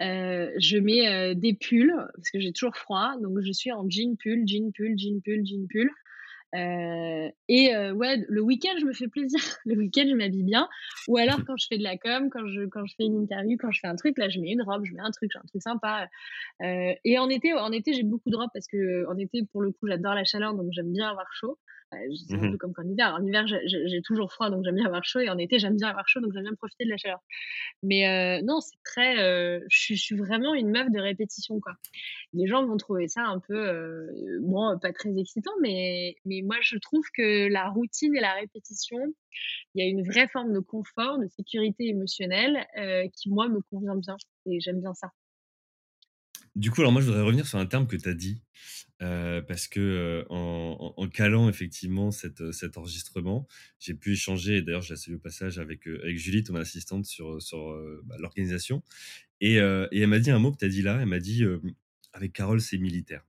Heu, 0.00 0.50
je 0.58 0.78
mets, 0.78 1.34
des 1.34 1.52
pulls 1.52 1.92
parce 2.14 2.30
que 2.30 2.40
j'ai 2.40 2.52
toujours 2.52 2.74
froid, 2.74 3.12
donc 3.20 3.38
je 3.44 3.52
suis 3.52 3.70
en 3.70 3.86
jean, 3.90 4.16
pull, 4.16 4.44
jean, 4.46 4.72
pull, 4.72 4.96
jean, 4.96 5.20
pull, 5.22 5.44
jean, 5.44 5.66
pull. 5.68 5.90
Heu 6.54 7.30
et 7.48 7.74
heu, 7.74 7.92
ouais, 7.92 8.24
le 8.28 8.40
week-end, 8.40 8.74
je 8.80 8.84
me 8.86 8.92
fais 8.92 9.08
plaisir. 9.08 9.38
Le 9.66 9.76
week-end, 9.76 10.04
je 10.08 10.14
m'habille 10.14 10.44
bien 10.44 10.68
ou 11.08 11.16
alors 11.16 11.44
quand 11.46 11.56
je 11.58 11.66
fais 11.68 11.78
de 11.78 11.82
la 11.82 11.96
com, 11.98 12.30
quand 12.30 12.46
je 12.46 12.62
quand 12.66 12.84
je 12.86 12.94
fais 12.96 13.04
une 13.04 13.16
interview, 13.22 13.56
quand 13.58 13.70
je 13.72 13.80
fais 13.80 13.88
un 13.88 13.96
truc, 13.96 14.16
là, 14.18 14.28
je 14.28 14.40
mets 14.40 14.52
une 14.52 14.62
robe, 14.62 14.84
je 14.84 14.92
mets 14.94 15.00
un 15.02 15.10
truc, 15.10 15.30
j'ai 15.32 15.38
un 15.38 15.46
truc 15.48 15.62
sympa, 15.62 16.08
heu 16.62 16.94
et 17.04 17.18
en 17.18 17.28
été, 17.28 17.52
en 17.54 17.72
été, 17.72 17.92
j'ai 17.94 18.04
beaucoup 18.04 18.30
de 18.30 18.36
robes 18.36 18.50
parce 18.54 18.66
qu'en 18.68 19.16
été, 19.18 19.42
pour 19.52 19.62
le 19.62 19.72
coup, 19.72 19.86
j'adore 19.88 20.14
la 20.14 20.24
chaleur, 20.24 20.54
donc 20.54 20.68
j'aime 20.72 20.92
bien 20.92 21.08
avoir 21.10 21.26
chaud. 21.34 21.58
C'est 22.28 22.36
Mmh 22.36 22.42
un 22.42 22.46
peu 22.48 22.56
mh. 22.56 22.58
comme 22.58 22.72
qu'en 22.74 22.82
hiver. 22.82 23.14
En 23.18 23.24
hiver, 23.24 23.46
j'ai 23.46 24.02
toujours 24.02 24.32
froid, 24.32 24.50
donc 24.50 24.64
j'aime 24.64 24.74
bien 24.74 24.86
avoir 24.86 25.04
chaud 25.04 25.20
et 25.20 25.30
en 25.30 25.38
été, 25.38 25.58
j'aime 25.60 25.76
bien 25.76 25.88
avoir 25.88 26.08
chaud, 26.08 26.20
donc 26.20 26.32
j'aime 26.34 26.42
bien 26.42 26.54
profiter 26.54 26.84
de 26.84 26.90
la 26.90 26.96
chaleur. 26.96 27.20
Mais 27.82 28.40
non, 28.42 28.60
c'est 28.60 28.76
très, 28.84 29.16
je 29.70 29.94
suis 29.94 30.16
vraiment 30.16 30.54
une 30.54 30.70
meuf 30.70 30.90
de 30.90 31.00
répétition, 31.00 31.60
quoi. 31.60 31.74
Les 32.32 32.46
gens 32.46 32.66
vont 32.66 32.76
trouver 32.76 33.08
ça 33.08 33.24
un 33.24 33.40
peu, 33.40 34.08
bon, 34.42 34.78
pas 34.80 34.92
très 34.92 35.16
excitant, 35.18 35.52
mais 35.62 36.16
mais 36.24 36.35
moi, 36.42 36.56
je 36.62 36.76
trouve 36.78 37.04
que 37.16 37.48
la 37.48 37.68
routine 37.70 38.16
et 38.16 38.20
la 38.20 38.34
répétition, 38.34 38.98
il 39.74 39.84
y 39.84 39.86
a 39.86 39.90
une 39.90 40.02
vraie 40.04 40.28
forme 40.28 40.52
de 40.52 40.60
confort, 40.60 41.18
de 41.18 41.28
sécurité 41.28 41.86
émotionnelle, 41.88 42.66
heu, 42.78 43.08
qui, 43.14 43.30
moi, 43.30 43.48
me 43.48 43.60
convient 43.70 43.96
bien 43.96 44.16
et 44.46 44.60
j'aime 44.60 44.80
bien 44.80 44.94
ça. 44.94 45.10
Du 46.54 46.70
coup, 46.70 46.80
alors 46.80 46.92
moi, 46.92 47.02
je 47.02 47.06
voudrais 47.06 47.22
revenir 47.22 47.46
sur 47.46 47.58
un 47.58 47.66
terme 47.66 47.86
que 47.86 47.96
tu 47.96 48.08
as 48.08 48.14
dit. 48.14 48.42
heu, 49.02 49.44
parce 49.48 49.68
que, 49.68 49.80
heu, 49.80 50.26
en 50.30 51.08
calant 51.08 51.48
effectivement 51.50 52.10
cet, 52.12 52.40
enregistrement, 52.78 53.48
j'ai 53.80 53.94
pu 53.94 54.12
échanger 54.14 54.62
d'ailleurs 54.62 54.82
je 54.82 54.94
la 54.94 55.16
au 55.16 55.20
passage 55.20 55.58
avec, 55.58 55.88
Julie, 56.16 56.44
ton 56.44 56.56
assistante 56.56 57.06
sur, 57.06 57.38
bah, 58.04 58.16
l'organisation 58.20 58.82
et 59.40 59.56
et 59.56 60.00
elle 60.00 60.08
m'a 60.08 60.18
dit 60.20 60.30
un 60.32 60.38
mot 60.40 60.52
que 60.52 60.58
tu 60.58 60.66
as 60.66 60.68
dit 60.68 60.82
là, 60.82 60.98
elle 61.00 61.08
m'a 61.08 61.20
dit, 61.20 61.44
«Avec 62.14 62.32
Carole, 62.34 62.60
c'est 62.60 62.78
militaire». 62.78 63.24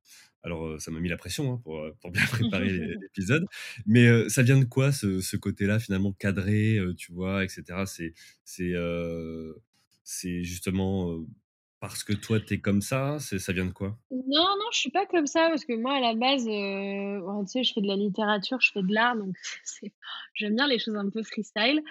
Alors, 0.48 0.66
heu, 0.68 0.80
ça 0.80 0.92
m'a 0.92 1.00
mis 1.02 1.10
la 1.10 1.18
pression, 1.18 1.54
hein, 1.54 1.62
pour, 1.64 1.78
heu, 1.80 1.94
pour 2.02 2.12
bien 2.12 2.24
préparer 2.32 2.72
l'é 2.72 2.96
l'épisode, 3.02 3.46
mais, 3.86 4.06
heu, 4.08 4.30
ça 4.30 4.44
vient 4.44 4.58
de 4.60 4.66
quoi 4.66 4.92
ce 4.94 5.22
ce 5.22 5.38
côté-là 5.38 5.80
finalement 5.80 6.14
cadré, 6.14 6.80
tu 6.98 7.12
vois 7.14 7.44
et 7.46 7.50
cetera? 7.50 7.86
C'est 7.86 8.14
c'est, 8.46 8.72
heu, 8.76 9.62
c'est 10.04 10.44
justement, 10.44 11.26
parce 11.80 12.04
que 12.04 12.14
toi 12.14 12.40
tu 12.40 12.56
es 12.56 12.62
comme 12.62 12.82
ça? 12.82 13.18
C'est 13.20 13.40
ça 13.40 13.54
vient 13.54 13.66
de 13.66 13.72
quoi? 13.72 14.00
Non, 14.10 14.46
non, 14.58 14.66
je 14.72 14.80
suis 14.80 14.90
pas 14.92 15.06
comme 15.06 15.28
ça 15.28 15.50
parce 15.50 15.66
que 15.66 15.74
moi 15.74 15.96
à 15.96 16.00
la 16.00 16.16
base, 16.16 16.46
tu 16.46 17.52
sais, 17.52 17.64
je 17.66 17.74
fais 17.74 17.82
de 17.82 17.88
la 17.88 17.98
littérature, 17.98 18.62
je 18.62 18.72
fais 18.72 18.82
de 18.82 18.94
l'art, 18.94 19.18
donc 19.18 19.36
c'est 19.66 19.92
j'aime 20.34 20.56
bien 20.56 20.68
les 20.68 20.80
choses 20.80 20.96
un 20.96 21.10
peu 21.10 21.24
freestyle. 21.24 21.82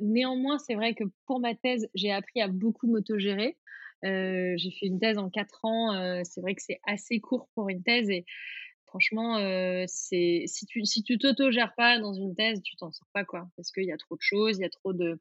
Néanmoins, 0.00 0.58
c'est 0.58 0.74
vrai 0.74 0.94
que 0.94 1.04
pour 1.26 1.38
ma 1.40 1.54
thèse, 1.54 1.88
j'ai 1.94 2.10
appris 2.12 2.40
à 2.40 2.48
beaucoup 2.48 2.88
m'autogérer. 2.88 3.56
J'ai 4.02 4.70
fait 4.78 4.86
une 4.86 5.00
thèse 5.00 5.18
en 5.18 5.30
4 5.30 5.64
ans, 5.64 6.22
c'est 6.24 6.40
vrai 6.40 6.54
que 6.54 6.62
c'est 6.62 6.80
assez 6.86 7.20
court 7.20 7.48
pour 7.54 7.68
une 7.70 7.82
thèse 7.82 8.10
et 8.10 8.24
franchement, 8.86 9.38
si 9.88 10.46
tu 10.68 10.84
si 10.86 11.02
tu 11.02 11.18
t'autogères 11.18 11.74
pas 11.76 11.98
dans 12.00 12.14
une 12.14 12.34
thèse, 12.36 12.62
tu 12.62 12.76
t'en 12.76 12.92
sors 12.92 13.08
pas, 13.14 13.24
quoi. 13.24 13.48
Parce 13.56 13.70
qu'il 13.72 13.84
y 13.84 13.92
a 13.92 13.96
trop 13.98 14.16
de 14.16 14.22
choses, 14.22 14.58
il 14.58 14.62
y 14.62 14.66
a 14.66 14.70
trop 14.70 14.92
de 14.94 15.18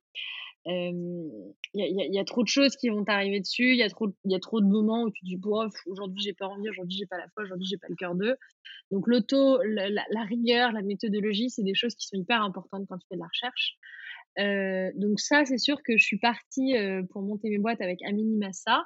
il 0.67 1.53
y 1.75 1.83
y 1.83 2.15
y 2.15 2.19
a 2.19 2.25
trop 2.25 2.43
de 2.43 2.47
choses 2.49 2.75
qui 2.77 2.89
vont 2.89 3.03
t'arriver 3.05 3.39
dessus, 3.41 3.71
il 3.73 3.77
y 3.77 3.83
a 3.83 3.89
trop 3.89 4.09
y 4.25 4.35
a 4.35 4.39
trop 4.39 4.61
de 4.61 4.67
moments 4.67 5.03
où 5.03 5.11
tu 5.11 5.21
te 5.21 5.25
dis: 5.27 5.37
«Bof, 5.37 5.73
aujourd'hui 5.87 6.21
j'ai 6.23 6.33
pas 6.33 6.47
envie, 6.47 6.69
aujourd'hui 6.69 6.97
j'ai 6.97 7.07
pas 7.07 7.17
la 7.17 7.27
foi, 7.33 7.43
aujourd'hui 7.43 7.67
j'ai 7.69 7.77
pas 7.77 7.87
le 7.89 7.95
cœur 7.95 8.15
de». 8.15 8.37
Donc 8.91 9.07
l'auto, 9.07 9.61
la 9.63 9.89
la 9.89 10.05
la 10.11 10.23
rigueur, 10.23 10.71
la 10.73 10.81
méthodologie, 10.83 11.49
c'est 11.51 11.63
des 11.63 11.75
choses 11.75 11.95
qui 11.95 12.07
sont 12.07 12.17
hyper 12.17 12.41
importantes 12.43 12.85
quand 12.89 12.97
tu 12.99 13.07
fais 13.09 13.15
de 13.15 13.21
la 13.21 13.27
recherche. 13.27 13.77
Heu, 14.39 14.91
donc 14.95 15.19
ça, 15.19 15.45
c'est 15.45 15.57
sûr 15.57 15.77
que 15.83 15.97
je 15.97 16.03
suis 16.05 16.19
partie, 16.19 16.75
heu, 16.77 17.05
pour 17.11 17.21
monter 17.23 17.49
mes 17.49 17.59
boîtes 17.59 17.81
avec 17.81 17.99
minima 18.01 18.51
ça 18.53 18.83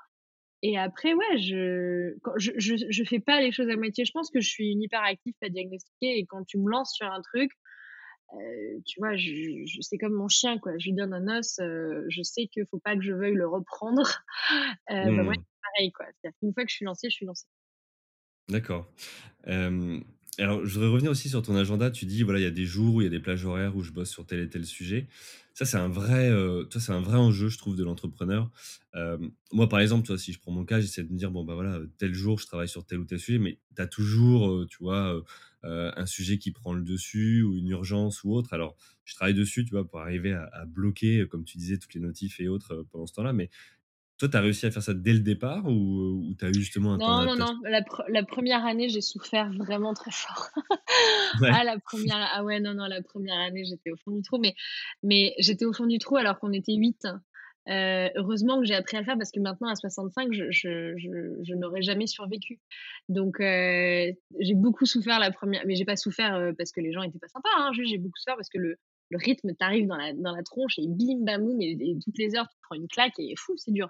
et 0.64 0.78
après 0.78 1.14
ouais, 1.14 1.38
je 1.40 2.18
quand 2.24 2.34
je 2.38 2.52
je 2.58 2.76
je 2.90 3.04
fais 3.06 3.20
pas 3.20 3.42
les 3.42 3.52
choses 3.54 3.70
à 3.70 3.78
moitié. 3.78 4.06
Je 4.06 4.12
pense 4.14 4.30
que 4.32 4.42
je 4.42 4.50
suis 4.50 4.72
une 4.72 4.82
hyperactive 4.84 5.34
pas 5.42 5.50
diagnostiquée 5.50 6.20
et 6.20 6.26
quand 6.28 6.44
tu 6.46 6.60
me 6.60 6.70
lances 6.72 6.94
sur 6.96 7.08
un 7.08 7.22
truc, 7.22 7.52
Heu, 8.34 8.82
tu 8.86 9.00
vois, 9.00 9.16
je 9.18 9.32
je 9.66 9.82
c'est 9.82 9.98
comme 9.98 10.14
mon 10.14 10.28
chien, 10.28 10.60
quoi. 10.60 10.74
Je 10.78 10.86
lui 10.90 10.94
donne 10.94 11.14
un 11.14 11.28
os, 11.40 11.60
je 11.60 12.22
sais 12.24 12.48
qu'il 12.48 12.66
faut 12.70 12.80
pas 12.80 12.96
que 12.96 13.02
je 13.02 13.14
veuille 13.14 13.36
le 13.36 13.48
reprendre. 13.48 14.04
Bah, 14.90 15.02
Mmh. 15.02 15.34
c'est 15.36 15.62
pareil, 15.76 15.92
quoi. 15.92 16.06
Qu'une 16.40 16.54
fois 16.54 16.64
que 16.66 16.70
je 16.72 16.76
suis 16.76 16.86
lancée, 16.86 17.10
je 17.10 17.16
suis 17.16 17.26
lancée. 17.26 17.46
D'accord. 18.50 18.88
Alors 20.44 20.66
je 20.66 20.74
voudrais 20.74 20.90
revenir 20.90 21.12
aussi 21.12 21.30
sur 21.30 21.42
ton 21.42 21.56
agenda. 21.56 21.92
Tu 21.92 22.06
dis, 22.06 22.24
voilà, 22.24 22.40
il 22.40 22.44
y 22.44 22.46
a 22.46 22.52
des 22.52 22.66
jours 22.66 22.96
où 22.96 23.02
il 23.02 23.06
y 23.06 23.08
a 23.08 23.10
des 23.10 23.20
plages 23.20 23.46
horaires 23.46 23.76
où 23.76 23.84
je 23.84 23.92
bosse 23.92 24.10
sur 24.10 24.26
tel 24.26 24.40
et 24.40 24.50
tel 24.50 24.66
sujet. 24.66 25.08
Ça, 25.54 25.66
c'est 25.66 25.78
un 25.78 25.90
vrai, 25.90 26.30
tu 26.70 26.78
vois, 26.78 26.82
c'est 26.82 26.92
un 26.94 27.02
vrai 27.02 27.18
enjeu, 27.18 27.50
je 27.50 27.58
trouve, 27.58 27.76
de 27.76 27.84
l'entrepreneur. 27.84 28.50
Hem, 28.94 29.32
moi, 29.52 29.68
par 29.68 29.80
exemple, 29.82 30.04
tu 30.06 30.12
vois, 30.14 30.18
si 30.20 30.32
je 30.34 30.40
prends 30.40 30.52
mon 30.52 30.64
cas, 30.66 30.80
j'essaie 30.80 31.04
de 31.04 31.12
me 31.12 31.18
dire: 31.18 31.32
«Bon, 31.32 31.44
bah, 31.44 31.54
voilà, 31.56 31.80
tel 31.98 32.14
jour, 32.14 32.40
je 32.40 32.46
travaille 32.48 32.70
sur 32.70 32.86
tel 32.86 33.00
ou 33.00 33.06
tel 33.06 33.20
sujet», 33.20 33.40
mais 33.40 33.60
tu 33.76 33.82
as 33.82 33.88
toujours, 33.88 34.50
heu, 34.50 34.68
tu 34.70 34.78
vois, 34.80 35.22
un 35.64 36.06
sujet 36.06 36.38
qui 36.38 36.52
prend 36.52 36.74
le 36.74 36.84
dessus 36.84 37.42
ou 37.44 37.58
une 37.58 37.68
urgence 37.70 38.24
ou 38.24 38.34
autre. 38.34 38.54
Alors, 38.54 38.78
je 39.04 39.16
travaille 39.16 39.34
dessus, 39.34 39.66
tu 39.66 39.72
vois, 39.72 39.88
pour 39.88 40.00
arriver 40.00 40.32
à 40.34 40.50
à 40.54 40.66
bloquer, 40.66 41.28
comme 41.30 41.44
tu 41.44 41.58
disais, 41.58 41.78
toutes 41.78 41.94
les 41.94 42.00
notifs 42.02 42.40
et 42.40 42.48
autres, 42.48 42.86
pendant 42.92 43.06
ce 43.08 43.14
temps-là. 43.14 43.34
Mais 43.34 43.50
toi, 44.20 44.28
tu 44.28 44.36
as 44.38 44.42
réussi 44.42 44.66
à 44.66 44.72
faire 44.72 44.84
ça 44.84 44.94
dès 44.94 45.14
le 45.14 45.20
départ 45.20 45.66
ou, 45.66 45.72
ou 45.72 46.36
tu 46.38 46.46
as 46.46 46.50
eu 46.50 46.54
justement 46.56 46.94
un 46.94 47.00
temps 47.00 47.24
Non, 47.24 47.26
non, 47.26 47.36
non, 47.38 47.60
la 47.64 47.82
pre 47.82 48.04
la 48.10 48.24
1 48.24 48.66
année, 48.66 48.90
j'ai 48.90 49.02
souffert 49.02 49.52
vraiment 49.54 49.94
très 49.94 50.12
fort. 50.12 50.50
Ouais. 51.42 51.50
Ah 51.54 51.64
la 51.64 51.78
première, 51.80 52.28
ah 52.34 52.44
ouais, 52.44 52.60
non, 52.60 52.74
non, 52.74 52.86
la 52.88 53.02
première 53.04 53.40
année, 53.40 53.64
j'étais 53.64 53.92
au 53.92 53.96
fond 53.98 54.12
du 54.12 54.24
trou, 54.24 54.40
mais 54.40 54.56
mais 55.04 55.36
j'étais 55.38 55.64
au 55.64 55.74
fond 55.74 55.86
du 55.86 56.00
trou 56.00 56.18
alors 56.18 56.40
qu'on 56.40 56.52
était 56.52 56.74
8. 56.74 57.06
Heu, 57.70 58.10
heureusement 58.16 58.60
que 58.60 58.66
j'ai 58.66 58.74
appris 58.74 58.98
à 58.98 59.02
le 59.02 59.06
faire 59.06 59.18
parce 59.18 59.32
que 59.32 59.40
maintenant 59.40 59.70
à 59.70 59.76
65, 59.76 60.34
je 60.34 60.46
je 60.50 60.98
je 60.98 61.10
je 61.44 61.54
n'aurais 61.54 61.84
jamais 61.84 62.08
survécu. 62.08 62.60
Donc 63.10 63.40
heu, 63.40 64.12
j'ai 64.40 64.56
beaucoup 64.56 64.86
souffert 64.88 65.20
la 65.20 65.32
première, 65.32 65.62
mais 65.68 65.76
j'ai 65.76 65.86
pas 65.86 65.96
souffert, 65.96 66.52
parce 66.58 66.72
que 66.72 66.82
les 66.82 66.92
gens 66.92 67.04
étaient 67.04 67.20
pas 67.20 67.28
sympas, 67.28 67.50
hein, 67.58 67.72
j'ai 67.74 67.98
beaucoup 68.00 68.18
souffert 68.18 68.36
parce 68.36 68.50
que 68.50 68.58
le 68.58 68.76
le 69.10 69.18
rythme 69.18 69.54
t'arrive 69.56 69.88
dans 69.88 69.98
la 69.98 70.14
dans 70.14 70.36
la 70.36 70.44
tronche 70.44 70.80
et 70.80 70.88
bim 70.88 71.20
bamoum 71.26 71.62
et 71.62 71.72
et 71.80 71.98
toutes 72.04 72.18
les 72.18 72.36
heures, 72.36 72.48
tu 72.50 72.58
prends 72.64 72.76
une 72.76 72.88
claque 72.88 73.20
et 73.20 73.34
fou, 73.38 73.54
c'est 73.58 73.72
dur. 73.72 73.90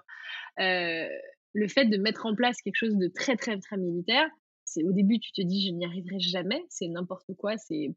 Heu, 0.60 1.08
le 1.54 1.68
fait 1.68 1.86
de 1.86 1.96
mettre 1.98 2.26
en 2.26 2.34
place 2.36 2.62
quelque 2.62 2.76
chose 2.76 2.96
de 2.96 3.08
très, 3.08 3.36
très, 3.36 3.58
très 3.60 3.76
militaire, 3.78 4.28
c'est 4.64 4.84
au 4.84 4.92
début, 4.92 5.20
tu 5.20 5.32
te 5.32 5.42
dis: 5.42 5.66
«Je 5.68 5.72
n'y 5.72 5.84
arriverai 5.86 6.20
jamais, 6.20 6.64
c'est 6.70 6.88
n'importe 6.88 7.34
quoi, 7.38 7.56
c'est 7.58 7.90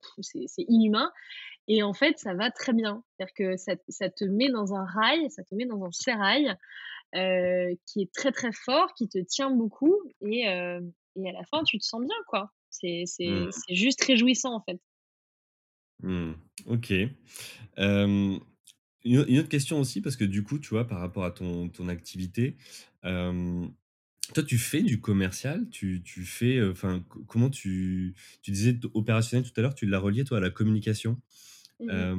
inhumain» 0.70 1.12
et 1.68 1.84
en 1.84 1.94
fait, 1.94 2.18
ça 2.20 2.34
va 2.36 2.52
très 2.52 2.74
bien. 2.74 3.04
C'est-à-dire 3.18 3.34
que 3.36 3.58
ça 3.58 3.74
ça 3.90 4.10
te 4.10 4.26
met 4.26 4.50
dans 4.50 4.74
un 4.76 4.86
rail, 4.86 5.30
ça 5.32 5.44
te 5.44 5.56
met 5.56 5.66
dans 5.66 5.84
un 5.86 5.92
sérail, 5.92 6.54
heu, 7.16 7.78
qui 7.88 8.02
est 8.04 8.14
très, 8.14 8.32
très 8.32 8.52
fort, 8.54 8.94
qui 8.96 9.08
te 9.10 9.20
tient 9.20 9.52
beaucoup 9.52 9.96
et 10.22 10.48
heu 10.50 10.94
et 11.18 11.30
à 11.30 11.34
la 11.34 11.44
fin, 11.46 11.64
tu 11.66 11.78
te 11.80 11.86
sens 11.86 12.02
bien, 12.02 12.16
quoi. 12.28 12.52
C'est 12.70 13.04
c'est 13.08 13.48
Mmh. 13.48 13.64
c'est 13.68 13.76
juste 13.76 14.04
réjouissant, 14.06 14.56
en 14.56 14.62
fait. 14.64 14.80
Mmh. 16.04 16.34
OK. 16.68 16.92
Une 19.06 19.20
au 19.20 19.26
une 19.28 19.40
autre 19.40 19.50
question 19.50 19.80
aussi 19.82 20.02
parce 20.02 20.16
que 20.18 20.26
du 20.26 20.44
coup, 20.44 20.60
tu 20.60 20.70
vois, 20.70 20.88
par 20.88 21.00
rapport 21.00 21.26
à 21.26 21.32
ton 21.32 21.70
ton 21.70 21.88
activité, 21.90 22.58
toi, 23.04 24.44
tu 24.48 24.58
fais 24.60 24.84
du 24.84 25.02
commercial? 25.02 25.70
Tu 25.72 26.04
tu 26.04 26.26
fais, 26.26 26.62
enfin, 26.64 27.02
co 27.10 27.24
comment 27.26 27.50
tu 27.52 28.16
tu 28.44 28.52
disais 28.52 28.76
t 28.80 28.88
opérationnel 28.96 29.46
tout 29.50 29.54
à 29.60 29.64
l'heure, 29.64 29.76
tu 29.76 29.88
l'as 29.88 30.00
relié, 30.00 30.24
toi, 30.26 30.40
à 30.40 30.42
la 30.42 30.52
communication. 30.52 31.22
Mmh 31.80 32.14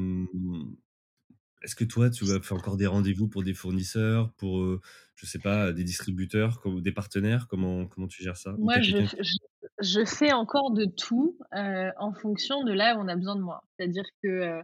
est-ce 1.62 1.76
que 1.76 1.84
toi, 1.84 2.10
tu 2.10 2.24
vas 2.26 2.40
faire 2.42 2.56
encore 2.58 2.76
des 2.78 2.86
rendez-vous 2.86 3.28
pour 3.28 3.42
des 3.44 3.54
fournisseurs, 3.54 4.32
pour, 4.34 4.60
heu, 4.62 4.80
je 5.16 5.26
sais 5.26 5.38
pas, 5.40 5.72
des 5.72 5.84
distributeurs, 5.84 6.60
comme 6.60 6.82
des 6.82 6.92
partenaires? 6.92 7.48
Comment 7.48 7.86
comment 7.88 8.08
tu 8.08 8.22
gères 8.22 8.36
ça? 8.38 8.58
Ou 8.62 8.68
tu 8.70 8.76
Moi, 8.76 8.80
as 8.80 8.82
je 8.82 8.96
quelqu'un 8.96 9.06
f 9.06 9.14
qui 9.14 9.24
je 9.80 10.04
fais 10.04 10.32
encore 10.32 10.72
de 10.72 10.84
tout, 10.86 11.38
heu, 11.56 11.90
en 11.98 12.12
fonction 12.14 12.64
de 12.64 12.72
là 12.72 12.96
où 12.96 13.00
on 13.00 13.08
a 13.08 13.16
besoin 13.16 13.36
de 13.36 13.40
moi. 13.42 13.62
C'est-à-dire 13.78 14.04
que, 14.22 14.28
heu, 14.28 14.62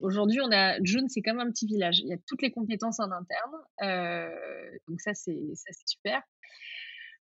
aujourd'hui, 0.00 0.40
on 0.42 0.50
a 0.52 0.78
June, 0.84 1.08
c'est 1.08 1.22
comme 1.22 1.40
un 1.40 1.50
petit 1.50 1.66
village. 1.66 2.00
Il 2.00 2.08
y 2.08 2.12
a 2.14 2.18
toutes 2.26 2.42
les 2.42 2.50
compétences 2.52 3.00
en 3.00 3.10
interne, 3.12 3.54
heu, 3.82 4.78
donc 4.88 5.00
ça, 5.00 5.14
c'est 5.14 5.38
ça, 5.54 5.72
c'est 5.72 5.88
super. 5.88 6.22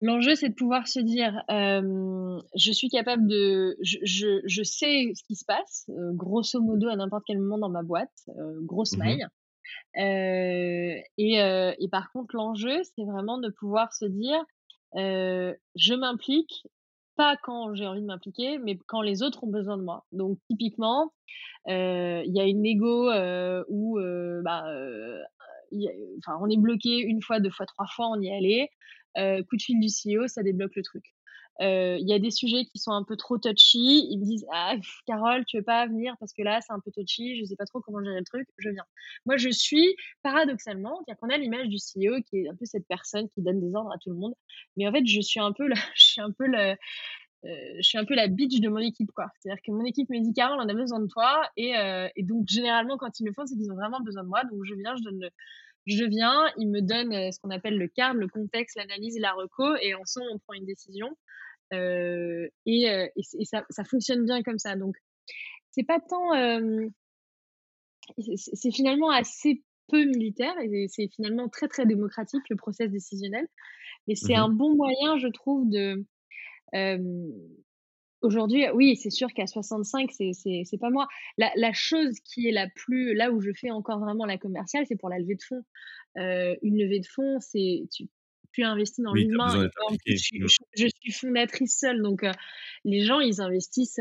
L'enjeu, 0.00 0.34
c'est 0.34 0.50
de 0.50 0.54
pouvoir 0.54 0.86
se 0.88 1.00
dire, 1.00 1.42
je 1.48 2.72
suis 2.72 2.88
capable 2.88 3.26
de 3.26 3.76
je 3.80 3.98
je 4.02 4.40
je 4.46 4.62
sais 4.62 5.12
ce 5.14 5.22
qui 5.24 5.36
se 5.36 5.44
passe, 5.46 5.86
grosso 6.14 6.60
modo 6.60 6.88
à 6.88 6.96
n'importe 6.96 7.24
quel 7.26 7.38
moment 7.38 7.58
dans 7.58 7.70
ma 7.70 7.82
boîte, 7.82 8.12
grosse 8.62 8.96
mmh 8.96 8.98
maille. 8.98 9.24
Heu 9.98 11.00
et 11.18 11.88
par 11.90 12.12
contre, 12.12 12.36
l'enjeu, 12.36 12.82
c'est 12.84 13.04
vraiment 13.04 13.38
de 13.38 13.50
pouvoir 13.50 13.92
se 13.94 14.06
dire, 14.06 14.44
«Je 14.94 15.94
m'implique, 15.94 16.66
pas 17.16 17.36
quand 17.42 17.74
j'ai 17.74 17.86
envie 17.86 18.00
de 18.02 18.06
m'impliquer, 18.06 18.58
mais 18.58 18.78
quand 18.88 19.02
les 19.02 19.22
autres 19.22 19.44
ont 19.44 19.48
besoin 19.50 19.76
de 19.78 19.82
moi». 19.84 20.04
Donc 20.12 20.38
typiquement, 20.50 21.12
heu, 21.68 22.22
il 22.26 22.32
y 22.36 22.40
a 22.40 22.46
une 22.46 22.62
négo, 22.62 23.10
heu, 23.12 23.64
où, 23.68 23.98
heu, 24.00 24.42
bah, 24.44 24.64
a 24.66 24.72
enfin, 26.20 26.38
on 26.42 26.48
est 26.50 26.58
bloqué 26.58 26.98
une 27.00 27.22
fois, 27.22 27.40
2 27.40 27.50
fois, 27.50 27.66
3 27.66 27.86
fois, 27.88 28.08
on 28.10 28.20
y 28.22 28.28
est 28.28 28.36
allé. 28.36 28.70
Coup 29.48 29.56
de 29.56 29.62
fil 29.62 29.80
du 29.80 29.88
CEO, 29.88 30.28
ça 30.28 30.42
débloque 30.44 30.76
le 30.76 30.82
truc. 30.82 31.04
Heu, 31.60 31.96
il 32.00 32.08
y 32.08 32.12
a 32.14 32.18
des 32.18 32.30
sujets 32.32 32.64
qui 32.64 32.78
sont 32.78 32.92
un 32.92 33.04
peu 33.04 33.16
trop 33.16 33.38
touchy, 33.38 34.06
ils 34.10 34.18
me 34.18 34.24
disent: 34.24 34.46
«Ah 34.52 34.74
Carole, 35.06 35.44
tu 35.46 35.58
veux 35.58 35.62
pas 35.62 35.86
venir 35.86 36.16
parce 36.18 36.32
que 36.32 36.42
là, 36.42 36.60
c'est 36.60 36.72
un 36.72 36.80
peu 36.80 36.90
touchy, 36.90 37.38
je 37.38 37.44
sais 37.44 37.56
pas 37.56 37.64
trop 37.66 37.80
comment 37.80 38.02
gérer 38.02 38.18
le 38.18 38.24
truc». 38.24 38.48
Je 38.58 38.70
viens. 38.70 38.84
Moi, 39.26 39.36
je 39.36 39.50
suis 39.50 39.96
paradoxalement, 40.22 40.96
c'est-à-dire 41.04 41.20
qu'on 41.20 41.30
a 41.30 41.38
l'image 41.38 41.68
du 41.68 41.78
CEO 41.78 42.20
qui 42.22 42.38
est 42.38 42.48
un 42.48 42.54
peu 42.56 42.64
cette 42.64 42.86
personne 42.88 43.28
qui 43.30 43.42
donne 43.42 43.60
des 43.60 43.74
ordres 43.74 43.92
à 43.92 43.98
tout 43.98 44.10
le 44.10 44.16
monde, 44.16 44.34
mais 44.76 44.88
en 44.88 44.92
fait, 44.92 45.06
je 45.06 45.20
suis 45.20 45.40
un 45.40 45.52
peu 45.52 45.66
la 45.68 45.76
je 45.96 46.04
suis 46.04 46.20
un 46.20 46.30
peu 46.32 46.46
Heu, 47.44 47.48
je 47.78 47.82
suis 47.82 47.98
un 47.98 48.04
peu 48.04 48.14
la 48.14 48.28
bitch 48.28 48.60
de 48.60 48.68
mon 48.68 48.78
équipe, 48.78 49.10
quoi. 49.12 49.26
C'est-à-dire 49.38 49.60
que 49.62 49.70
mon 49.72 49.84
équipe 49.84 50.08
me 50.10 50.18
dit: 50.20 50.32
«Carole, 50.32 50.58
on 50.60 50.68
a 50.68 50.74
besoin 50.74 51.00
de 51.00 51.06
toi» 51.08 51.46
et 51.56 51.74
heu 51.76 52.08
et 52.16 52.22
donc 52.22 52.48
généralement, 52.48 52.96
quand 52.96 53.20
ils 53.20 53.26
le 53.26 53.32
font, 53.32 53.44
c'est 53.46 53.54
qu'ils 53.56 53.70
ont 53.70 53.76
vraiment 53.76 54.00
besoin 54.00 54.22
de 54.24 54.28
moi. 54.28 54.44
Donc 54.44 54.64
je 54.64 54.74
viens, 54.74 54.96
je 54.96 55.02
donne 55.02 55.20
le 55.20 55.30
je 55.86 56.04
viens, 56.04 56.46
ils 56.58 56.68
me 56.70 56.80
donnent, 56.82 57.14
heu, 57.14 57.30
ce 57.32 57.38
qu'on 57.40 57.50
appelle 57.50 57.78
le 57.78 57.88
cadre, 57.88 58.20
le 58.20 58.28
contexte, 58.28 58.76
l'analyse 58.76 59.16
et 59.16 59.20
la 59.20 59.32
reco 59.32 59.76
et 59.82 59.94
ensemble, 59.94 60.26
on 60.32 60.38
prend 60.38 60.54
une 60.54 60.66
décision. 60.66 61.08
Heu 61.74 62.50
et 62.66 62.84
et 63.16 63.44
ça 63.46 63.64
ça 63.70 63.84
fonctionne 63.84 64.24
bien 64.24 64.42
comme 64.42 64.58
ça. 64.58 64.76
Donc 64.76 64.96
c'est 65.72 65.84
pas 65.84 66.00
tant, 66.00 66.32
c'est 68.18 68.70
finalement 68.72 69.10
assez 69.10 69.62
peu 69.88 70.04
militaire 70.04 70.54
et 70.62 70.86
c'est 70.88 71.08
finalement 71.14 71.48
très, 71.48 71.68
très 71.68 71.86
démocratique, 71.86 72.42
le 72.50 72.56
process 72.56 72.90
décisionnel. 72.90 73.46
Mais 74.08 74.14
c'est 74.16 74.34
un 74.36 74.48
Mmh 74.48 74.50
bon 74.50 74.76
moyen, 74.76 75.18
je 75.18 75.28
trouve, 75.28 75.68
de, 75.70 76.04
Aujourd'hui, 78.24 78.64
oui, 78.74 78.96
c'est 78.96 79.10
sûr 79.10 79.28
qu'à 79.34 79.46
65, 79.46 80.10
c'est 80.12 80.32
c'est 80.32 80.62
c'est 80.64 80.78
pas 80.78 80.90
moi. 80.90 81.06
La 81.38 81.52
la 81.56 81.72
chose 81.74 82.18
qui 82.24 82.48
est 82.48 82.52
la 82.52 82.68
plus 82.74 83.14
là 83.14 83.30
où 83.30 83.40
je 83.40 83.50
fais 83.52 83.70
encore 83.70 84.00
vraiment 84.00 84.24
la 84.26 84.38
commerciale, 84.38 84.86
c'est 84.88 84.96
pour 84.96 85.10
la 85.10 85.18
levée 85.18 85.34
de 85.36 85.42
fonds. 85.42 85.62
Heu, 86.18 86.56
une 86.62 86.78
levée 86.78 87.00
de 87.00 87.06
fonds, 87.06 87.38
c'est 87.40 87.84
tu 87.92 88.08
suis 88.52 88.64
investie 88.64 89.02
dans 89.02 89.14
Oui, 89.14 89.26
tu 89.28 89.38
l'humain 89.46 89.56
je 90.06 90.16
suis 90.16 90.40
je 90.46 90.56
je 90.76 90.86
suis 91.00 91.12
fondatrice 91.12 91.78
seule, 91.78 92.02
donc 92.02 92.24
heu, 92.24 92.32
les 92.84 93.00
gens, 93.02 93.20
ils 93.20 93.40
investissent, 93.40 94.00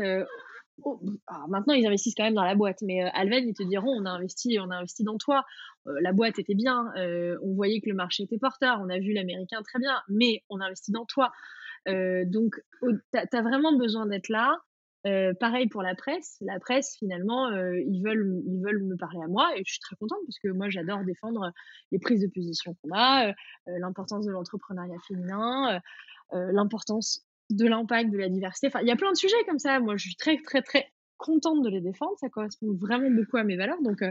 oh, 0.82 1.00
alors 1.26 1.48
maintenant, 1.48 1.74
ils 1.74 1.86
investissent 1.86 2.14
quand 2.16 2.24
même 2.24 2.34
dans 2.34 2.44
la 2.44 2.54
boîte, 2.54 2.82
mais 2.82 3.02
Alven, 3.02 3.48
ils 3.48 3.54
te 3.54 3.62
diront: 3.62 3.90
«On 3.90 4.04
a 4.06 4.10
investi 4.10 4.58
on 4.60 4.70
a 4.70 4.76
investi 4.76 5.04
dans 5.04 5.18
toi». 5.18 5.44
La 5.86 6.12
boîte 6.12 6.38
était 6.38 6.54
bien, 6.54 6.92
on 7.42 7.54
voyait 7.54 7.80
que 7.80 7.88
le 7.90 7.94
marché 7.96 8.24
était 8.24 8.38
porteur, 8.38 8.80
on 8.82 8.88
a 8.88 8.98
vu 8.98 9.12
l'américain 9.12 9.62
très 9.62 9.78
bien, 9.78 10.00
mais 10.08 10.42
on 10.48 10.60
a 10.60 10.66
investi 10.66 10.92
dans 10.92 11.04
toi. 11.06 11.32
Heu, 11.88 12.24
donc 12.26 12.56
tu 12.82 13.18
as 13.36 13.42
vraiment 13.42 13.76
besoin 13.76 14.06
d'être 14.06 14.28
là. 14.28 14.58
Heu, 15.06 15.34
pareil 15.38 15.68
pour 15.68 15.82
la 15.82 15.94
presse. 15.94 16.38
La 16.40 16.58
presse 16.60 16.96
finalement, 16.98 17.50
heu, 17.52 17.80
ils 17.86 18.02
veulent 18.02 18.42
ils 18.46 18.60
veulent 18.62 18.82
me 18.84 18.96
parler 18.96 19.20
à 19.22 19.28
moi 19.28 19.50
et 19.56 19.62
je 19.66 19.72
suis 19.72 19.80
très 19.80 19.96
contente 19.96 20.18
parce 20.26 20.38
que 20.38 20.48
moi 20.48 20.70
j'adore 20.70 21.04
défendre, 21.04 21.52
les 21.92 21.98
prises 21.98 22.22
de 22.22 22.28
position 22.28 22.74
qu'on 22.82 22.90
a, 22.94 23.34
l'importance 23.66 24.26
de 24.26 24.32
l'entrepreneuriat 24.32 24.98
féminin, 25.08 25.80
l'importance 26.32 27.22
de 27.50 27.66
l'impact, 27.66 28.10
de 28.10 28.18
la 28.18 28.28
diversité. 28.30 28.68
Enfin, 28.68 28.80
il 28.82 28.88
y 28.88 28.92
a 28.92 28.96
plein 28.96 29.12
de 29.12 29.16
sujets 29.16 29.44
comme 29.46 29.58
ça. 29.58 29.80
Moi, 29.80 29.96
je 29.98 30.06
suis 30.06 30.16
très, 30.16 30.38
très, 30.38 30.62
très 30.62 30.90
contente 31.18 31.62
de 31.64 31.68
les 31.70 31.80
défendre. 31.82 32.14
Ça 32.20 32.28
correspond 32.30 32.72
vraiment 32.74 33.10
beaucoup 33.10 33.36
à 33.38 33.44
mes 33.44 33.56
valeurs 33.56 33.80
donc 33.82 34.02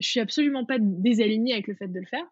je 0.00 0.08
suis 0.08 0.20
absolument 0.20 0.64
pas 0.66 0.78
désalignée 0.80 1.54
avec 1.54 1.68
le 1.68 1.74
fait 1.74 1.88
de 1.88 2.00
le 2.00 2.06
faire. 2.06 2.26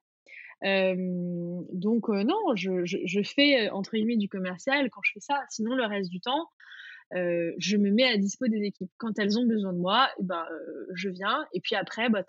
Donc 0.63 2.09
non, 2.09 2.55
je 2.55 2.85
je 2.85 2.99
je 3.05 3.23
fais, 3.23 3.71
entre 3.71 3.93
guillemets 3.93 4.17
«du 4.17 4.29
commercial» 4.29 4.91
quand 4.91 5.01
je 5.05 5.13
fais 5.15 5.21
ça. 5.21 5.43
Sinon 5.51 5.75
le 5.75 5.85
reste 5.85 6.11
du 6.11 6.21
temps, 6.21 6.49
je 7.13 7.77
me 7.77 7.91
mets 7.91 8.09
à 8.09 8.17
dispo 8.17 8.47
des 8.47 8.63
équipes. 8.63 8.91
Quand 8.99 9.19
elles 9.19 9.39
ont 9.39 9.47
besoin 9.47 9.73
de 9.73 9.79
moi 9.79 10.09
et 10.19 10.23
ben, 10.23 10.45
je 10.95 11.09
viens 11.09 11.47
et 11.53 11.61
puis 11.61 11.77
après, 11.77 12.09
bah, 12.11 12.23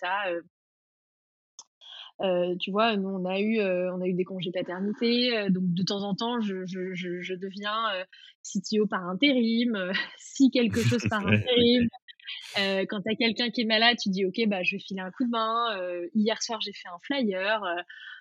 tu 2.60 2.72
vois, 2.72 2.96
nous 2.98 3.10
on 3.10 3.26
a 3.26 3.40
eu, 3.40 3.60
on 3.62 4.02
a 4.02 4.08
eu 4.08 4.14
des 4.14 4.24
congés 4.24 4.52
paternité, 4.52 5.50
donc 5.50 5.74
de 5.74 5.84
temps 5.84 6.04
en 6.04 6.16
temps 6.16 6.40
je 6.42 6.66
je 6.66 6.94
je 6.94 7.22
je 7.22 7.34
deviens, 7.34 7.88
CTO 8.44 8.88
par 8.88 9.08
intérim, 9.08 9.92
si 10.18 10.52
quelque 10.52 10.82
chose 10.82 11.04
par 11.10 11.26
intérim. 11.26 11.88
Quand 12.56 13.02
tu 13.02 13.12
as 13.12 13.16
quelqu'un 13.16 13.50
qui 13.50 13.62
est 13.62 13.66
malade, 13.66 13.98
tu 14.02 14.10
dis: 14.10 14.26
«OK, 14.26 14.40
bah, 14.48 14.64
je 14.64 14.76
vais 14.76 14.80
filer 14.80 15.02
un 15.02 15.12
coup 15.12 15.26
de 15.26 15.30
main», 15.30 15.78
hier 16.16 16.42
soir 16.42 16.60
j'ai 16.62 16.74
fait 16.74 16.88
un 16.90 17.00
flyer, 17.04 17.62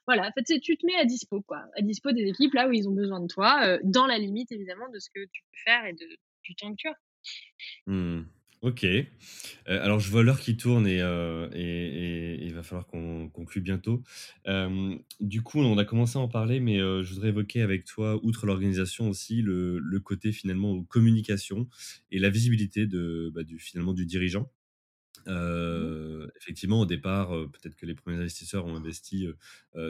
voilà. 0.07 0.29
En 0.29 0.33
fait, 0.33 0.61
tu 0.61 0.77
te 0.77 0.87
mets 0.87 0.97
à 0.97 1.05
dispo 1.05 1.43
quoi, 1.43 1.65
à 1.77 1.83
dispo 1.83 2.13
des 2.13 2.29
équipes 2.29 2.55
là 2.55 2.69
où 2.69 2.73
ils 2.73 2.89
ont 2.89 2.93
besoin 2.95 3.21
de 3.21 3.27
toi, 3.29 3.67
heu, 3.77 3.81
dans 3.85 4.07
la 4.07 4.19
limite 4.19 4.53
évidemment 4.53 4.89
de 4.91 4.99
ce 4.99 5.09
que 5.15 5.21
tu 5.33 5.43
peux 5.53 5.59
faire 5.71 5.85
et 5.87 5.93
de 5.95 6.07
du 6.45 6.55
temps 6.57 6.71
que 6.73 6.77
tu 6.79 6.89
as. 6.89 6.97
Mmh. 7.87 8.21
OK. 8.63 8.85
Heu, 8.85 9.07
alors 9.67 10.01
je 10.01 10.11
vois 10.11 10.23
l'heure 10.23 10.39
qui 10.41 10.57
tourne 10.59 10.87
et 10.87 11.01
heu 11.01 11.49
et 11.55 12.45
il 12.45 12.53
va 12.55 12.63
falloir 12.63 12.87
qu'on 12.87 13.29
conclue 13.31 13.61
bientôt. 13.63 14.03
Du 15.21 15.43
coup, 15.43 15.61
on 15.61 15.79
a 15.79 15.85
commencé 15.85 16.19
à 16.19 16.21
en 16.21 16.29
parler, 16.29 16.61
mais 16.61 16.79
je 16.79 17.15
voudrais 17.15 17.29
évoquer 17.31 17.63
avec 17.63 17.85
toi, 17.85 18.19
outre 18.25 18.47
l'organisation 18.47 19.09
aussi, 19.09 19.43
le 19.43 19.79
le 19.79 20.01
côté 20.01 20.33
finalement 20.33 20.73
aux 20.73 20.83
communications 20.83 21.69
et 22.11 22.19
la 22.19 22.31
visibilité 22.31 22.87
de, 22.87 23.31
bah, 23.35 23.45
du 23.45 23.59
finalement 23.59 23.95
du 23.95 24.07
dirigeant. 24.07 24.51
Mmh 25.27 26.11
effectivement, 26.37 26.81
au 26.81 26.87
départ, 26.87 27.29
peut-être 27.29 27.77
que 27.77 27.87
les 27.87 27.95
premiers 27.95 28.17
investisseurs 28.17 28.65
ont 28.65 28.77
investi, 28.77 29.29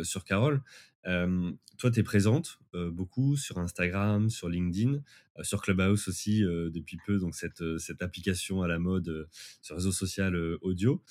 sur 0.02 0.24
Carole. 0.24 0.62
Toi, 1.04 1.90
tu 1.90 2.00
es 2.00 2.02
présente, 2.02 2.58
beaucoup 2.72 3.36
sur 3.36 3.58
Instagram, 3.58 4.30
sur 4.30 4.48
LinkedIn, 4.48 5.00
sur 5.42 5.62
Clubhouse 5.62 6.08
aussi, 6.08 6.40
depuis 6.42 6.98
peu, 7.06 7.18
donc 7.18 7.34
cette, 7.34 7.62
application 8.00 8.62
à 8.62 8.68
la 8.68 8.78
mode, 8.78 9.28
ce 9.62 9.72
réseau 9.72 9.92
social, 9.92 10.36
audio. 10.60 11.02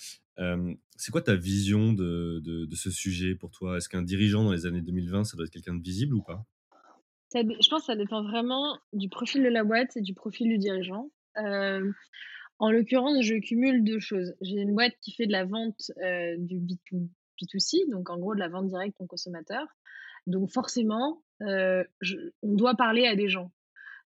C'est 0.97 1.11
quoi 1.11 1.21
ta 1.21 1.35
vision 1.35 1.93
de 1.93 2.41
de 2.43 2.65
de 2.65 2.75
ce 2.75 2.91
sujet 2.91 3.35
pour 3.35 3.51
toi? 3.51 3.77
Est-ce 3.77 3.89
qu'un 3.89 4.01
dirigeant 4.01 4.43
dans 4.43 4.51
les 4.51 4.65
années 4.65 4.81
2020, 4.81 5.23
ça 5.23 5.37
doit 5.37 5.45
être 5.45 5.51
quelqu'un 5.51 5.75
de 5.75 5.83
visible 5.83 6.13
ou 6.15 6.21
pas? 6.21 6.45
Ça 7.29 7.41
je 7.41 7.69
pense 7.69 7.81
que 7.81 7.85
ça 7.87 7.95
dépend 7.95 8.23
vraiment 8.23 8.79
du 8.93 9.07
profil 9.09 9.43
de 9.43 9.49
la 9.49 9.63
boîte 9.63 9.95
et 9.95 10.01
du 10.01 10.13
profil 10.13 10.49
du 10.49 10.57
dirigeant. 10.57 11.09
En 12.59 12.71
l'occurrence, 12.71 13.21
je 13.23 13.35
cumule 13.35 13.83
2 13.83 13.99
choses. 13.99 14.35
J'ai 14.41 14.57
une 14.57 14.73
boîte 14.75 14.93
qui 15.01 15.13
fait 15.13 15.25
de 15.27 15.31
la 15.31 15.45
vente, 15.45 15.91
heu, 16.03 16.37
du 16.37 16.59
B2 16.59 17.07
B2C, 17.41 17.89
donc 17.89 18.09
en 18.09 18.17
gros 18.19 18.35
de 18.35 18.39
la 18.39 18.49
vente 18.49 18.67
directe 18.67 18.97
au 18.99 19.05
consommateur. 19.07 19.65
Donc 20.27 20.51
forcément, 20.51 21.23
je 21.41 22.15
on 22.43 22.53
doit 22.55 22.75
parler 22.75 23.07
à 23.07 23.15
des 23.15 23.29
gens. 23.29 23.51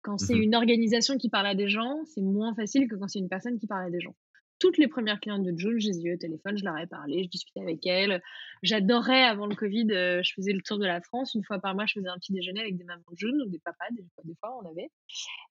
Quand 0.01 0.17
Mmh 0.19 0.25
c'est 0.25 0.35
mh. 0.35 0.43
une 0.43 0.55
organisation 0.55 1.17
qui 1.17 1.29
parle 1.29 1.47
à 1.47 1.55
des 1.55 1.69
gens, 1.69 2.03
c'est 2.05 2.21
moins 2.21 2.55
facile 2.55 2.87
que 2.87 2.95
quand 2.95 3.07
c'est 3.09 3.19
une 3.19 3.29
personne 3.29 3.59
qui 3.59 3.67
parle 3.67 3.87
à 3.87 3.91
des 3.91 3.99
gens. 4.01 4.15
Toutes 4.59 4.77
les 4.77 4.87
premières 4.87 5.19
clientes 5.19 5.43
de 5.43 5.55
June, 5.57 5.79
je 5.79 5.89
les 5.89 5.99
ai 5.99 6.03
eues 6.09 6.13
au 6.15 6.17
téléphone, 6.17 6.57
je 6.57 6.63
leur 6.63 6.77
ai 6.77 6.87
parlé, 6.87 7.23
je 7.23 7.29
discutais 7.29 7.61
avec 7.61 7.85
elles. 7.85 8.21
J'adorais 8.63 9.23
avant 9.23 9.45
le 9.45 9.55
Covid, 9.55 9.87
heu, 9.91 10.21
je 10.23 10.33
faisais 10.33 10.51
le 10.51 10.61
tour 10.61 10.79
de 10.79 10.85
la 10.85 10.99
France. 11.01 11.35
Une 11.35 11.43
fois 11.43 11.59
par 11.59 11.75
mois, 11.75 11.85
je 11.85 11.93
faisais 11.93 12.07
un 12.09 12.17
petit 12.17 12.33
déjeuner 12.33 12.61
avec 12.61 12.75
des 12.75 12.83
mamans 12.83 13.03
de 13.11 13.17
June 13.17 13.39
ou 13.45 13.49
des 13.49 13.59
papas, 13.59 13.85
des 13.91 14.03
fois 14.15 14.23
des 14.23 14.35
fois 14.39 14.59
on 14.63 14.69
avait. 14.69 14.89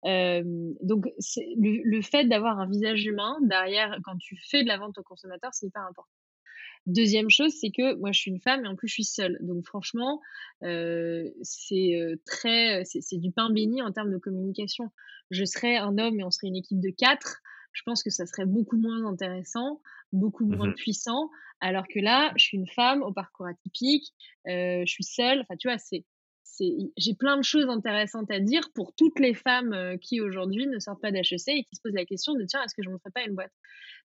Hem, 0.05 0.75
donc 0.83 1.07
le 1.37 2.03
fait 2.03 2.25
d'avoir 2.25 2.59
un 2.59 2.69
visage 2.69 3.05
humain 3.05 3.37
derrière 3.43 3.99
quand 4.05 4.17
tu 4.19 4.37
fais 4.37 4.63
de 4.63 4.69
la 4.69 4.79
vente 4.79 4.99
au 4.99 5.03
consommateur, 5.03 5.55
c'est 5.55 5.67
hyper 5.67 5.83
important. 5.83 6.11
Deuxième 6.87 7.31
chose, 7.31 7.53
c'est 7.61 7.71
que 7.71 7.95
moi 7.95 8.13
je 8.13 8.21
suis 8.21 8.31
une 8.31 8.41
femme 8.41 8.65
et 8.65 8.69
en 8.69 8.77
plus 8.77 8.89
je 8.89 8.95
suis 8.95 9.05
seule. 9.05 9.39
Donc 9.41 9.65
franchement, 9.67 10.21
heu, 10.63 11.33
c'est, 11.43 12.19
très, 12.27 12.85
c'est 12.85 13.19
du 13.19 13.33
pain 13.33 13.51
béni 13.51 13.83
en 13.83 13.93
termes 13.93 14.13
de 14.13 14.19
communication. 14.19 14.91
Je 15.31 15.45
serais 15.45 15.77
un 15.77 15.99
homme 15.99 16.21
et 16.21 16.25
on 16.25 16.31
serait 16.31 16.47
une 16.47 16.57
équipe 16.57 16.81
de 16.81 16.91
4, 16.91 17.43
je 17.77 17.83
pense 17.85 18.03
que 18.03 18.11
ça 18.11 18.27
serait 18.27 18.47
beaucoup 18.47 18.77
moins 18.79 19.07
intéressant, 19.07 19.81
beaucoup 20.13 20.47
Mmh 20.49 20.57
moins 20.57 20.73
puissant. 20.73 21.31
Alors 21.61 21.87
que 21.89 22.01
là, 22.01 22.33
je 22.37 22.45
suis 22.45 22.59
une 22.59 22.69
femme 22.69 23.03
au 23.03 23.13
parcours 23.13 23.47
atypique, 23.47 24.13
heu, 24.49 24.83
je 24.87 24.91
suis 24.93 25.05
seule, 25.05 25.41
enfin 25.43 25.57
tu 25.59 25.69
vois? 25.69 25.79
C'est 25.79 26.05
c'est 26.45 26.71
j'ai 26.97 27.15
plein 27.15 27.37
de 27.37 27.43
choses 27.45 27.69
intéressantes 27.69 28.31
à 28.31 28.41
dire 28.41 28.71
pour 28.75 28.95
toutes 28.95 29.19
les 29.21 29.35
femmes, 29.35 29.75
heu, 29.75 29.99
qui 29.99 30.21
aujourd'hui 30.21 30.67
ne 30.67 30.79
sortent 30.79 31.03
pas 31.03 31.11
d'HEC 31.13 31.53
et 31.53 31.65
qui 31.65 31.77
se 31.77 31.81
posent 31.83 31.95
la 31.95 32.05
question 32.07 32.35
de: 32.35 32.45
«Tiens, 32.47 32.63
est-ce 32.65 32.75
que 32.75 32.83
je 32.83 32.91
monterais 32.91 33.11
pas 33.13 33.25
une 33.25 33.35
boîte?» 33.35 33.53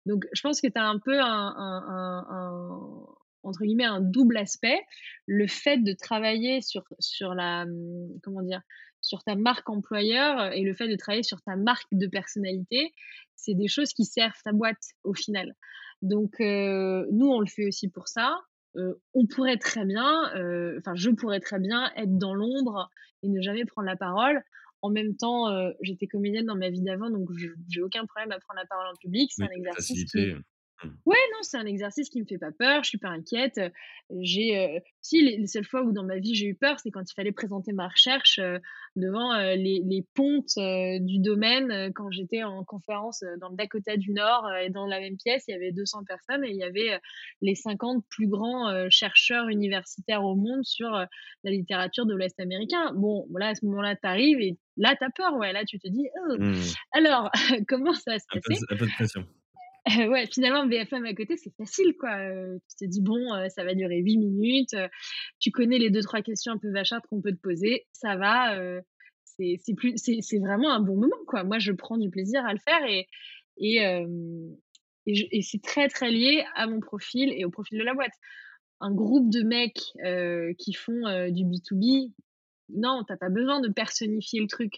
Donc 0.05 0.25
je 0.33 0.41
pense 0.41 0.61
que 0.61 0.67
tu 0.67 0.79
as 0.79 0.87
un 0.87 0.99
peu 0.99 1.19
un 1.19 1.25
un 1.25 1.83
un 1.87 2.25
un 2.29 3.05
entre 3.43 3.63
guillemets 3.63 3.85
«un 3.85 4.01
double 4.01 4.37
aspect». 4.37 4.81
Le 5.27 5.47
fait 5.47 5.77
de 5.77 5.93
travailler 5.93 6.61
sur 6.61 6.83
sur 6.99 7.33
la, 7.35 7.65
mmh, 7.65 8.19
comment 8.23 8.41
dire? 8.41 8.61
Sur 9.01 9.23
ta 9.23 9.35
marque 9.35 9.69
employeur 9.69 10.53
et 10.53 10.61
le 10.63 10.73
fait 10.73 10.87
de 10.87 10.95
travailler 10.95 11.23
sur 11.23 11.41
ta 11.41 11.55
marque 11.55 11.87
de 11.91 12.07
personnalité, 12.07 12.93
c'est 13.35 13.55
des 13.55 13.67
choses 13.67 13.93
qui 13.93 14.05
servent 14.05 14.39
ta 14.43 14.51
boîte 14.51 14.83
au 15.03 15.13
final. 15.15 15.55
Donc 16.01 16.39
heu, 16.41 17.07
nous 17.11 17.27
on 17.27 17.39
le 17.39 17.47
fait 17.47 17.67
aussi 17.67 17.89
pour 17.89 18.07
ça. 18.07 18.37
Heu, 18.77 19.01
on 19.13 19.25
pourrait 19.27 19.57
très 19.57 19.85
bien, 19.85 20.31
heu, 20.35 20.77
enfin 20.79 20.93
je 20.95 21.09
pourrais 21.09 21.39
très 21.39 21.59
bien 21.59 21.91
être 21.95 22.17
dans 22.17 22.33
l'ombre 22.35 22.89
et 23.23 23.29
ne 23.29 23.41
jamais 23.41 23.65
prendre 23.65 23.87
la 23.87 23.97
parole. 23.97 24.43
En 24.83 24.89
même 24.89 25.15
temps, 25.15 25.45
j'étais 25.81 26.07
comédienne 26.07 26.45
dans 26.47 26.55
ma 26.55 26.69
vie 26.69 26.81
d'avant, 26.81 27.09
donc 27.11 27.29
je 27.37 27.47
j'ai 27.69 27.81
aucun 27.83 28.05
problème 28.07 28.31
à 28.31 28.39
prendre 28.39 28.59
la 28.59 28.65
parole 28.65 28.87
en 28.87 28.95
public. 28.99 29.31
C'est 29.31 29.45
un 29.45 29.49
exercice 29.51 30.03
qui 30.05 30.17
facilité. 30.17 30.41
Ouais, 31.07 31.17
non, 31.33 31.39
c'est 31.41 31.57
un 31.57 31.65
exercice 31.65 32.09
qui 32.09 32.21
me 32.21 32.27
fait 32.27 32.37
pas 32.37 32.51
peur, 32.51 32.83
je 32.83 32.89
suis 32.89 32.99
pas 32.99 33.09
inquiète, 33.09 33.57
heu, 33.57 33.71
j'ai, 34.21 34.55
heu 34.77 34.81
si 35.01 35.19
les 35.23 35.37
les 35.37 35.47
seules 35.47 35.65
fois 35.65 35.81
où 35.81 35.91
dans 35.91 36.03
ma 36.03 36.19
vie 36.19 36.35
j'ai 36.35 36.45
eu 36.45 36.53
peur, 36.55 36.79
c'est 36.79 36.91
quand 36.91 37.01
il 37.09 37.13
fallait 37.15 37.31
présenter 37.31 37.73
ma 37.73 37.87
recherche, 37.87 38.37
heu, 38.37 38.59
devant, 38.95 39.35
les 39.55 39.81
les 39.83 40.05
pontes, 40.13 40.53
du 41.01 41.17
domaine, 41.19 41.91
quand 41.95 42.11
j'étais 42.11 42.43
en 42.43 42.63
conférence, 42.63 43.23
dans 43.39 43.49
le 43.49 43.55
Dakota 43.55 43.97
du 43.97 44.11
Nord, 44.11 44.47
et 44.61 44.69
dans 44.69 44.85
la 44.85 44.99
même 44.99 45.17
pièce, 45.17 45.45
il 45.47 45.51
y 45.51 45.55
avait 45.55 45.71
200 45.71 46.03
personnes 46.03 46.43
et 46.45 46.51
il 46.51 46.57
y 46.57 46.63
avait, 46.63 46.99
les 47.41 47.55
50 47.55 48.05
plus 48.09 48.27
grands, 48.27 48.69
heu, 48.71 48.87
chercheurs 48.91 49.47
universitaires 49.49 50.23
au 50.23 50.35
monde 50.35 50.63
sur, 50.63 50.91
la 50.91 51.51
littérature 51.51 52.05
de 52.05 52.13
l'Ouest 52.13 52.39
américain. 52.39 52.93
Bon, 52.93 53.25
voilà, 53.31 53.47
à 53.49 53.55
ce 53.55 53.65
moment-là, 53.65 53.95
tu 53.95 54.07
arrives 54.07 54.39
et 54.39 54.57
là, 54.77 54.95
tu 54.95 55.03
as 55.03 55.09
peur, 55.09 55.35
ouais, 55.37 55.51
là, 55.51 55.65
tu 55.65 55.79
te 55.79 55.87
dis: 55.87 56.07
«Oh, 56.29 56.35
Mmh. 56.37 56.75
alors 56.91 57.31
comment 57.67 57.93
ça 57.93 58.11
va 58.11 58.19
se 58.19 58.27
Un 58.29 58.37
peu 58.43 58.53
passer?» 58.53 58.65
un 58.69 58.75
peu 58.77 58.85
de 58.87 58.91
pression. 58.91 59.27
Ouais, 60.09 60.27
finalement, 60.31 60.65
BFM 60.65 61.05
à 61.05 61.13
côté, 61.13 61.37
c'est 61.37 61.53
facile, 61.57 61.95
quoi, 61.99 62.17
heu, 62.29 62.59
tu 62.69 62.85
te 62.85 62.89
dis: 62.89 63.01
«Bon, 63.01 63.17
heu, 63.35 63.49
ça 63.49 63.63
va 63.63 63.73
durer 63.73 63.97
8 63.97 64.17
minutes, 64.17 64.73
heu, 64.75 64.87
tu 65.39 65.51
connais 65.51 65.79
les 65.79 65.89
deux 65.89 66.01
trois 66.01 66.21
questions 66.21 66.53
un 66.53 66.57
peu 66.57 66.71
vachardes 66.71 67.03
qu'on 67.09 67.21
peut 67.21 67.31
te 67.31 67.41
poser, 67.41 67.87
ça 67.91 68.15
va», 68.15 68.57
c'est 69.25 69.57
c'est 70.21 70.39
vraiment 70.39 70.71
un 70.71 70.81
bon 70.81 70.95
moment, 70.97 71.15
quoi. 71.27 71.43
Moi, 71.43 71.57
je 71.59 71.71
prends 71.71 71.97
du 71.97 72.09
plaisir 72.11 72.45
à 72.45 72.53
le 72.53 72.59
faire 72.59 72.85
et 72.87 73.07
et 73.57 73.77
et 75.07 75.37
et 75.37 75.41
c'est 75.41 75.61
très, 75.63 75.87
très 75.89 76.11
lié 76.11 76.43
à 76.55 76.67
mon 76.67 76.79
profil 76.79 77.31
et 77.35 77.43
au 77.45 77.49
profil 77.49 77.79
de 77.79 77.83
la 77.83 77.93
boîte. 77.95 78.11
Un 78.81 78.91
groupe 78.93 79.29
de 79.31 79.43
mecs, 79.43 79.81
qui 80.59 80.73
font, 80.73 81.29
du 81.31 81.45
B2B, 81.45 82.11
non, 82.75 83.03
tu 83.05 83.13
as 83.13 83.17
pas 83.17 83.29
besoin 83.29 83.61
de 83.61 83.69
personnifier 83.69 84.41
le 84.41 84.47
truc. 84.47 84.75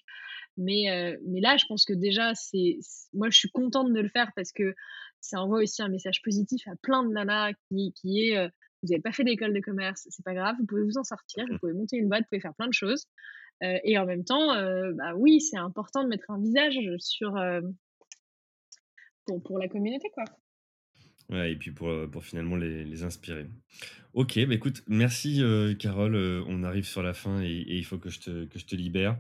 Mais 0.58 1.18
mais 1.28 1.42
là, 1.42 1.58
je 1.58 1.66
pense 1.68 1.86
que 1.86 1.94
déjà, 1.94 2.36
c'est 2.36 2.80
moi, 3.14 3.30
je 3.30 3.38
suis 3.40 3.50
contente 3.52 3.94
de 3.94 4.00
le 4.02 4.10
faire 4.10 4.32
parce 4.36 4.52
que 4.52 4.76
ça 5.22 5.42
envoie 5.42 5.60
aussi 5.64 5.82
un 5.82 5.90
message 5.90 6.22
positif 6.24 6.68
à 6.68 6.76
plein 6.82 7.04
de 7.04 7.10
nanas 7.14 7.54
qui 7.70 7.94
qui 7.94 8.30
est, 8.30 8.38
heu: 8.38 8.50
«Vous 8.84 8.92
avez 8.94 9.02
pas 9.02 9.12
fait 9.14 9.24
d'école 9.24 9.54
de 9.54 9.62
commerce, 9.62 10.06
c'est 10.10 10.24
pas 10.26 10.34
grave, 10.36 10.56
vous 10.60 10.66
pouvez 10.66 10.84
vous 10.84 10.98
en 10.98 11.04
sortir, 11.04 11.46
vous 11.50 11.56
Mmh 11.56 11.60
pouvez 11.60 11.74
monter 11.74 11.98
une 11.98 12.10
boîte, 12.10 12.24
vous 12.24 12.28
pouvez 12.32 12.42
faire 12.42 12.56
plein 12.56 12.68
de 12.68 12.74
choses». 12.74 13.08
Heu 13.64 13.78
et 13.86 13.98
en 14.00 14.06
même 14.06 14.26
temps, 14.26 14.50
bah, 14.96 15.16
oui, 15.18 15.42
c'est 15.42 15.58
important 15.58 16.04
de 16.04 16.10
mettre 16.10 16.30
un 16.32 16.40
visage 16.42 16.80
sur, 17.00 17.36
pour 19.26 19.42
pour 19.44 19.60
la 19.60 19.68
communauté, 19.68 20.10
quoi. 20.14 20.24
Ouais 21.34 21.52
et 21.54 21.56
puis 21.56 21.72
pour, 21.72 21.92
pour 22.12 22.24
finalement 22.24 22.56
les 22.56 23.04
inspirer. 23.04 23.48
OK, 24.14 24.40
bah, 24.46 24.54
écoute, 24.54 24.84
merci, 24.88 25.42
heu, 25.42 25.74
Carole, 25.74 26.16
heu, 26.16 26.44
on 26.48 26.64
arrive 26.64 26.86
sur 26.86 27.02
la 27.04 27.14
fin 27.16 27.42
et 27.42 27.66
il 27.68 27.84
faut 27.86 27.98
que 27.98 28.10
je 28.12 28.20
te 28.20 28.76
libère. 28.76 29.20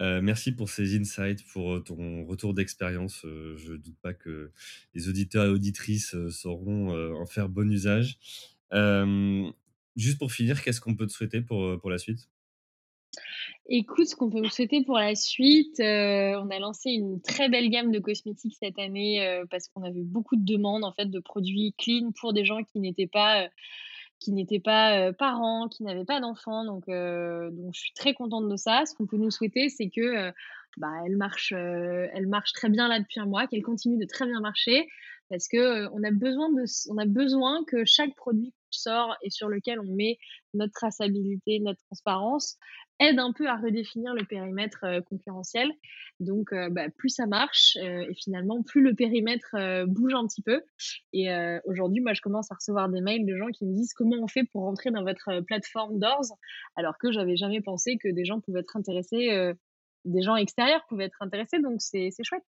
Merci 0.00 0.52
pour 0.52 0.68
ces 0.70 0.98
insights, 0.98 1.44
pour, 1.52 1.84
ton 1.84 2.24
retour 2.26 2.54
d'expérience, 2.54 3.20
je 3.24 3.74
doute 3.74 3.96
pas 4.02 4.14
que 4.14 4.50
les 4.94 5.08
auditeurs 5.08 5.46
et 5.46 5.50
auditrices, 5.50 6.16
sauront, 6.30 6.90
en 7.20 7.26
faire 7.26 7.48
bon 7.48 7.70
usage. 7.72 8.18
Juste 9.96 10.18
pour 10.18 10.32
finir, 10.32 10.62
qu'est-ce 10.62 10.80
qu'on 10.80 10.96
peut 10.96 11.06
te 11.06 11.12
souhaiter 11.12 11.42
pour 11.42 11.90
la 11.90 11.98
suite? 11.98 12.28
Écoute, 13.68 14.06
ce 14.08 14.16
qu'on 14.16 14.28
peut 14.28 14.40
me 14.40 14.48
souhaiter 14.48 14.82
pour 14.84 14.98
la 14.98 15.14
suite, 15.14 15.78
heu, 15.78 16.36
on 16.36 16.50
a 16.50 16.58
lancé 16.58 16.90
une 16.90 17.20
très 17.22 17.48
belle 17.48 17.70
gamme 17.70 17.92
de 17.92 18.00
cosmétiques 18.00 18.56
cette 18.58 18.76
année, 18.78 19.24
heu, 19.24 19.46
parce 19.50 19.68
qu'on 19.68 19.84
avait 19.84 20.02
beaucoup 20.02 20.34
de 20.34 20.44
demandes 20.44 20.82
en 20.84 20.92
fait 20.92 21.06
de 21.06 21.20
produits 21.20 21.72
clean 21.78 22.10
pour 22.20 22.32
des 22.32 22.44
gens 22.44 22.64
qui 22.64 22.80
n'étaient 22.80 23.06
pas, 23.06 23.44
heu, 23.44 23.48
qui 24.20 24.32
n'étaient 24.32 24.60
pas, 24.60 25.12
parents, 25.14 25.68
qui 25.68 25.84
n'avaient 25.84 26.04
pas 26.04 26.20
d'enfants 26.20 26.64
donc 26.64 26.86
donc 26.88 27.74
je 27.74 27.80
suis 27.80 27.92
très 27.94 28.14
contente 28.14 28.48
de 28.48 28.56
ça. 28.56 28.84
Ce 28.86 28.94
qu'on 28.96 29.06
peut 29.06 29.18
nous 29.18 29.30
souhaiter, 29.30 29.68
c'est 29.68 29.90
que, 29.90 30.30
bah, 30.78 30.88
elle 31.06 31.16
marche, 31.16 31.52
elle 31.52 32.26
marche 32.28 32.52
très 32.54 32.68
bien 32.70 32.88
là 32.88 33.00
depuis 33.00 33.20
un 33.20 33.26
mois, 33.26 33.46
qu'elle 33.48 33.62
continue 33.62 33.98
de 33.98 34.06
très 34.06 34.26
bien 34.26 34.40
marcher 34.40 34.88
parce 35.30 35.48
que, 35.48 35.88
on 35.94 36.02
a 36.04 36.10
besoin 36.12 36.50
de 36.52 36.64
on 36.90 36.98
a 36.98 37.06
besoin 37.06 37.64
que 37.66 37.84
chaque 37.86 38.14
produit 38.16 38.52
sort 38.74 39.16
et 39.22 39.30
sur 39.30 39.48
lequel 39.48 39.80
on 39.80 39.94
met 39.94 40.18
notre 40.54 40.72
traçabilité, 40.72 41.60
notre 41.60 41.80
transparence, 41.86 42.58
aide 43.00 43.18
un 43.18 43.32
peu 43.32 43.48
à 43.48 43.56
redéfinir 43.56 44.14
le 44.14 44.24
périmètre, 44.24 44.84
heu, 44.84 45.02
concurrentiel. 45.02 45.70
Donc 46.20 46.52
heu, 46.52 46.68
bah, 46.70 46.88
plus 46.96 47.08
ça 47.10 47.26
marche, 47.26 47.76
heu 47.82 48.02
et 48.10 48.14
finalement 48.14 48.62
plus 48.62 48.82
le 48.82 48.94
périmètre, 48.94 49.56
bouge 49.86 50.14
un 50.14 50.26
petit 50.26 50.42
peu 50.42 50.62
et 51.12 51.28
aujourd'hui, 51.66 52.00
moi, 52.00 52.12
je 52.14 52.20
commence 52.20 52.50
à 52.50 52.54
recevoir 52.54 52.88
des 52.88 53.00
mails 53.00 53.26
de 53.26 53.36
gens 53.36 53.48
qui 53.48 53.64
me 53.66 53.74
disent: 53.74 53.92
«Comment 53.94 54.16
on 54.22 54.28
fait 54.28 54.44
pour 54.44 54.62
rentrer 54.62 54.90
dans 54.90 55.02
votre, 55.04 55.40
plateforme 55.46 55.98
Doors?» 55.98 56.36
alors 56.76 56.96
que 56.98 57.12
j'avais 57.12 57.36
jamais 57.36 57.60
pensé 57.60 57.96
que 58.02 58.08
des 58.08 58.24
gens 58.24 58.40
pouvaient 58.40 58.60
être 58.60 58.76
intéressés, 58.76 59.52
des 60.04 60.22
gens 60.22 60.36
extérieurs 60.36 60.84
pouvaient 60.88 61.04
être 61.06 61.20
intéressés 61.22 61.60
donc 61.60 61.80
c'est 61.80 62.10
chouette. 62.24 62.42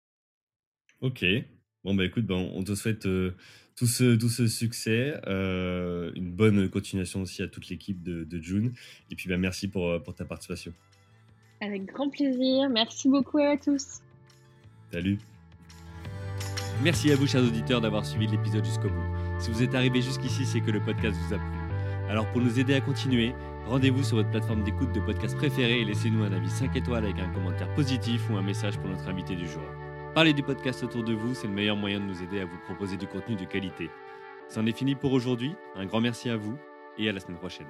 OK. 1.00 1.61
Bon, 1.84 1.94
bah, 1.94 2.04
écoute, 2.04 2.26
ben, 2.26 2.36
on 2.36 2.62
te 2.62 2.74
souhaite, 2.74 3.06
heu, 3.06 3.34
tout 3.76 3.86
ce 3.86 4.14
tout 4.16 4.28
ce 4.28 4.46
succès, 4.46 5.20
heu, 5.26 6.12
une 6.14 6.30
bonne 6.30 6.68
continuation 6.68 7.22
aussi 7.22 7.42
à 7.42 7.48
toute 7.48 7.68
l'équipe 7.68 8.02
de 8.02 8.24
de 8.24 8.38
June 8.40 8.72
et 9.10 9.16
puis, 9.16 9.28
bah, 9.28 9.36
merci 9.36 9.68
pour, 9.68 9.88
heu, 9.90 10.02
pour 10.02 10.14
ta 10.14 10.24
participation. 10.24 10.72
Avec 11.60 11.86
grand 11.86 12.08
plaisir, 12.08 12.68
merci 12.70 13.08
beaucoup 13.08 13.38
à 13.38 13.56
tous. 13.56 14.00
Salut. 14.92 15.18
Merci 16.82 17.12
à 17.12 17.16
vous, 17.16 17.26
chers 17.28 17.42
auditeurs, 17.42 17.80
d'avoir 17.80 18.04
suivi 18.04 18.26
l'épisode 18.26 18.64
jusqu'au 18.64 18.88
bout. 18.88 19.38
Si 19.38 19.50
vous 19.50 19.62
êtes 19.62 19.74
arrivés 19.74 20.02
jusqu'ici, 20.02 20.44
c'est 20.44 20.60
que 20.60 20.70
le 20.72 20.80
podcast 20.80 21.16
vous 21.16 21.34
a 21.34 21.38
plu. 21.38 21.58
Alors, 22.08 22.30
pour 22.32 22.40
nous 22.40 22.58
aider 22.58 22.74
à 22.74 22.80
continuer, 22.80 23.32
rendez-vous 23.66 24.02
sur 24.02 24.16
votre 24.16 24.30
plateforme 24.30 24.64
d'écoute 24.64 24.92
de 24.92 25.00
podcast 25.00 25.36
préférée 25.36 25.80
et 25.80 25.84
laissez-nous 25.84 26.24
un 26.24 26.32
avis 26.32 26.50
5 26.50 26.74
étoiles 26.76 27.04
avec 27.04 27.18
un 27.20 27.28
commentaire 27.32 27.72
positif 27.74 28.28
ou 28.30 28.36
un 28.36 28.42
message 28.42 28.76
pour 28.78 28.88
notre 28.88 29.08
invité 29.08 29.36
du 29.36 29.46
jour. 29.46 29.62
Parlez 30.14 30.34
du 30.34 30.42
podcast 30.42 30.82
autour 30.84 31.04
de 31.04 31.14
vous, 31.14 31.34
c'est 31.34 31.46
le 31.46 31.54
meilleur 31.54 31.74
moyen 31.74 31.98
de 31.98 32.04
nous 32.04 32.22
aider 32.22 32.40
à 32.40 32.44
vous 32.44 32.58
proposer 32.66 32.98
du 32.98 33.06
contenu 33.06 33.34
de 33.34 33.46
qualité. 33.46 33.88
C'en 34.48 34.66
est 34.66 34.76
fini 34.76 34.94
pour 34.94 35.14
aujourd'hui. 35.14 35.54
Un 35.74 35.86
grand 35.86 36.02
merci 36.02 36.28
à 36.28 36.36
vous 36.36 36.58
et 36.98 37.08
à 37.08 37.12
la 37.12 37.20
semaine 37.20 37.38
prochaine. 37.38 37.66